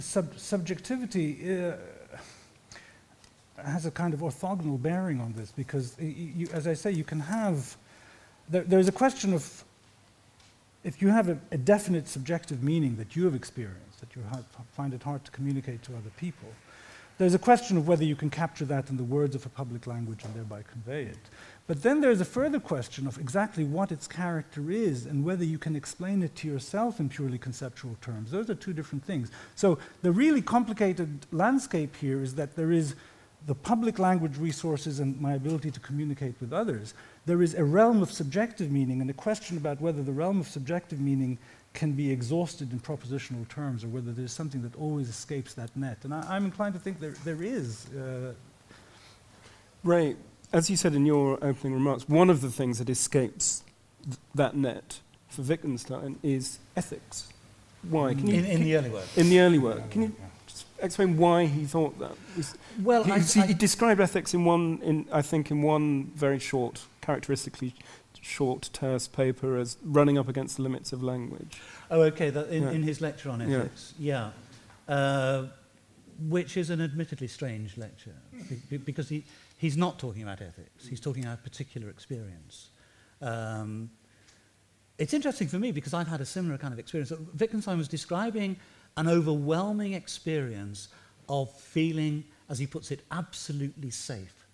sub- 0.00 0.38
subjectivity 0.38 1.58
uh, 1.58 1.72
has 3.56 3.86
a 3.86 3.90
kind 3.90 4.14
of 4.14 4.20
orthogonal 4.20 4.80
bearing 4.80 5.20
on 5.20 5.32
this 5.34 5.52
because, 5.52 5.96
you, 6.00 6.48
as 6.52 6.66
I 6.66 6.74
say, 6.74 6.90
you 6.90 7.04
can 7.04 7.20
have. 7.20 7.76
There, 8.52 8.62
there's 8.62 8.88
a 8.88 8.92
question 8.92 9.32
of 9.32 9.64
if 10.84 11.00
you 11.00 11.08
have 11.08 11.30
a, 11.30 11.38
a 11.50 11.58
definite 11.58 12.06
subjective 12.06 12.62
meaning 12.62 12.96
that 12.96 13.16
you 13.16 13.24
have 13.24 13.34
experienced, 13.34 14.00
that 14.00 14.14
you 14.14 14.22
have, 14.30 14.44
find 14.72 14.92
it 14.92 15.02
hard 15.02 15.24
to 15.24 15.30
communicate 15.30 15.82
to 15.84 15.92
other 15.92 16.10
people. 16.18 16.48
There's 17.16 17.34
a 17.34 17.38
question 17.38 17.78
of 17.78 17.88
whether 17.88 18.04
you 18.04 18.16
can 18.16 18.28
capture 18.28 18.66
that 18.66 18.90
in 18.90 18.98
the 18.98 19.04
words 19.04 19.34
of 19.34 19.46
a 19.46 19.48
public 19.48 19.86
language 19.86 20.24
and 20.24 20.34
thereby 20.34 20.62
convey 20.70 21.04
it. 21.04 21.18
But 21.66 21.82
then 21.82 22.00
there's 22.00 22.20
a 22.20 22.26
further 22.26 22.60
question 22.60 23.06
of 23.06 23.16
exactly 23.18 23.64
what 23.64 23.90
its 23.90 24.06
character 24.06 24.70
is 24.70 25.06
and 25.06 25.24
whether 25.24 25.44
you 25.44 25.58
can 25.58 25.74
explain 25.74 26.22
it 26.22 26.34
to 26.36 26.48
yourself 26.48 27.00
in 27.00 27.08
purely 27.08 27.38
conceptual 27.38 27.96
terms. 28.02 28.32
Those 28.32 28.50
are 28.50 28.54
two 28.54 28.72
different 28.74 29.04
things. 29.04 29.30
So 29.54 29.78
the 30.02 30.12
really 30.12 30.42
complicated 30.42 31.26
landscape 31.30 31.96
here 31.96 32.22
is 32.22 32.34
that 32.34 32.56
there 32.56 32.72
is 32.72 32.96
the 33.46 33.54
public 33.54 33.98
language 33.98 34.36
resources 34.36 35.00
and 35.00 35.20
my 35.20 35.34
ability 35.34 35.70
to 35.70 35.80
communicate 35.80 36.34
with 36.40 36.52
others. 36.52 36.94
There 37.26 37.42
is 37.42 37.54
a 37.54 37.64
realm 37.64 38.02
of 38.02 38.10
subjective 38.10 38.70
meaning 38.72 39.00
and 39.00 39.08
a 39.08 39.12
question 39.14 39.56
about 39.56 39.80
whether 39.80 40.02
the 40.02 40.12
realm 40.12 40.40
of 40.40 40.48
subjective 40.48 41.00
meaning 41.00 41.38
can 41.72 41.92
be 41.92 42.10
exhausted 42.10 42.72
in 42.72 42.80
propositional 42.80 43.48
terms 43.48 43.84
or 43.84 43.88
whether 43.88 44.12
there's 44.12 44.32
something 44.32 44.60
that 44.62 44.74
always 44.76 45.08
escapes 45.08 45.54
that 45.54 45.74
net. 45.76 45.98
And 46.04 46.12
I, 46.12 46.26
I'm 46.28 46.44
inclined 46.44 46.74
to 46.74 46.80
think 46.80 47.00
there, 47.00 47.14
there 47.24 47.42
is. 47.42 47.86
Uh, 47.90 48.32
Ray, 49.84 50.16
as 50.52 50.68
you 50.68 50.76
said 50.76 50.94
in 50.94 51.06
your 51.06 51.38
opening 51.42 51.72
remarks, 51.74 52.08
one 52.08 52.28
of 52.28 52.40
the 52.40 52.50
things 52.50 52.78
that 52.78 52.90
escapes 52.90 53.62
th- 54.04 54.16
that 54.34 54.56
net 54.56 55.00
for 55.28 55.42
Wittgenstein 55.42 56.18
is 56.22 56.58
ethics. 56.76 57.28
Why? 57.88 58.14
Can 58.14 58.26
you, 58.26 58.34
In, 58.34 58.44
in 58.44 58.60
the 58.64 58.76
early 58.76 58.90
work. 58.90 59.06
in 59.16 59.30
the 59.30 59.40
early 59.40 59.58
work, 59.58 59.90
can 59.90 60.02
you 60.02 60.16
explain 60.80 61.16
why 61.16 61.46
he 61.46 61.64
thought 61.64 61.98
that? 62.00 62.12
Was- 62.36 62.54
Well, 62.82 63.02
he, 63.04 63.12
I, 63.12 63.18
he- 63.20 63.40
I- 63.40 63.46
he 63.46 63.54
described 63.54 64.00
ethics 64.00 64.34
in 64.34 64.44
one, 64.44 64.78
in, 64.82 65.06
I 65.12 65.22
think, 65.22 65.50
in 65.50 65.62
one 65.62 66.10
very 66.14 66.38
short, 66.38 66.84
characteristically 67.02 67.74
short, 68.20 68.70
terse 68.72 69.08
paper 69.08 69.56
as 69.58 69.76
running 69.82 70.16
up 70.16 70.28
against 70.28 70.56
the 70.56 70.62
limits 70.62 70.92
of 70.92 71.02
language. 71.02 71.60
Oh, 71.90 72.00
okay. 72.02 72.30
That 72.30 72.48
in, 72.48 72.62
Yeah. 72.62 72.70
in 72.70 72.82
his 72.82 73.00
lecture 73.00 73.28
on 73.28 73.42
ethics, 73.42 73.92
yeah, 73.98 74.30
Uh, 74.88 75.48
which 76.28 76.56
is 76.56 76.70
an 76.70 76.80
admittedly 76.80 77.26
strange 77.26 77.76
lecture 77.76 78.14
be- 78.48 78.60
be- 78.70 78.76
because 78.76 79.08
he, 79.08 79.24
he's 79.58 79.76
not 79.76 79.98
talking 79.98 80.22
about 80.22 80.40
ethics. 80.40 80.86
He's 80.86 81.00
talking 81.00 81.24
about 81.24 81.38
a 81.40 81.42
particular 81.42 81.88
experience. 81.88 82.70
Um, 83.20 83.90
it's 84.98 85.14
interesting 85.14 85.48
for 85.48 85.58
me 85.58 85.72
because 85.72 85.94
I've 85.94 86.06
had 86.08 86.20
a 86.20 86.24
similar 86.26 86.58
kind 86.58 86.72
of 86.72 86.78
experience. 86.78 87.12
Wittgenstein 87.38 87.78
was 87.78 87.88
describing 87.88 88.56
an 88.96 89.08
overwhelming 89.08 89.94
experience 89.94 90.88
of 91.28 91.50
feeling, 91.58 92.24
as 92.48 92.58
he 92.58 92.66
puts 92.66 92.90
it, 92.90 93.00
absolutely 93.10 93.90
safe. 93.90 94.46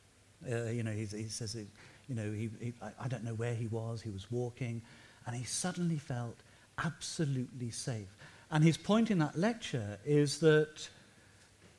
Uh, 0.51 0.67
you 0.67 0.83
know, 0.85 0.93
he, 0.93 1.05
he 1.07 1.29
says, 1.29 1.55
it, 1.55 1.67
you 2.09 2.15
know, 2.15 2.33
he, 2.33 2.51
he, 2.61 2.73
I, 2.81 2.91
I 3.05 3.09
don't 3.09 3.25
know 3.25 3.35
where 3.35 3.55
he 3.55 3.67
was. 3.67 4.01
He 4.01 4.11
was 4.11 4.31
walking, 4.31 4.83
and 5.27 5.37
he 5.37 5.45
suddenly 5.45 5.99
felt 5.99 6.37
absolutely 6.85 7.71
safe. 7.71 8.17
And 8.51 8.65
his 8.65 8.77
point 8.77 9.11
in 9.11 9.19
that 9.19 9.39
lecture 9.39 9.99
is 10.05 10.39
that 10.39 10.89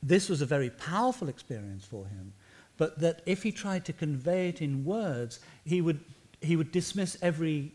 this 0.04 0.30
was 0.30 0.42
a 0.42 0.46
very 0.46 0.70
powerful 0.70 1.30
experience 1.30 1.86
for 1.86 2.06
him, 2.06 2.34
but 2.78 3.00
that 3.00 3.22
if 3.26 3.44
he 3.44 3.52
tried 3.52 3.86
to 3.86 3.94
convey 3.94 4.50
it 4.50 4.62
in 4.62 4.86
words, 4.86 5.40
he 5.66 5.82
would, 5.82 6.00
he 6.42 6.56
would 6.56 6.72
dismiss 6.72 7.18
every, 7.22 7.72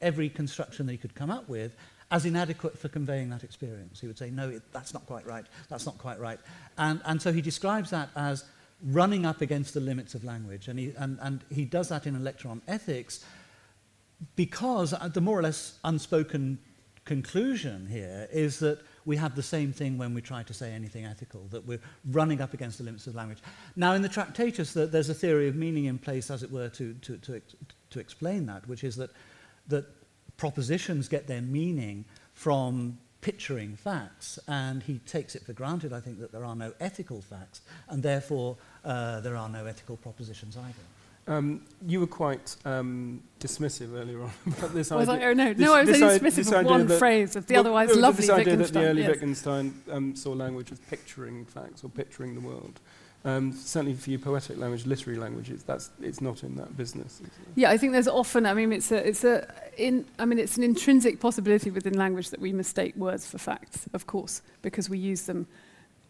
every 0.00 0.28
construction 0.28 0.86
that 0.86 0.92
he 0.92 0.98
could 0.98 1.14
come 1.14 1.30
up 1.30 1.48
with 1.48 1.74
as 2.10 2.24
inadequate 2.24 2.78
for 2.78 2.88
conveying 2.88 3.30
that 3.30 3.42
experience. 3.42 4.00
He 4.00 4.06
would 4.06 4.18
say, 4.18 4.30
no, 4.30 4.50
it, 4.50 4.62
that's 4.72 4.94
not 4.94 5.06
quite 5.06 5.26
right, 5.26 5.44
that's 5.68 5.86
not 5.86 5.98
quite 5.98 6.20
right. 6.20 6.38
And, 6.78 7.00
and 7.06 7.20
so 7.20 7.32
he 7.32 7.40
describes 7.40 7.90
that 7.90 8.10
as 8.14 8.44
running 8.82 9.24
up 9.24 9.40
against 9.40 9.74
the 9.74 9.80
limits 9.80 10.14
of 10.14 10.24
language. 10.24 10.68
And 10.68 10.78
he, 10.78 10.92
and, 10.98 11.18
and 11.22 11.44
he 11.50 11.64
does 11.64 11.88
that 11.88 12.06
in 12.06 12.16
a 12.16 12.18
lecture 12.18 12.48
on 12.48 12.62
ethics 12.68 13.24
because 14.36 14.94
the 15.12 15.20
more 15.20 15.38
or 15.38 15.42
less 15.42 15.78
unspoken 15.84 16.58
conclusion 17.04 17.86
here 17.86 18.28
is 18.32 18.58
that 18.60 18.80
we 19.04 19.16
have 19.16 19.36
the 19.36 19.42
same 19.42 19.72
thing 19.72 19.98
when 19.98 20.14
we 20.14 20.22
try 20.22 20.42
to 20.42 20.54
say 20.54 20.72
anything 20.72 21.04
ethical, 21.04 21.46
that 21.50 21.66
we're 21.66 21.80
running 22.10 22.40
up 22.40 22.54
against 22.54 22.78
the 22.78 22.84
limits 22.84 23.06
of 23.06 23.14
language. 23.14 23.38
Now, 23.76 23.92
in 23.92 24.00
the 24.00 24.08
Tractatus, 24.08 24.72
there's 24.72 25.10
a 25.10 25.14
theory 25.14 25.48
of 25.48 25.54
meaning 25.54 25.84
in 25.84 25.98
place, 25.98 26.30
as 26.30 26.42
it 26.42 26.50
were, 26.50 26.70
to, 26.70 26.94
to, 26.94 27.18
to, 27.18 27.42
to 27.90 28.00
explain 28.00 28.46
that, 28.46 28.66
which 28.66 28.82
is 28.82 28.96
that, 28.96 29.10
that 29.68 29.84
propositions 30.38 31.08
get 31.08 31.26
their 31.26 31.42
meaning 31.42 32.06
from 32.32 32.98
picturing 33.24 33.74
facts, 33.74 34.38
and 34.46 34.82
he 34.82 34.98
takes 35.06 35.34
it 35.34 35.42
for 35.46 35.54
granted, 35.54 35.94
I 35.94 36.00
think, 36.00 36.20
that 36.20 36.30
there 36.30 36.44
are 36.44 36.54
no 36.54 36.74
ethical 36.78 37.22
facts, 37.22 37.62
and 37.88 38.02
therefore 38.02 38.58
uh, 38.84 39.20
there 39.20 39.34
are 39.34 39.48
no 39.48 39.64
ethical 39.64 39.96
propositions 39.96 40.58
either. 40.58 40.84
Um, 41.26 41.62
you 41.86 42.00
were 42.00 42.06
quite 42.06 42.54
um, 42.66 43.22
dismissive 43.40 43.98
earlier 43.98 44.20
on 44.20 44.30
about 44.46 44.74
this 44.74 44.90
Was 44.90 45.08
idea. 45.08 45.28
I? 45.28 45.30
Oh 45.30 45.32
no, 45.32 45.54
this- 45.54 45.58
no, 45.58 45.74
I 45.74 45.80
was 45.84 46.02
only 46.02 46.18
dismissive 46.18 46.60
of 46.60 46.66
one 46.66 46.86
that- 46.86 46.98
phrase 46.98 47.34
of 47.34 47.46
the 47.46 47.54
Well, 47.54 47.60
otherwise 47.60 47.88
there 47.88 47.96
was 47.96 48.02
lovely 48.02 48.26
this 48.26 48.30
idea 48.30 48.56
that 48.56 48.72
the 48.74 48.84
early 48.84 49.00
yes. 49.02 49.10
Wittgenstein 49.12 49.82
um, 49.90 50.14
saw 50.14 50.32
language 50.32 50.70
as 50.70 50.80
picturing 50.80 51.46
facts 51.46 51.82
or 51.82 51.88
picturing 51.88 52.34
the 52.34 52.42
world. 52.42 52.78
Um, 53.26 53.52
certainly 53.52 53.94
for 53.94 54.10
you, 54.10 54.18
poetic 54.18 54.58
language, 54.58 54.84
literary 54.84 55.18
languages, 55.18 55.62
that's 55.62 55.90
it's 56.02 56.20
not 56.20 56.42
in 56.42 56.56
that 56.56 56.76
business. 56.76 57.22
Yeah, 57.54 57.70
I 57.70 57.78
think 57.78 57.92
there's 57.92 58.08
often. 58.08 58.44
I 58.44 58.52
mean, 58.52 58.70
it's 58.70 58.92
a, 58.92 59.08
it's 59.08 59.24
a, 59.24 59.50
in. 59.78 60.04
I 60.18 60.26
mean, 60.26 60.38
it's 60.38 60.58
an 60.58 60.62
intrinsic 60.62 61.20
possibility 61.20 61.70
within 61.70 61.94
language 61.94 62.28
that 62.30 62.40
we 62.40 62.52
mistake 62.52 62.94
words 62.96 63.26
for 63.26 63.38
facts, 63.38 63.86
of 63.94 64.06
course, 64.06 64.42
because 64.60 64.90
we 64.90 64.98
use 64.98 65.22
them 65.22 65.46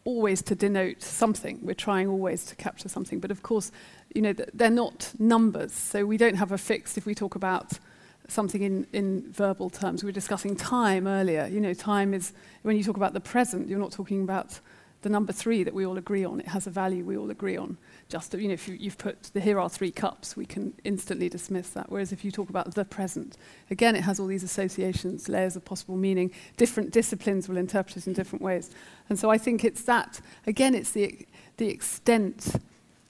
always 0.05 0.43
to 0.43 0.57
denote 0.57 1.03
something. 1.03 1.61
We're 1.63 1.75
trying 1.75 2.09
always 2.09 2.45
to 2.47 2.57
capture 2.57 2.89
something, 2.89 3.21
but 3.21 3.31
of 3.31 3.43
course, 3.45 3.71
you 4.13 4.21
know, 4.21 4.33
th- 4.33 4.51
they're 4.53 4.69
not 4.69 5.13
numbers. 5.19 5.73
So 5.73 6.05
we 6.05 6.17
don't 6.17 6.37
have 6.37 6.51
a 6.51 6.59
fixed. 6.59 6.99
If 6.99 7.07
we 7.07 7.15
talk 7.15 7.37
about 7.37 7.79
something 8.27 8.63
in, 8.63 8.87
in 8.93 9.31
verbal 9.31 9.71
terms, 9.71 10.03
we 10.03 10.09
were 10.09 10.13
discussing 10.13 10.57
time 10.57 11.07
earlier. 11.07 11.47
You 11.47 11.61
know, 11.61 11.75
time 11.75 12.13
is 12.13 12.33
when 12.63 12.77
you 12.77 12.83
talk 12.83 12.97
about 12.97 13.13
the 13.13 13.21
present, 13.21 13.69
you're 13.69 13.79
not 13.79 13.93
talking 13.93 14.23
about 14.23 14.59
the 15.05 15.11
number 15.11 15.33
three 15.33 15.63
that 15.63 15.75
we 15.75 15.87
all 15.87 15.99
agree 15.99 16.25
on. 16.25 16.41
It 16.41 16.49
has 16.49 16.67
a 16.67 16.71
value 16.71 17.05
we 17.05 17.17
all 17.17 17.31
agree 17.31 17.59
on. 17.59 17.77
Just, 18.09 18.33
you 18.35 18.49
know, 18.49 18.55
if 18.55 18.67
you, 18.67 18.75
you've 18.75 18.99
put 18.99 19.23
the 19.35 19.41
here 19.41 19.61
are 19.61 19.69
three 19.69 19.93
cups, 19.93 20.35
we 20.35 20.47
can 20.47 20.73
instantly 20.83 21.29
dismiss 21.29 21.69
that. 21.71 21.91
Whereas 21.91 22.11
if 22.11 22.25
you 22.25 22.33
talk 22.33 22.49
about 22.49 22.75
the 22.75 22.87
present, 22.87 23.37
again, 23.71 23.95
it 23.95 24.03
has 24.03 24.19
all 24.19 24.27
these 24.27 24.43
associations, 24.43 25.29
layers 25.29 25.57
of 25.57 25.65
possible 25.65 25.97
meaning. 25.97 26.33
Different 26.57 26.91
disciplines 26.91 27.49
will 27.49 27.59
interpret 27.59 27.99
it 27.99 28.07
in 28.07 28.15
different 28.15 28.43
ways. 28.43 28.71
And 29.11 29.19
so 29.19 29.31
I 29.31 29.37
think 29.37 29.63
it's 29.63 29.83
that, 29.83 30.23
again, 30.47 30.75
it's 30.75 30.93
the, 30.93 31.27
the 31.59 31.69
extent 31.69 32.57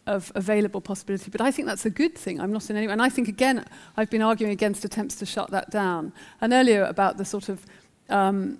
of 0.09 0.33
available 0.35 0.81
possibility. 0.81 1.31
But 1.31 1.41
I 1.41 1.53
think 1.53 1.69
that's 1.69 1.87
a 1.87 1.91
good 1.91 2.17
thing. 2.17 2.41
I'm 2.41 2.53
not 2.53 2.69
in 2.71 2.77
any 2.77 2.89
And 2.89 3.01
I 3.01 3.09
think, 3.09 3.29
again, 3.29 3.65
I've 3.97 4.11
been 4.11 4.21
arguing 4.21 4.53
against 4.53 4.85
attempts 4.85 5.15
to 5.17 5.27
shut 5.27 5.51
that 5.53 5.71
down. 5.71 6.13
And 6.41 6.53
earlier 6.53 6.83
about 6.85 7.19
the 7.19 7.25
sort 7.25 7.49
of 7.49 7.65
um, 8.11 8.59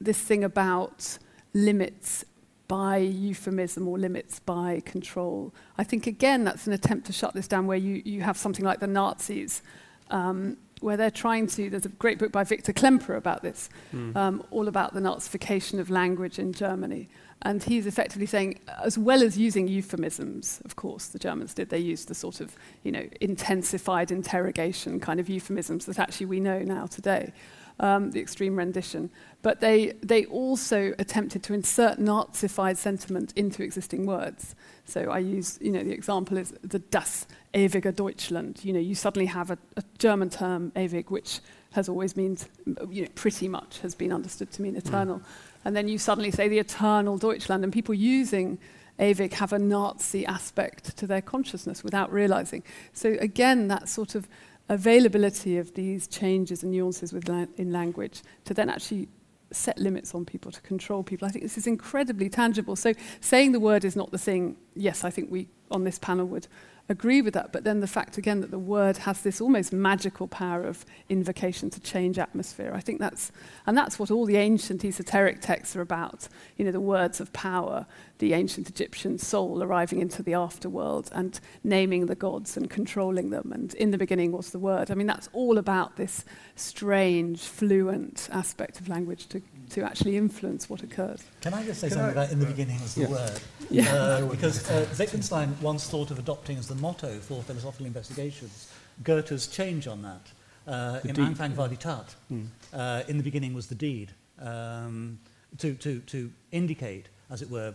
this 0.00 0.18
thing 0.18 0.44
about 0.44 1.18
limits 1.52 2.24
by 2.68 2.98
euphemism 2.98 3.88
or 3.88 3.98
limits 3.98 4.40
by 4.40 4.82
control. 4.84 5.54
I 5.78 5.84
think, 5.84 6.06
again, 6.06 6.44
that's 6.44 6.66
an 6.66 6.72
attempt 6.74 7.06
to 7.06 7.12
shut 7.12 7.34
this 7.34 7.48
down 7.48 7.66
where 7.66 7.78
you, 7.78 8.02
you 8.04 8.20
have 8.22 8.36
something 8.36 8.64
like 8.64 8.78
the 8.80 8.86
Nazis 8.86 9.62
um, 10.10 10.58
where 10.80 10.96
they're 10.96 11.10
trying 11.10 11.46
to. 11.48 11.70
There's 11.70 11.86
a 11.86 11.90
great 11.90 12.18
book 12.18 12.30
by 12.30 12.44
Victor 12.44 12.72
Klemperer 12.72 13.16
about 13.16 13.42
this, 13.42 13.68
Mm. 13.92 14.14
um, 14.16 14.44
all 14.50 14.68
about 14.68 14.92
the 14.94 15.00
Nazification 15.00 15.78
of 15.80 15.88
language 15.90 16.38
in 16.38 16.52
Germany. 16.52 17.08
And 17.42 17.62
he's 17.62 17.86
effectively 17.86 18.26
saying, 18.26 18.58
as 18.82 18.98
well 18.98 19.22
as 19.22 19.38
using 19.38 19.68
euphemisms, 19.68 20.60
of 20.64 20.74
course, 20.74 21.06
the 21.06 21.20
Germans 21.20 21.54
did, 21.54 21.70
they 21.70 21.78
used 21.78 22.08
the 22.08 22.14
sort 22.14 22.40
of, 22.40 22.56
you 22.82 22.90
know, 22.90 23.08
intensified 23.20 24.10
interrogation 24.10 24.98
kind 24.98 25.20
of 25.20 25.28
euphemisms 25.28 25.86
that 25.86 26.00
actually 26.00 26.26
we 26.26 26.40
know 26.40 26.58
now 26.60 26.86
today, 26.86 27.32
um, 27.78 28.10
the 28.10 28.20
extreme 28.20 28.56
rendition. 28.56 29.08
But 29.42 29.60
they, 29.60 29.92
they 30.02 30.24
also 30.24 30.94
attempted 30.98 31.44
to 31.44 31.54
insert 31.54 32.00
Nazified 32.00 32.76
sentiment 32.76 33.32
into 33.36 33.62
existing 33.62 34.04
words. 34.04 34.56
So 34.84 35.02
I 35.02 35.20
use, 35.20 35.58
you 35.60 35.70
know, 35.70 35.84
the 35.84 35.92
example 35.92 36.38
is 36.38 36.52
the 36.62 36.80
Das 36.80 37.28
ewige 37.54 37.94
Deutschland. 37.94 38.64
You 38.64 38.72
know, 38.72 38.80
you 38.80 38.96
suddenly 38.96 39.26
have 39.26 39.52
a, 39.52 39.58
a 39.76 39.84
German 39.98 40.30
term, 40.30 40.72
ewig, 40.74 41.10
which 41.10 41.38
has 41.72 41.88
always 41.88 42.16
meant, 42.16 42.48
you 42.90 43.02
know, 43.02 43.08
pretty 43.14 43.46
much 43.46 43.78
has 43.80 43.94
been 43.94 44.12
understood 44.12 44.50
to 44.52 44.62
mean 44.62 44.74
eternal. 44.74 45.22
And 45.68 45.76
then 45.76 45.86
you 45.86 45.98
suddenly 45.98 46.30
say 46.30 46.48
the 46.48 46.58
eternal 46.58 47.18
Deutschland, 47.18 47.62
and 47.62 47.70
people 47.70 47.94
using 47.94 48.58
ewig 48.98 49.34
have 49.34 49.52
a 49.52 49.58
Nazi 49.58 50.24
aspect 50.24 50.96
to 50.96 51.06
their 51.06 51.20
consciousness 51.20 51.84
without 51.84 52.10
realizing. 52.10 52.62
So 52.94 53.18
again, 53.20 53.68
that 53.68 53.86
sort 53.86 54.14
of 54.14 54.26
availability 54.70 55.58
of 55.58 55.74
these 55.74 56.08
changes 56.08 56.62
and 56.62 56.72
nuances 56.72 57.12
la- 57.12 57.44
in 57.58 57.70
language 57.70 58.22
to 58.46 58.54
then 58.54 58.70
actually 58.70 59.08
set 59.50 59.76
limits 59.76 60.14
on 60.14 60.24
people, 60.24 60.50
to 60.52 60.62
control 60.62 61.02
people. 61.02 61.28
I 61.28 61.30
think 61.30 61.44
this 61.44 61.58
is 61.58 61.66
incredibly 61.66 62.30
tangible. 62.30 62.74
So 62.74 62.94
saying 63.20 63.52
the 63.52 63.60
word 63.60 63.84
is 63.84 63.94
not 63.94 64.10
the 64.10 64.16
thing, 64.16 64.56
yes, 64.74 65.04
I 65.04 65.10
think 65.10 65.30
we 65.30 65.50
on 65.70 65.84
this 65.84 65.98
panel 65.98 66.24
would 66.28 66.48
agree 66.88 67.20
with 67.20 67.34
that. 67.34 67.52
But 67.52 67.64
then 67.64 67.80
the 67.80 67.86
fact 67.86 68.16
again 68.16 68.40
that 68.40 68.50
the 68.50 68.58
word 68.58 68.98
has 68.98 69.22
this 69.22 69.40
almost 69.40 69.72
magical 69.72 70.26
power 70.26 70.64
of 70.64 70.86
invocation 71.08 71.70
to 71.70 71.80
change 71.80 72.18
atmosphere. 72.18 72.72
I 72.74 72.80
think 72.80 72.98
that's 72.98 73.30
and 73.66 73.76
that's 73.76 73.98
what 73.98 74.10
all 74.10 74.24
the 74.24 74.36
ancient 74.36 74.84
esoteric 74.84 75.40
texts 75.40 75.76
are 75.76 75.80
about. 75.80 76.28
You 76.56 76.64
know, 76.64 76.72
the 76.72 76.80
words 76.80 77.20
of 77.20 77.32
power, 77.32 77.86
the 78.18 78.32
ancient 78.32 78.68
Egyptian 78.68 79.18
soul 79.18 79.62
arriving 79.62 80.00
into 80.00 80.22
the 80.22 80.32
afterworld 80.32 81.10
and 81.12 81.38
naming 81.62 82.06
the 82.06 82.14
gods 82.14 82.56
and 82.56 82.70
controlling 82.70 83.30
them. 83.30 83.52
And 83.52 83.74
in 83.74 83.90
the 83.90 83.98
beginning 83.98 84.32
was 84.32 84.50
the 84.50 84.58
word. 84.58 84.90
I 84.90 84.94
mean, 84.94 85.06
that's 85.06 85.28
all 85.32 85.58
about 85.58 85.96
this 85.96 86.24
strange, 86.56 87.40
fluent 87.40 88.28
aspect 88.32 88.80
of 88.80 88.88
language 88.88 89.26
to, 89.28 89.42
to 89.70 89.82
actually 89.82 90.16
influence 90.16 90.68
what 90.70 90.82
occurs. 90.82 91.22
Can 91.40 91.54
I 91.54 91.64
just 91.64 91.80
say 91.80 91.88
Can 91.88 91.98
something 91.98 92.18
I- 92.18 92.22
about 92.24 92.32
in 92.32 92.38
the 92.40 92.46
beginning 92.46 92.80
was 92.80 92.94
the 92.94 93.02
Yeah. 93.02 93.08
word? 93.08 93.40
Yeah. 93.70 93.92
Uh, 93.94 94.26
because 94.26 94.68
uh, 94.70 94.86
Wittgenstein 94.98 95.54
once 95.60 95.86
thought 95.88 96.10
of 96.10 96.18
adopting 96.18 96.56
as 96.56 96.68
the 96.68 96.74
motto 96.76 97.18
for 97.20 97.42
philosophical 97.42 97.84
investigations 97.86 98.68
Goethe's 99.04 99.46
change 99.46 99.86
on 99.86 100.00
that. 100.02 100.20
Uh, 100.66 101.00
The 101.00 101.08
in. 101.10 101.34
Anfang 101.34 101.54
war 101.56 101.68
die 101.68 101.76
Tat, 101.76 102.14
Mm. 102.32 102.46
uh, 102.72 103.02
in 103.08 103.16
the 103.18 103.22
beginning 103.22 103.54
was 103.54 103.66
the 103.66 103.74
deed, 103.74 104.10
um, 104.40 105.18
to, 105.58 105.74
to, 105.74 106.00
to 106.00 106.30
indicate, 106.50 107.08
as 107.30 107.42
it 107.42 107.50
were, 107.50 107.74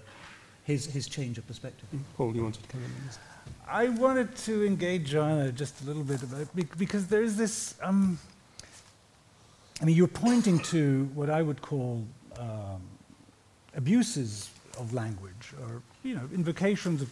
his, 0.64 0.86
his 0.88 1.08
change 1.08 1.38
of 1.38 1.46
perspective. 1.48 1.88
Paul, 2.18 2.36
you 2.36 2.44
wanted 2.44 2.64
to 2.64 2.70
come 2.70 2.82
in 2.84 2.92
on 2.92 3.08
this? 3.08 3.20
I 3.68 3.90
wanted 3.90 4.36
to 4.46 4.66
engage 4.66 5.10
Joanna 5.12 5.52
just 5.52 5.82
a 5.82 5.86
little 5.86 6.04
bit 6.04 6.24
about 6.24 6.42
it 6.42 6.78
because 6.78 7.08
there's 7.08 7.36
this. 7.36 7.76
Um, 7.82 8.18
I 9.84 9.86
mean, 9.86 9.98
you're 9.98 10.08
pointing 10.08 10.60
to 10.60 11.12
what 11.14 11.30
I 11.30 11.42
would 11.42 11.62
call 11.62 12.08
um, 12.40 12.82
abuses 13.76 14.50
of 14.80 14.94
language, 14.94 15.54
or 15.62 15.82
you 16.04 16.16
know, 16.16 16.22
invocations 16.34 17.02
of 17.02 17.10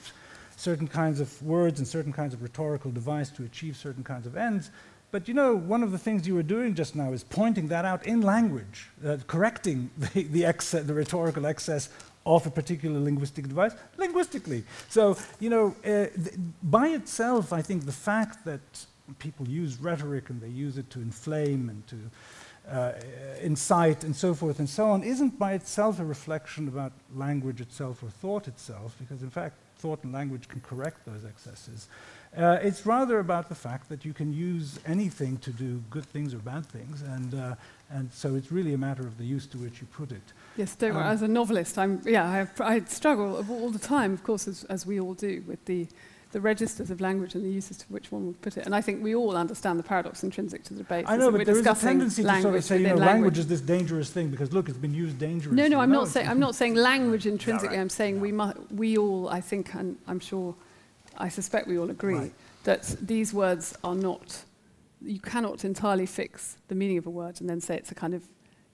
certain 0.56 0.88
kinds 0.88 1.20
of 1.20 1.44
words 1.44 1.80
and 1.80 1.88
certain 1.88 2.14
kinds 2.14 2.34
of 2.34 2.42
rhetorical 2.42 2.90
device 2.90 3.30
to 3.32 3.44
achieve 3.44 3.76
certain 3.76 4.06
kinds 4.06 4.26
of 4.26 4.38
ends. 4.38 4.72
But 5.12 5.28
you 5.28 5.34
know, 5.34 5.54
one 5.54 5.84
of 5.84 5.92
the 5.92 5.98
things 5.98 6.26
you 6.26 6.34
were 6.34 6.44
doing 6.44 6.74
just 6.74 6.96
now 6.96 7.12
is 7.12 7.26
pointing 7.26 7.68
that 7.68 7.84
out 7.84 8.08
in 8.08 8.22
language, 8.22 8.88
uh, 9.06 9.18
correcting 9.28 9.90
the, 9.98 10.24
the, 10.24 10.84
the 10.86 10.94
rhetorical 10.94 11.46
excess 11.48 11.90
of 12.26 12.48
a 12.48 12.52
particular 12.52 13.02
linguistic 13.02 13.50
device 13.50 13.74
linguistically. 13.98 14.64
So, 14.88 15.18
you 15.42 15.50
know, 15.50 15.76
uh, 15.86 16.06
by 16.64 16.88
itself, 16.88 17.52
I 17.52 17.64
think 17.64 17.86
the 17.86 17.92
fact 17.92 18.46
that 18.46 18.62
people 19.20 19.46
use 19.50 19.78
rhetoric 19.82 20.30
and 20.30 20.40
they 20.40 20.48
use 20.48 20.78
it 20.78 20.90
to 20.92 21.02
inflame 21.02 21.68
and 21.68 21.86
to 21.88 21.98
uh, 22.70 22.94
incite 23.42 24.04
and 24.04 24.16
so 24.16 24.34
forth 24.34 24.60
and 24.60 24.70
so 24.70 24.90
on 24.90 25.04
isn't 25.04 25.38
by 25.40 25.54
itself 25.54 26.00
a 26.00 26.06
reflection 26.06 26.68
about 26.68 26.92
language 27.16 27.62
itself 27.62 28.04
or 28.04 28.10
thought 28.10 28.48
itself, 28.48 28.96
because 29.00 29.24
in 29.24 29.30
fact, 29.30 29.56
thought 29.78 30.04
and 30.04 30.14
language 30.14 30.48
can 30.48 30.62
correct 30.62 31.06
those 31.06 31.26
excesses. 31.26 31.88
Uh, 32.38 32.60
it's 32.62 32.86
rather 32.86 33.20
about 33.20 33.50
the 33.50 33.56
fact 33.56 33.90
that 33.90 34.06
you 34.06 34.14
can 34.14 34.32
use 34.32 34.80
anything 34.86 35.38
to 35.40 35.52
do 35.52 35.84
good 35.90 36.06
things 36.06 36.34
or 36.34 36.38
bad 36.38 36.66
things, 36.66 37.02
and, 37.02 37.34
uh, 37.34 37.56
and 37.90 38.14
so 38.14 38.36
it's 38.36 38.52
really 38.52 38.74
a 38.74 38.78
matter 38.78 39.02
of 39.02 39.18
the 39.18 39.26
use 39.26 39.46
to 39.48 39.58
which 39.58 39.82
you 39.82 39.88
put 39.88 40.12
it. 40.12 40.22
Yes, 40.56 40.76
don't 40.76 40.94
worry. 40.94 41.04
Um, 41.04 41.12
As 41.12 41.22
a 41.24 41.28
novelist, 41.28 41.78
I'm, 41.78 42.02
yeah, 42.06 42.48
I, 42.60 42.76
I 42.76 42.82
struggle 42.86 43.46
all 43.50 43.70
the 43.70 43.80
time, 43.80 44.14
of 44.14 44.24
course, 44.24 44.48
as, 44.48 44.64
as 44.66 44.86
we 44.86 45.00
all 45.00 45.14
do, 45.14 45.44
with 45.46 45.66
the, 45.66 45.88
the 46.32 46.40
registers 46.42 46.90
of 46.90 47.02
language 47.02 47.36
and 47.36 47.44
the 47.44 47.50
uses 47.50 47.78
to 47.78 47.86
which 47.90 48.12
one 48.12 48.26
would 48.28 48.42
put 48.42 48.56
it. 48.58 48.66
And 48.66 48.74
I 48.74 48.80
think 48.82 49.04
we 49.04 49.14
all 49.16 49.36
understand 49.36 49.78
the 49.78 49.84
paradox 49.84 50.24
intrinsic 50.24 50.64
to 50.66 50.74
the 50.74 50.84
debate. 50.84 51.06
I 51.08 51.18
know, 51.18 51.30
that 51.32 51.38
but 51.40 51.46
there 51.46 51.58
is 51.58 51.66
a 51.68 51.76
tendency 51.76 52.24
to 52.24 52.42
sort 52.42 52.56
of 52.56 52.64
say, 52.64 52.78
you 52.78 52.84
know, 52.88 52.94
within 52.94 53.06
language 53.06 53.38
is 53.38 53.48
this 53.48 53.62
dangerous 53.62 54.10
thing 54.10 54.30
because 54.30 54.54
look, 54.54 54.70
it's 54.70 54.78
been 54.78 54.94
used 54.94 55.18
dangerously. 55.20 55.62
No, 55.62 55.68
no, 55.68 55.80
I'm 55.80 55.92
not 55.92 56.04
it's- 56.04 56.14
saying 56.14 56.28
I'm 56.30 56.40
not 56.40 56.56
saying 56.56 56.76
language 56.76 57.28
intrinsically. 57.28 57.76
right. 57.78 57.82
I'm 57.82 57.90
saying 57.90 58.22
we 58.22 58.32
mu- 58.32 58.54
we 58.74 58.98
all, 58.98 59.28
I 59.30 59.42
think, 59.42 59.74
and 59.76 59.98
I'm 60.08 60.20
sure, 60.20 60.56
I 61.18 61.28
suspect 61.30 61.68
we 61.68 61.78
all 61.78 61.90
agree 61.90 62.16
Right. 62.16 62.34
that 62.64 62.84
these 63.02 63.34
words 63.34 63.76
are 63.84 63.96
not. 63.96 64.44
You 65.02 65.20
cannot 65.20 65.66
entirely 65.66 66.06
fix 66.06 66.58
the 66.68 66.76
meaning 66.76 66.98
of 66.98 67.08
a 67.08 67.10
word 67.10 67.42
and 67.42 67.50
then 67.50 67.60
say 67.60 67.76
it's 67.76 67.92
a 67.92 67.96
kind 67.96 68.14
of, 68.14 68.24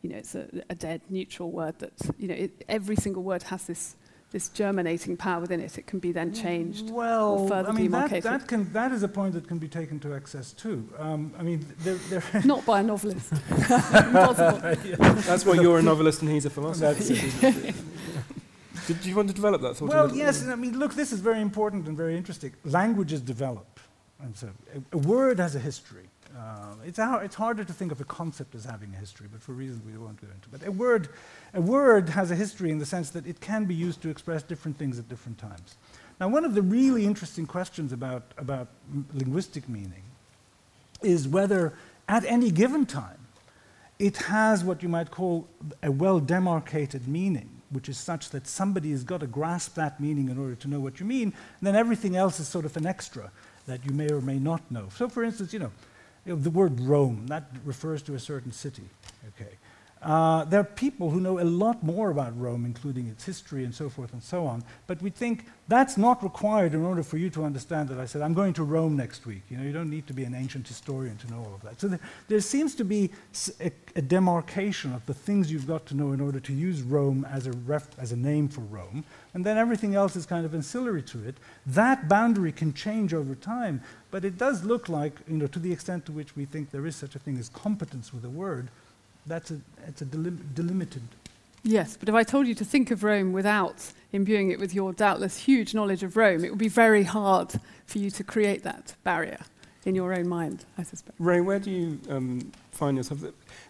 you 0.01 0.09
know, 0.09 0.17
it's 0.17 0.35
a, 0.35 0.47
a 0.69 0.75
dead 0.75 1.01
neutral 1.09 1.49
word. 1.51 1.79
That 1.79 1.93
you 2.19 2.27
know, 2.27 2.35
it, 2.35 2.63
every 2.69 2.97
single 2.97 3.23
word 3.23 3.43
has 3.43 3.63
this 3.65 3.95
this 4.31 4.49
germinating 4.49 5.15
power 5.15 5.39
within 5.41 5.61
it. 5.61 5.77
It 5.77 5.87
can 5.87 5.99
be 5.99 6.11
then 6.11 6.33
changed. 6.33 6.89
Well, 6.89 7.47
further 7.47 7.69
I 7.69 7.71
mean, 7.71 7.91
that, 7.91 8.09
demarcated. 8.09 8.23
that, 8.23 8.47
can, 8.47 8.71
that 8.73 8.91
is 8.91 9.03
a 9.03 9.07
point 9.07 9.33
that 9.35 9.47
can 9.47 9.57
be 9.57 9.67
taken 9.67 9.99
to 10.01 10.13
excess 10.13 10.51
too. 10.51 10.87
Um, 10.99 11.33
I 11.39 11.43
mean, 11.43 11.65
there, 11.79 11.95
there 12.09 12.23
Not 12.45 12.65
by 12.65 12.81
a 12.81 12.83
novelist. 12.83 13.29
That's 15.27 15.45
why 15.45 15.55
you're 15.55 15.79
a 15.79 15.83
novelist 15.83 16.21
and 16.21 16.31
he's 16.31 16.45
a 16.45 16.49
philosopher. 16.49 16.93
That's. 16.93 17.77
Did 18.87 19.05
you 19.05 19.15
want 19.15 19.27
to 19.27 19.33
develop 19.33 19.61
that 19.61 19.75
thought? 19.75 19.85
a 19.85 19.89
Well, 19.89 20.03
little 20.03 20.17
yes, 20.17 20.37
bit? 20.39 20.43
and 20.45 20.51
I 20.53 20.55
mean, 20.55 20.79
look, 20.79 20.93
this 20.93 21.11
is 21.11 21.19
very 21.19 21.41
important 21.41 21.87
and 21.87 21.97
very 21.97 22.15
interesting. 22.15 22.53
Languages 22.63 23.19
develop, 23.21 23.79
and 24.21 24.35
so 24.35 24.49
a, 24.73 24.95
a 24.95 24.97
word 24.99 25.39
has 25.39 25.55
a 25.55 25.59
history. 25.59 26.05
Uh, 26.35 26.73
it's, 26.85 26.97
hard, 26.97 27.25
it's 27.25 27.35
harder 27.35 27.63
to 27.63 27.73
think 27.73 27.91
of 27.91 28.01
a 28.01 28.03
concept 28.03 28.55
as 28.55 28.65
having 28.65 28.93
a 28.93 28.97
history, 28.97 29.27
but 29.31 29.41
for 29.41 29.53
reasons 29.53 29.81
we 29.85 29.97
won't 29.97 30.19
go 30.21 30.27
into. 30.33 30.49
But 30.49 30.67
a 30.67 30.71
word, 30.71 31.09
a 31.53 31.61
word 31.61 32.09
has 32.09 32.31
a 32.31 32.35
history 32.35 32.71
in 32.71 32.79
the 32.79 32.85
sense 32.85 33.09
that 33.11 33.25
it 33.25 33.39
can 33.39 33.65
be 33.65 33.75
used 33.75 34.01
to 34.01 34.09
express 34.09 34.43
different 34.43 34.77
things 34.77 34.99
at 34.99 35.07
different 35.09 35.37
times. 35.37 35.77
Now, 36.19 36.27
one 36.27 36.45
of 36.45 36.53
the 36.53 36.61
really 36.61 37.05
interesting 37.05 37.45
questions 37.45 37.93
about, 37.93 38.23
about 38.37 38.67
linguistic 39.13 39.69
meaning 39.69 40.03
is 41.01 41.27
whether 41.27 41.73
at 42.09 42.25
any 42.25 42.49
given 42.49 42.85
time 42.85 43.19
it 43.99 44.17
has 44.17 44.63
what 44.63 44.83
you 44.83 44.89
might 44.89 45.11
call 45.11 45.47
a 45.83 45.91
well 45.91 46.19
demarcated 46.19 47.07
meaning, 47.07 47.49
which 47.69 47.89
is 47.89 47.97
such 47.97 48.29
that 48.31 48.47
somebody 48.47 48.91
has 48.91 49.03
got 49.03 49.19
to 49.19 49.27
grasp 49.27 49.75
that 49.75 49.99
meaning 49.99 50.29
in 50.29 50.37
order 50.37 50.55
to 50.55 50.67
know 50.67 50.79
what 50.79 50.99
you 50.99 51.05
mean, 51.05 51.33
and 51.59 51.61
then 51.61 51.75
everything 51.75 52.15
else 52.15 52.39
is 52.39 52.47
sort 52.47 52.65
of 52.65 52.75
an 52.77 52.85
extra 52.85 53.31
that 53.65 53.85
you 53.85 53.91
may 53.91 54.09
or 54.09 54.21
may 54.21 54.39
not 54.39 54.69
know. 54.71 54.87
So, 54.95 55.09
for 55.09 55.23
instance, 55.23 55.51
you 55.51 55.59
know, 55.59 55.71
you 56.27 56.35
know, 56.35 56.39
the 56.39 56.49
word 56.49 56.79
Rome, 56.81 57.27
that 57.27 57.49
refers 57.63 58.01
to 58.03 58.13
a 58.13 58.19
certain 58.19 58.51
city. 58.51 58.83
Okay. 59.39 59.51
Uh, 60.07 60.45
there 60.45 60.61
are 60.61 60.63
people 60.63 61.09
who 61.09 61.19
know 61.19 61.37
a 61.37 61.43
lot 61.43 61.83
more 61.83 62.09
about 62.11 62.39
Rome, 62.39 62.63
including 62.63 63.09
its 63.09 63.25
history 63.25 63.65
and 63.65 63.75
so 63.75 63.89
forth 63.89 64.13
and 64.13 64.23
so 64.23 64.45
on, 64.45 64.63
but 64.87 65.01
we 65.01 65.09
think 65.09 65.43
that's 65.67 65.97
not 65.97 66.23
required 66.23 66.73
in 66.73 66.81
order 66.81 67.03
for 67.03 67.17
you 67.17 67.29
to 67.31 67.43
understand 67.43 67.89
that 67.89 67.99
I 67.99 68.05
said, 68.05 68.21
I'm 68.21 68.33
going 68.33 68.53
to 68.53 68.63
Rome 68.63 68.95
next 68.95 69.25
week. 69.25 69.41
You 69.49 69.57
know, 69.57 69.63
you 69.63 69.73
don't 69.73 69.89
need 69.89 70.07
to 70.07 70.13
be 70.13 70.23
an 70.23 70.33
ancient 70.33 70.65
historian 70.65 71.17
to 71.17 71.29
know 71.29 71.39
all 71.39 71.53
of 71.53 71.61
that. 71.63 71.81
So 71.81 71.89
there, 71.89 71.99
there 72.29 72.39
seems 72.39 72.73
to 72.75 72.85
be 72.85 73.09
a 73.59 74.01
demarcation 74.01 74.93
of 74.93 75.05
the 75.07 75.13
things 75.13 75.51
you've 75.51 75.67
got 75.67 75.85
to 75.87 75.93
know 75.93 76.13
in 76.13 76.21
order 76.21 76.39
to 76.39 76.53
use 76.53 76.83
Rome 76.83 77.27
as 77.29 77.45
a, 77.45 77.81
as 77.97 78.13
a 78.13 78.15
name 78.15 78.47
for 78.47 78.61
Rome, 78.61 79.03
and 79.33 79.45
then 79.45 79.57
everything 79.57 79.93
else 79.93 80.15
is 80.15 80.25
kind 80.25 80.45
of 80.45 80.55
ancillary 80.55 81.03
to 81.03 81.27
it. 81.27 81.35
That 81.65 82.07
boundary 82.07 82.53
can 82.53 82.73
change 82.73 83.13
over 83.13 83.35
time, 83.35 83.81
but 84.09 84.23
it 84.23 84.37
does 84.37 84.63
look 84.63 84.87
like, 84.87 85.19
you 85.27 85.35
know, 85.35 85.47
to 85.47 85.59
the 85.59 85.73
extent 85.73 86.05
to 86.05 86.13
which 86.13 86.37
we 86.37 86.45
think 86.45 86.71
there 86.71 86.85
is 86.85 86.95
such 86.95 87.13
a 87.13 87.19
thing 87.19 87.37
as 87.37 87.49
competence 87.49 88.13
with 88.13 88.23
a 88.23 88.29
word, 88.29 88.69
that's 89.27 89.51
a, 89.51 89.59
it's 89.87 90.01
a 90.01 90.05
delim- 90.05 90.53
delimited. 90.53 91.01
Yes, 91.63 91.97
but 91.97 92.07
if 92.07 92.15
I 92.15 92.23
told 92.23 92.47
you 92.47 92.55
to 92.55 92.65
think 92.65 92.91
of 92.91 93.03
Rome 93.03 93.33
without 93.33 93.91
imbuing 94.13 94.51
it 94.51 94.59
with 94.59 94.73
your 94.73 94.93
doubtless 94.93 95.37
huge 95.37 95.73
knowledge 95.73 96.03
of 96.03 96.15
Rome, 96.15 96.45
it 96.45 96.49
would 96.49 96.59
be 96.59 96.69
very 96.69 97.03
hard 97.03 97.59
for 97.85 97.97
you 97.99 98.09
to 98.11 98.23
create 98.23 98.63
that 98.63 98.95
barrier 99.03 99.39
in 99.85 99.95
your 99.95 100.13
own 100.13 100.27
mind, 100.27 100.65
I 100.77 100.83
suspect. 100.83 101.17
Ray, 101.19 101.39
where 101.41 101.59
do 101.59 101.71
you 101.71 101.99
um, 102.09 102.51
find 102.71 102.97
yourself? 102.97 103.21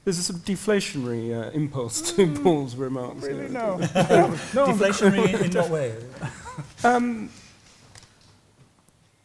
There's 0.03 0.17
a 0.17 0.23
sort 0.23 0.39
of 0.39 0.45
deflationary 0.45 1.31
uh, 1.31 1.51
impulse 1.51 2.13
to 2.13 2.33
Paul's 2.41 2.75
remarks. 2.75 3.23
Really, 3.23 3.49
No, 3.49 3.77
no. 3.77 3.85
Deflationary 3.85 5.41
in 5.43 5.51
what 5.53 5.69
way? 5.69 5.95
Um, 6.83 7.29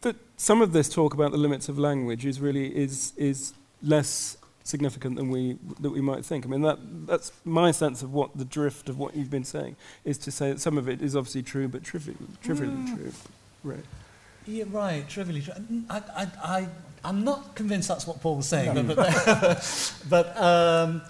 that 0.02 0.16
some 0.36 0.60
of 0.60 0.72
this 0.72 0.88
talk 0.88 1.14
about 1.14 1.32
the 1.32 1.38
limits 1.38 1.68
of 1.68 1.78
language 1.78 2.26
is 2.26 2.40
really 2.40 2.76
is 2.76 3.14
is 3.16 3.54
less 3.82 4.36
significant 4.64 5.16
than 5.16 5.30
we 5.30 5.58
that 5.80 5.90
we 5.90 6.00
might 6.00 6.24
think. 6.24 6.44
I 6.44 6.48
mean, 6.48 6.62
that 6.62 6.78
that's 7.06 7.32
my 7.44 7.70
sense 7.70 8.02
of 8.02 8.12
what 8.12 8.36
the 8.36 8.44
drift 8.44 8.88
of 8.88 8.98
what 8.98 9.16
you've 9.16 9.30
been 9.30 9.44
saying 9.44 9.76
is 10.04 10.18
to 10.18 10.30
say 10.30 10.50
that 10.50 10.60
some 10.60 10.78
of 10.78 10.88
it 10.88 11.02
is 11.02 11.16
obviously 11.16 11.42
true, 11.42 11.68
but 11.68 11.82
trivially, 11.82 12.16
trivially 12.42 12.72
mm. 12.72 12.96
true. 12.96 13.12
Right. 13.64 13.84
Yeah, 14.46 14.64
right. 14.70 15.08
Trivially 15.08 15.40
true. 15.40 15.54
I, 15.88 16.02
I, 16.16 16.26
I, 16.42 16.68
I'm 17.04 17.24
not 17.24 17.54
convinced 17.54 17.88
that's 17.88 18.06
what 18.06 18.20
Paul 18.20 18.36
was 18.36 18.48
saying, 18.48 18.74
no. 18.74 18.82
but, 18.82 18.96
but, 18.96 19.94
but 20.08 20.36
um, 20.36 21.02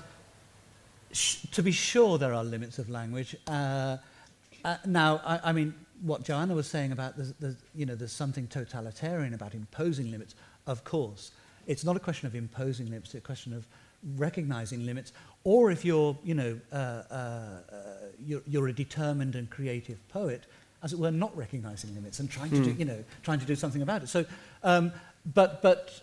sh- 1.12 1.46
to 1.52 1.62
be 1.62 1.72
sure, 1.72 2.18
there 2.18 2.34
are 2.34 2.44
limits 2.44 2.78
of 2.78 2.90
language. 2.90 3.36
Uh, 3.46 3.96
uh, 4.64 4.76
now, 4.86 5.20
I, 5.24 5.40
I 5.44 5.52
mean, 5.52 5.74
what 6.02 6.24
Joanna 6.24 6.54
was 6.54 6.66
saying 6.66 6.92
about 6.92 7.16
the, 7.16 7.56
you 7.74 7.86
know, 7.86 7.94
there's 7.94 8.12
something 8.12 8.46
totalitarian 8.48 9.34
about 9.34 9.54
imposing 9.54 10.10
limits, 10.10 10.34
of 10.66 10.84
course. 10.84 11.30
It's 11.66 11.84
not 11.84 11.96
a 11.96 12.00
question 12.00 12.26
of 12.26 12.34
imposing 12.34 12.86
limits, 12.86 13.14
it's 13.14 13.14
a 13.14 13.20
question 13.20 13.52
of 13.52 13.66
recognizing 14.16 14.84
limits. 14.84 15.12
Or 15.44 15.70
if 15.70 15.84
you're, 15.84 16.16
you 16.24 16.34
know, 16.34 16.60
uh, 16.72 16.76
uh, 16.76 17.14
uh, 17.14 17.60
you're, 18.24 18.42
you're 18.46 18.68
a 18.68 18.72
determined 18.72 19.34
and 19.34 19.48
creative 19.50 20.06
poet, 20.08 20.44
as 20.82 20.92
it 20.92 20.98
were, 20.98 21.10
not 21.10 21.36
recognizing 21.36 21.94
limits 21.94 22.20
and 22.20 22.30
trying 22.30 22.50
mm. 22.50 22.58
to 22.58 22.64
do, 22.64 22.70
hmm. 22.72 22.78
you 22.80 22.84
know, 22.84 23.04
trying 23.22 23.38
to 23.38 23.46
do 23.46 23.54
something 23.54 23.82
about 23.82 24.02
it. 24.02 24.08
So, 24.08 24.24
um, 24.64 24.92
but, 25.34 25.62
but 25.62 26.02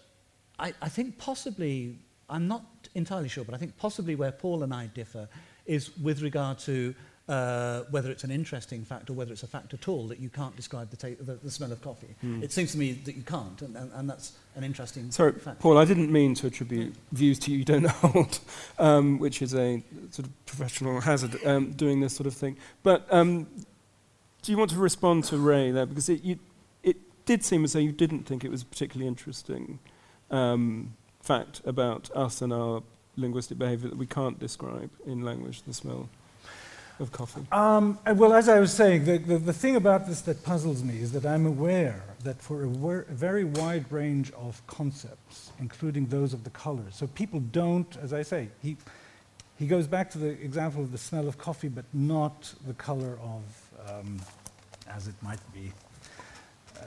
I, 0.58 0.74
I 0.82 0.90
think 0.90 1.18
possibly, 1.18 1.98
I'm 2.30 2.48
not 2.48 2.64
entirely 2.96 3.28
sure, 3.28 3.44
but 3.44 3.54
I 3.54 3.58
think 3.58 3.78
possibly 3.78 4.16
where 4.16 4.32
Paul 4.32 4.64
and 4.64 4.74
I 4.74 4.88
differ 4.88 5.28
is 5.66 5.96
with 5.98 6.22
regard 6.22 6.60
to 6.60 6.96
uh, 7.30 7.84
whether 7.92 8.10
it's 8.10 8.24
an 8.24 8.32
interesting 8.32 8.84
fact 8.84 9.10
or 9.10 9.14
whether 9.14 9.32
it's 9.32 9.44
a 9.44 9.48
fact 9.48 9.74
at 9.76 9.88
all 9.88 10.08
that 10.08 10.20
you 10.20 10.30
can't 10.30 10.56
describe 10.56 10.90
the, 10.90 10.98
ta- 10.98 11.24
the, 11.24 11.36
the 11.36 11.52
smell 11.52 11.72
of 11.72 11.80
coffee. 11.80 12.16
Mm. 12.24 12.42
It 12.42 12.52
seems 12.52 12.72
to 12.72 12.78
me 12.80 12.94
that 12.94 13.16
you 13.16 13.22
can't, 13.22 13.62
and, 13.62 13.76
and, 13.78 13.92
and 13.94 14.10
that's 14.10 14.34
an 14.56 14.64
interesting 14.64 15.12
Sorry, 15.12 15.34
fact. 15.34 15.60
Paul, 15.60 15.78
I 15.78 15.86
didn't 15.86 16.12
mean 16.12 16.34
to 16.36 16.48
attribute 16.48 16.96
views 17.12 17.38
to 17.40 17.52
you 17.52 17.60
you 17.60 17.66
don't 17.66 17.86
hold, 17.86 18.40
um, 18.80 19.20
which 19.20 19.44
is 19.44 19.54
a 19.54 19.84
sort 20.10 20.28
of 20.28 20.46
professional 20.48 21.02
hazard 21.02 21.38
um, 21.46 21.72
doing 21.74 22.00
this 22.00 22.16
sort 22.16 22.26
of 22.26 22.34
thing. 22.34 22.58
But 22.82 23.06
um, 23.12 23.46
do 24.42 24.52
you 24.52 24.58
want 24.58 24.72
to 24.72 24.78
respond 24.78 25.26
to 25.26 25.38
Ray 25.38 25.70
there? 25.70 25.86
Because 25.86 26.10
it, 26.10 26.24
you, 26.24 26.40
it 26.82 26.98
did 27.26 27.44
seem 27.44 27.64
as 27.64 27.74
though 27.74 27.80
you 27.80 27.92
didn't 27.92 28.24
think 28.24 28.44
it 28.44 28.50
was 28.50 28.64
a 28.64 28.66
particularly 28.66 29.08
interesting 29.08 29.78
um, 30.32 30.96
fact 31.22 31.62
about 31.64 32.10
us 32.16 32.42
and 32.42 32.52
our 32.52 32.82
linguistic 33.18 33.60
behavior 33.60 33.90
that 33.90 33.98
we 33.98 34.08
can't 34.08 34.40
describe 34.40 34.90
in 35.06 35.22
language, 35.24 35.62
the 35.64 35.74
smell 35.74 36.10
of 37.00 37.12
coffee? 37.12 37.46
Um, 37.52 37.98
well, 38.16 38.34
as 38.34 38.50
I 38.50 38.60
was 38.60 38.74
saying, 38.74 39.06
the, 39.06 39.18
the, 39.18 39.38
the, 39.38 39.54
thing 39.54 39.76
about 39.76 40.08
this 40.08 40.22
that 40.22 40.44
puzzles 40.44 40.84
me 40.84 41.00
is 41.00 41.12
that 41.14 41.26
I'm 41.26 41.46
aware 41.46 42.04
that 42.24 42.42
for 42.42 42.64
a, 42.64 42.68
a, 42.68 43.14
very 43.14 43.44
wide 43.44 43.92
range 43.92 44.32
of 44.32 44.66
concepts, 44.68 45.52
including 45.60 46.08
those 46.08 46.34
of 46.34 46.44
the 46.44 46.50
colors, 46.50 46.96
so 46.96 47.08
people 47.08 47.40
don't, 47.40 47.98
as 47.98 48.14
I 48.14 48.24
say, 48.24 48.50
he, 48.62 48.78
he 49.58 49.68
goes 49.68 49.88
back 49.88 50.10
to 50.12 50.18
the 50.18 50.30
example 50.30 50.82
of 50.82 50.92
the 50.92 50.98
smell 50.98 51.28
of 51.28 51.38
coffee, 51.38 51.70
but 51.70 51.86
not 51.94 52.54
the 52.68 52.74
color 52.74 53.18
of, 53.22 53.90
um, 53.90 54.20
as 54.90 55.08
it 55.08 55.16
might 55.22 55.40
be, 55.54 55.72
uh, 56.78 56.84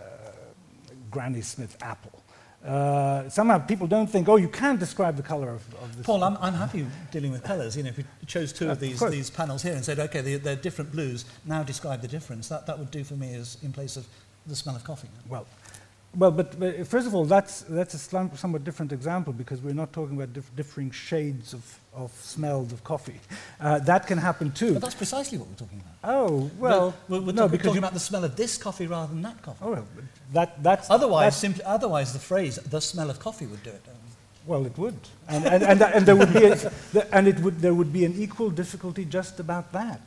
Granny 1.10 1.42
Smith 1.42 1.76
apple. 1.82 2.21
Uh, 2.64 3.28
somehow 3.28 3.58
people 3.58 3.88
don't 3.88 4.06
think, 4.06 4.28
oh, 4.28 4.36
you 4.36 4.48
can 4.48 4.76
describe 4.76 5.16
the 5.16 5.22
color 5.22 5.50
of, 5.50 5.74
of 5.82 5.96
this. 5.96 6.06
Paul, 6.06 6.22
I'm, 6.22 6.36
I'm 6.40 6.54
happy 6.54 6.86
dealing 7.10 7.32
with 7.32 7.42
colors. 7.42 7.76
You 7.76 7.82
know, 7.82 7.88
if 7.88 7.96
we 7.96 8.04
chose 8.26 8.52
two 8.52 8.70
of 8.70 8.78
these, 8.78 9.02
of 9.02 9.10
these 9.10 9.30
panels 9.30 9.62
here 9.62 9.74
and 9.74 9.84
said, 9.84 9.98
okay, 9.98 10.20
they're, 10.20 10.38
they're 10.38 10.56
different 10.56 10.92
blues, 10.92 11.24
now 11.44 11.64
describe 11.64 12.02
the 12.02 12.08
difference, 12.08 12.48
that, 12.48 12.66
that 12.66 12.78
would 12.78 12.90
do 12.92 13.02
for 13.02 13.14
me 13.14 13.34
as 13.34 13.58
in 13.62 13.72
place 13.72 13.96
of 13.96 14.06
the 14.46 14.54
smell 14.54 14.76
of 14.76 14.84
coffee. 14.84 15.08
Well, 15.28 15.46
well, 16.14 16.30
but, 16.30 16.58
but, 16.60 16.86
first 16.86 17.06
of 17.06 17.14
all, 17.14 17.24
that's, 17.24 17.62
that's 17.62 17.94
a 17.94 17.98
somewhat 17.98 18.64
different 18.64 18.92
example 18.92 19.32
because 19.32 19.62
we're 19.62 19.72
not 19.72 19.92
talking 19.92 20.16
about 20.16 20.32
dif 20.34 20.54
differing 20.54 20.90
shades 20.90 21.54
of, 21.54 21.80
of 21.94 22.12
smells 22.12 22.70
of 22.72 22.84
coffee. 22.84 23.18
Uh, 23.58 23.78
that 23.80 24.06
can 24.06 24.18
happen 24.18 24.52
too. 24.52 24.74
But 24.74 24.82
that's 24.82 24.94
precisely 24.94 25.38
what 25.38 25.48
we're 25.48 25.54
talking 25.54 25.80
about. 25.80 26.14
Oh, 26.14 26.50
well. 26.58 26.94
we're, 27.08 27.20
we're, 27.20 27.32
no, 27.32 27.42
talk, 27.42 27.52
because 27.52 27.66
talking 27.66 27.78
about 27.78 27.94
the 27.94 28.00
smell 28.00 28.24
of 28.24 28.36
this 28.36 28.58
coffee 28.58 28.86
rather 28.86 29.12
than 29.12 29.22
that 29.22 29.40
coffee. 29.40 29.64
Oh, 29.64 29.84
that, 30.34 30.62
that's, 30.62 30.90
otherwise, 30.90 31.24
that's 31.24 31.36
simply, 31.36 31.64
otherwise, 31.64 32.12
the 32.12 32.18
phrase 32.18 32.56
"the 32.56 32.80
smell 32.80 33.08
of 33.08 33.18
coffee" 33.18 33.46
would 33.46 33.62
do 33.62 33.70
it. 33.70 33.82
Well, 34.44 34.66
it 34.66 34.76
would, 34.76 34.96
and, 35.28 35.46
and, 35.46 35.62
and, 35.62 35.82
and 35.82 36.04
there 36.04 36.16
would 36.16 36.32
be, 36.32 36.44
a, 36.44 36.72
and 37.12 37.28
it 37.28 37.38
would, 37.40 37.60
there 37.60 37.74
would 37.74 37.92
be 37.92 38.04
an 38.04 38.14
equal 38.18 38.50
difficulty 38.50 39.04
just 39.04 39.38
about 39.38 39.72
that. 39.72 40.02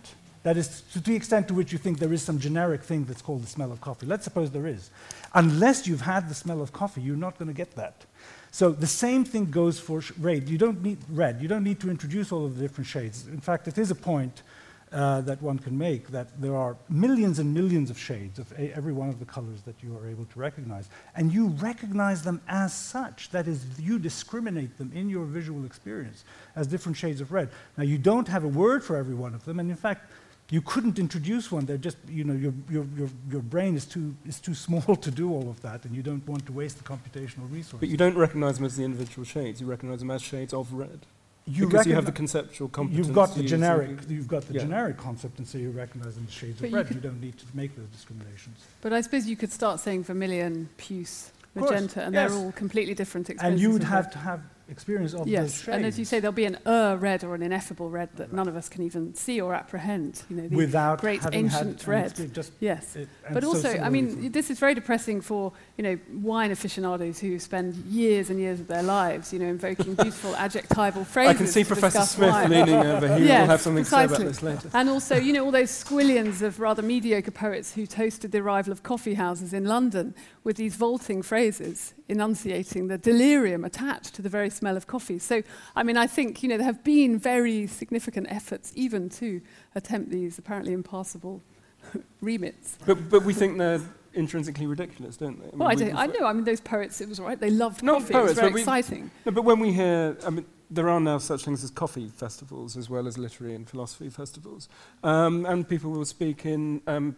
That 0.45 0.57
is, 0.57 0.83
to 0.93 0.99
the 0.99 1.15
extent 1.15 1.47
to 1.47 1.55
which 1.55 1.71
you 1.71 1.79
think 1.79 1.97
there 1.97 2.13
is 2.13 2.21
some 2.21 2.37
generic 2.37 2.83
thing 2.83 3.05
that's 3.05 3.23
called 3.23 3.41
the 3.41 3.47
smell 3.47 3.71
of 3.71 3.81
coffee. 3.81 4.05
Let's 4.05 4.25
suppose 4.25 4.51
there 4.51 4.67
is. 4.67 4.91
Unless 5.33 5.87
you've 5.87 6.01
had 6.01 6.29
the 6.29 6.35
smell 6.35 6.61
of 6.61 6.71
coffee, 6.71 7.01
you're 7.01 7.15
not 7.15 7.39
going 7.39 7.47
to 7.47 7.53
get 7.53 7.71
that. 7.77 8.05
So 8.51 8.69
the 8.69 8.85
same 8.85 9.25
thing 9.25 9.49
goes 9.49 9.79
for 9.79 10.03
red. 10.19 10.47
You 10.47 10.59
don't 10.59 10.83
need 10.83 10.99
red. 11.09 11.41
You 11.41 11.47
don't 11.47 11.63
need 11.63 11.79
to 11.79 11.89
introduce 11.89 12.31
all 12.31 12.45
of 12.45 12.57
the 12.57 12.61
different 12.61 12.85
shades. 12.85 13.25
In 13.27 13.39
fact, 13.39 13.67
it 13.67 13.79
is 13.79 13.89
a 13.89 13.95
point 13.95 14.43
uh, 14.91 15.21
that 15.21 15.41
one 15.41 15.57
can 15.57 15.75
make 15.77 16.09
that 16.09 16.39
there 16.39 16.55
are 16.55 16.77
millions 16.89 17.39
and 17.39 17.53
millions 17.53 17.89
of 17.89 17.97
shades 17.97 18.37
of 18.37 18.53
every 18.53 18.93
one 18.93 19.09
of 19.09 19.19
the 19.19 19.25
colors 19.25 19.63
that 19.63 19.75
you 19.81 19.97
are 19.97 20.07
able 20.07 20.25
to 20.25 20.39
recognize. 20.39 20.89
And 21.15 21.33
you 21.33 21.47
recognize 21.47 22.21
them 22.21 22.39
as 22.47 22.71
such. 22.71 23.31
That 23.31 23.47
is, 23.47 23.65
you 23.79 23.97
discriminate 23.97 24.77
them 24.77 24.91
in 24.93 25.09
your 25.09 25.25
visual 25.25 25.65
experience 25.65 26.23
as 26.55 26.67
different 26.67 26.97
shades 26.97 27.19
of 27.19 27.31
red. 27.31 27.49
Now, 27.77 27.83
you 27.83 27.97
don't 27.97 28.27
have 28.27 28.43
a 28.43 28.47
word 28.47 28.83
for 28.83 28.95
every 28.95 29.15
one 29.15 29.33
of 29.33 29.43
them. 29.43 29.59
And 29.59 29.69
in 29.71 29.75
fact, 29.75 30.09
you 30.49 30.61
couldn't 30.61 30.99
introduce 30.99 31.51
one. 31.51 31.65
They're 31.65 31.77
just, 31.77 31.97
you 32.07 32.23
know, 32.23 32.33
your, 32.33 32.53
your, 32.69 32.85
your, 32.95 33.09
your 33.31 33.41
brain 33.41 33.75
is 33.75 33.85
too, 33.85 34.15
is 34.25 34.39
too 34.39 34.53
small 34.53 34.95
to 34.95 35.11
do 35.11 35.31
all 35.31 35.49
of 35.49 35.61
that, 35.61 35.85
and 35.85 35.95
you 35.95 36.03
don't 36.03 36.25
want 36.27 36.45
to 36.45 36.51
waste 36.51 36.77
the 36.77 36.83
computational 36.83 37.51
resources. 37.51 37.79
But 37.79 37.89
you 37.89 37.97
don't 37.97 38.17
recognize 38.17 38.57
them 38.57 38.65
as 38.65 38.77
the 38.77 38.83
individual 38.83 39.25
shades. 39.25 39.59
You 39.59 39.67
recognize 39.67 39.99
them 39.99 40.11
as 40.11 40.21
shades 40.21 40.53
of 40.53 40.71
red. 40.73 41.05
You 41.47 41.67
because 41.67 41.85
you 41.85 41.93
have 41.93 42.07
the 42.07 42.11
conceptual 42.11 42.69
competence. 42.69 43.05
You've 43.05 43.15
got 43.15 43.35
the 43.35 43.43
generic. 43.43 43.99
You've 44.07 44.27
got 44.27 44.47
the 44.47 44.55
yeah. 44.55 44.61
generic 44.61 44.97
concept, 44.97 45.37
and 45.37 45.47
so 45.47 45.59
you 45.59 45.69
recognize 45.69 46.15
them 46.15 46.25
as 46.27 46.33
shades 46.33 46.59
but 46.59 46.67
of 46.67 46.73
red. 46.73 46.89
You, 46.89 46.95
you, 46.95 47.01
don't 47.01 47.21
need 47.21 47.37
to 47.37 47.45
make 47.53 47.75
those 47.75 47.87
discriminations. 47.87 48.65
But 48.81 48.93
I 48.93 49.01
suppose 49.01 49.27
you 49.27 49.35
could 49.35 49.51
start 49.51 49.79
saying 49.79 50.05
vermilion, 50.05 50.69
puce, 50.77 51.31
magenta, 51.53 52.01
and 52.03 52.15
yes. 52.15 52.31
they're 52.31 52.39
all 52.39 52.51
completely 52.53 52.95
different 52.95 53.29
experiences. 53.29 53.53
And 53.53 53.61
you 53.61 53.71
would 53.73 53.83
have 53.83 54.09
to 54.13 54.17
have 54.17 54.41
experience 54.70 55.13
of 55.13 55.28
yes, 55.28 55.68
and 55.68 55.86
as 55.86 55.99
you 55.99 56.05
say, 56.05 56.20
there'll 56.20 56.34
be 56.34 56.45
an 56.45 56.57
uh 56.66 56.97
red 56.99 57.24
or 57.24 57.36
an 57.36 57.41
ineffable 57.43 57.89
red 57.89 58.09
that 58.18 58.34
none 58.34 58.47
of 58.47 58.55
us 58.55 58.70
can 58.70 58.84
even 58.84 59.13
see 59.13 59.39
or 59.39 59.53
apprehend. 59.53 60.24
You 60.30 60.38
know, 60.38 60.47
the 60.47 60.55
Without 60.55 61.01
great 61.01 61.22
ancient 61.32 61.86
red. 61.86 62.13
yes, 62.59 62.95
it, 62.95 63.07
but 63.32 63.43
so 63.43 63.49
also, 63.49 63.78
I 63.78 63.89
mean, 63.89 64.32
this 64.32 64.49
is 64.49 64.59
very 64.59 64.74
depressing 64.74 65.22
for 65.22 65.53
you 65.78 65.84
know 65.84 65.99
wine 66.13 66.51
aficionados 66.51 67.20
who 67.20 67.38
spend 67.39 67.76
years 67.86 68.30
and 68.30 68.39
years 68.39 68.59
of 68.59 68.68
their 68.68 68.84
lives, 68.84 69.32
you 69.32 69.39
know, 69.39 69.45
invoking 69.45 69.93
beautiful 69.95 70.36
adjectival 70.36 71.05
phrases. 71.05 71.36
I 71.36 71.38
can 71.38 71.47
see 71.47 71.63
Professor 71.63 72.01
Smith 72.01 72.32
wine. 72.32 72.49
leaning 72.49 72.76
over. 72.76 73.18
He 73.18 73.26
yes, 73.26 73.41
will 73.41 73.47
have 73.47 73.61
something 73.61 73.84
precisely. 73.84 74.07
to 74.07 74.16
say 74.16 74.24
about 74.24 74.34
this 74.34 74.43
later. 74.43 74.70
And 74.74 74.89
also, 74.89 75.18
you 75.18 75.34
know, 75.34 75.45
all 75.45 75.51
those 75.51 75.72
squillions 75.72 76.41
of 76.41 76.59
rather 76.59 76.82
mediocre 76.82 77.32
poets 77.32 77.74
who 77.74 77.86
toasted 77.86 78.32
the 78.32 78.39
arrival 78.39 78.72
of 78.72 78.84
coffee 78.84 79.13
houses 79.13 79.53
in 79.53 79.66
London 79.66 80.16
with 80.43 80.57
these 80.57 80.76
vaulting 80.76 81.22
phrases 81.22 81.93
enunciating 82.07 82.88
the 82.88 82.97
delirium 82.97 83.66
attached 83.66 84.13
to 84.13 84.22
the 84.22 84.30
very 84.30 84.49
smell 84.56 84.78
of 84.78 84.88
coffee. 84.88 85.20
So, 85.20 85.43
I 85.76 85.84
mean, 85.84 85.97
I 85.97 86.08
think, 86.08 86.43
you 86.43 86.49
know, 86.49 86.58
there 86.58 86.66
have 86.66 86.84
been 86.84 87.20
very 87.20 87.68
significant 87.68 88.28
efforts 88.30 88.72
even 88.76 89.10
to 89.10 89.41
attempt 89.76 90.10
these 90.10 90.38
apparently 90.38 90.74
impossible 90.74 91.41
remits. 92.22 92.78
But, 92.86 93.10
but 93.10 93.24
we 93.24 93.34
think 93.34 93.58
they're 93.58 93.82
intrinsically 94.14 94.66
ridiculous, 94.66 95.18
don't 95.18 95.39
they? 95.39 95.47
I 95.47 95.49
mean, 95.49 95.60
well, 95.60 95.70
I, 95.70 95.76
don't, 95.76 95.95
I 95.95 96.06
know. 96.08 96.26
I 96.26 96.34
mean, 96.34 96.45
those 96.45 96.62
poets, 96.62 97.01
it 97.01 97.10
was 97.10 97.20
right. 97.20 97.39
They 97.39 97.49
loved 97.49 97.84
Not 97.84 98.01
coffee. 98.01 98.14
Poets, 98.14 98.32
it 98.32 98.41
was 98.41 98.49
very 98.49 98.62
exciting. 98.62 99.12
no, 99.26 99.32
but 99.32 99.43
when 99.43 99.60
we 99.60 99.74
hear, 99.74 100.18
I 100.26 100.30
mean, 100.30 100.45
there 100.70 100.89
are 100.89 100.99
now 100.99 101.18
such 101.18 101.43
things 101.43 101.64
as 101.64 101.70
coffee 101.70 102.10
festivals 102.10 102.76
as 102.76 102.89
well 102.89 103.08
as 103.08 103.18
literary 103.18 103.56
and 103.56 103.70
philosophy 103.70 104.10
festivals. 104.10 104.68
Um, 105.03 105.45
and 105.45 105.68
people 105.68 105.91
will 105.91 106.06
speak 106.06 106.45
in 106.45 106.82
um, 106.88 107.16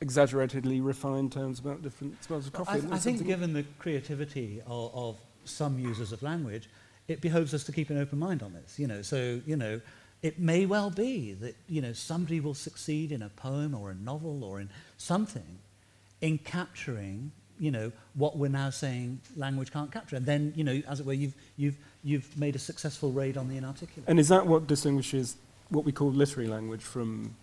exaggeratedly 0.00 0.80
refined 0.80 1.32
terms 1.32 1.58
about 1.58 1.82
different 1.82 2.22
smells 2.22 2.46
of 2.46 2.52
coffee. 2.52 2.82
I, 2.90 2.94
I 2.94 2.98
think 2.98 3.24
given 3.26 3.52
the 3.52 3.64
creativity 3.78 4.60
of, 4.66 4.94
of 4.94 5.20
some 5.44 5.78
users 5.78 6.12
of 6.12 6.22
language, 6.22 6.68
it 7.08 7.20
behoves 7.20 7.54
us 7.54 7.64
to 7.64 7.72
keep 7.72 7.90
an 7.90 7.98
open 7.98 8.18
mind 8.18 8.42
on 8.42 8.52
this. 8.52 8.78
You 8.78 8.86
know, 8.86 9.02
so 9.02 9.40
you 9.46 9.56
know, 9.56 9.80
it 10.22 10.38
may 10.38 10.66
well 10.66 10.90
be 10.90 11.34
that 11.34 11.56
you 11.68 11.82
know 11.82 11.92
somebody 11.92 12.40
will 12.40 12.54
succeed 12.54 13.12
in 13.12 13.22
a 13.22 13.28
poem 13.28 13.74
or 13.74 13.90
a 13.90 13.94
novel 13.94 14.44
or 14.44 14.60
in 14.60 14.68
something 14.98 15.58
in 16.20 16.38
capturing 16.38 17.32
you 17.58 17.70
know 17.70 17.92
what 18.14 18.36
we're 18.36 18.48
now 18.48 18.70
saying 18.70 19.20
language 19.36 19.70
can't 19.72 19.92
capture, 19.92 20.16
and 20.16 20.26
then 20.26 20.52
you 20.56 20.64
know, 20.64 20.82
as 20.88 21.00
it 21.00 21.06
were, 21.06 21.12
you've 21.12 21.34
you've 21.56 21.76
you've 22.02 22.36
made 22.36 22.56
a 22.56 22.58
successful 22.58 23.12
raid 23.12 23.36
on 23.36 23.48
the 23.48 23.56
inarticulate. 23.56 24.08
And 24.08 24.18
is 24.18 24.28
that 24.28 24.46
what 24.46 24.66
distinguishes 24.66 25.36
what 25.68 25.84
we 25.84 25.92
call 25.92 26.10
literary 26.10 26.48
language 26.48 26.82
from 26.82 27.36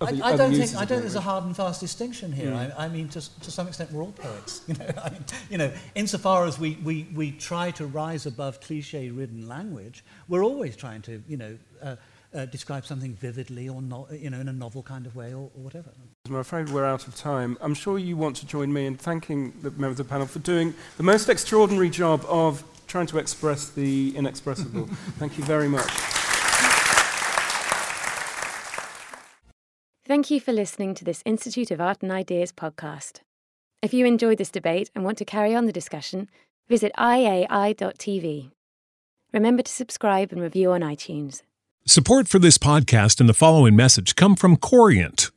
I, 0.00 0.06
I, 0.06 0.36
don't 0.36 0.52
think 0.52 0.74
I 0.74 0.78
don't 0.80 0.88
think 0.88 1.02
there's 1.02 1.14
a 1.14 1.20
hard 1.20 1.44
and 1.44 1.56
fast 1.56 1.80
distinction 1.80 2.32
here. 2.32 2.50
Mm. 2.50 2.78
I, 2.78 2.84
I, 2.84 2.88
mean, 2.88 3.08
to, 3.10 3.40
to 3.40 3.50
some 3.50 3.68
extent, 3.68 3.92
we're 3.92 4.02
all 4.02 4.12
poets. 4.12 4.62
You 4.68 4.74
know, 4.74 4.90
I 5.02 5.10
mean, 5.10 5.24
you 5.50 5.58
know, 5.58 5.72
insofar 5.94 6.46
as 6.46 6.58
we, 6.58 6.78
we, 6.82 7.06
we 7.14 7.30
try 7.32 7.70
to 7.72 7.86
rise 7.86 8.26
above 8.26 8.60
cliche-ridden 8.60 9.46
language, 9.46 10.04
we're 10.28 10.42
always 10.42 10.74
trying 10.74 11.02
to, 11.02 11.22
you 11.28 11.36
know, 11.36 11.58
uh, 11.82 11.96
uh, 12.34 12.46
describe 12.46 12.84
something 12.84 13.14
vividly 13.14 13.68
or 13.68 13.80
not, 13.80 14.10
you 14.12 14.30
know, 14.30 14.40
in 14.40 14.48
a 14.48 14.52
novel 14.52 14.82
kind 14.82 15.06
of 15.06 15.14
way 15.14 15.32
or, 15.32 15.50
or, 15.54 15.62
whatever. 15.62 15.90
I'm 16.26 16.36
afraid 16.36 16.70
we're 16.70 16.84
out 16.84 17.06
of 17.06 17.14
time. 17.14 17.56
I'm 17.60 17.74
sure 17.74 17.98
you 17.98 18.16
want 18.16 18.36
to 18.36 18.46
join 18.46 18.72
me 18.72 18.86
in 18.86 18.96
thanking 18.96 19.52
the 19.62 19.70
members 19.70 20.00
of 20.00 20.06
the 20.08 20.10
panel 20.10 20.26
for 20.26 20.40
doing 20.40 20.74
the 20.96 21.04
most 21.04 21.28
extraordinary 21.28 21.90
job 21.90 22.24
of 22.26 22.64
trying 22.88 23.06
to 23.06 23.18
express 23.18 23.70
the 23.70 24.16
inexpressible. 24.16 24.86
Thank 25.18 25.38
you 25.38 25.44
very 25.44 25.68
much. 25.68 26.13
Thank 30.24 30.30
you 30.30 30.40
for 30.40 30.54
listening 30.54 30.94
to 30.94 31.04
this 31.04 31.22
Institute 31.26 31.70
of 31.70 31.82
Art 31.82 31.98
and 32.00 32.10
Ideas 32.10 32.50
podcast. 32.50 33.20
If 33.82 33.92
you 33.92 34.06
enjoyed 34.06 34.38
this 34.38 34.50
debate 34.50 34.90
and 34.94 35.04
want 35.04 35.18
to 35.18 35.24
carry 35.26 35.54
on 35.54 35.66
the 35.66 35.70
discussion, 35.70 36.30
visit 36.66 36.92
iai.tv. 36.96 38.50
Remember 39.34 39.62
to 39.62 39.70
subscribe 39.70 40.32
and 40.32 40.40
review 40.40 40.72
on 40.72 40.80
iTunes. 40.80 41.42
Support 41.86 42.28
for 42.28 42.38
this 42.38 42.56
podcast 42.56 43.20
and 43.20 43.28
the 43.28 43.34
following 43.34 43.76
message 43.76 44.16
come 44.16 44.34
from 44.34 44.56
Corient. 44.56 45.30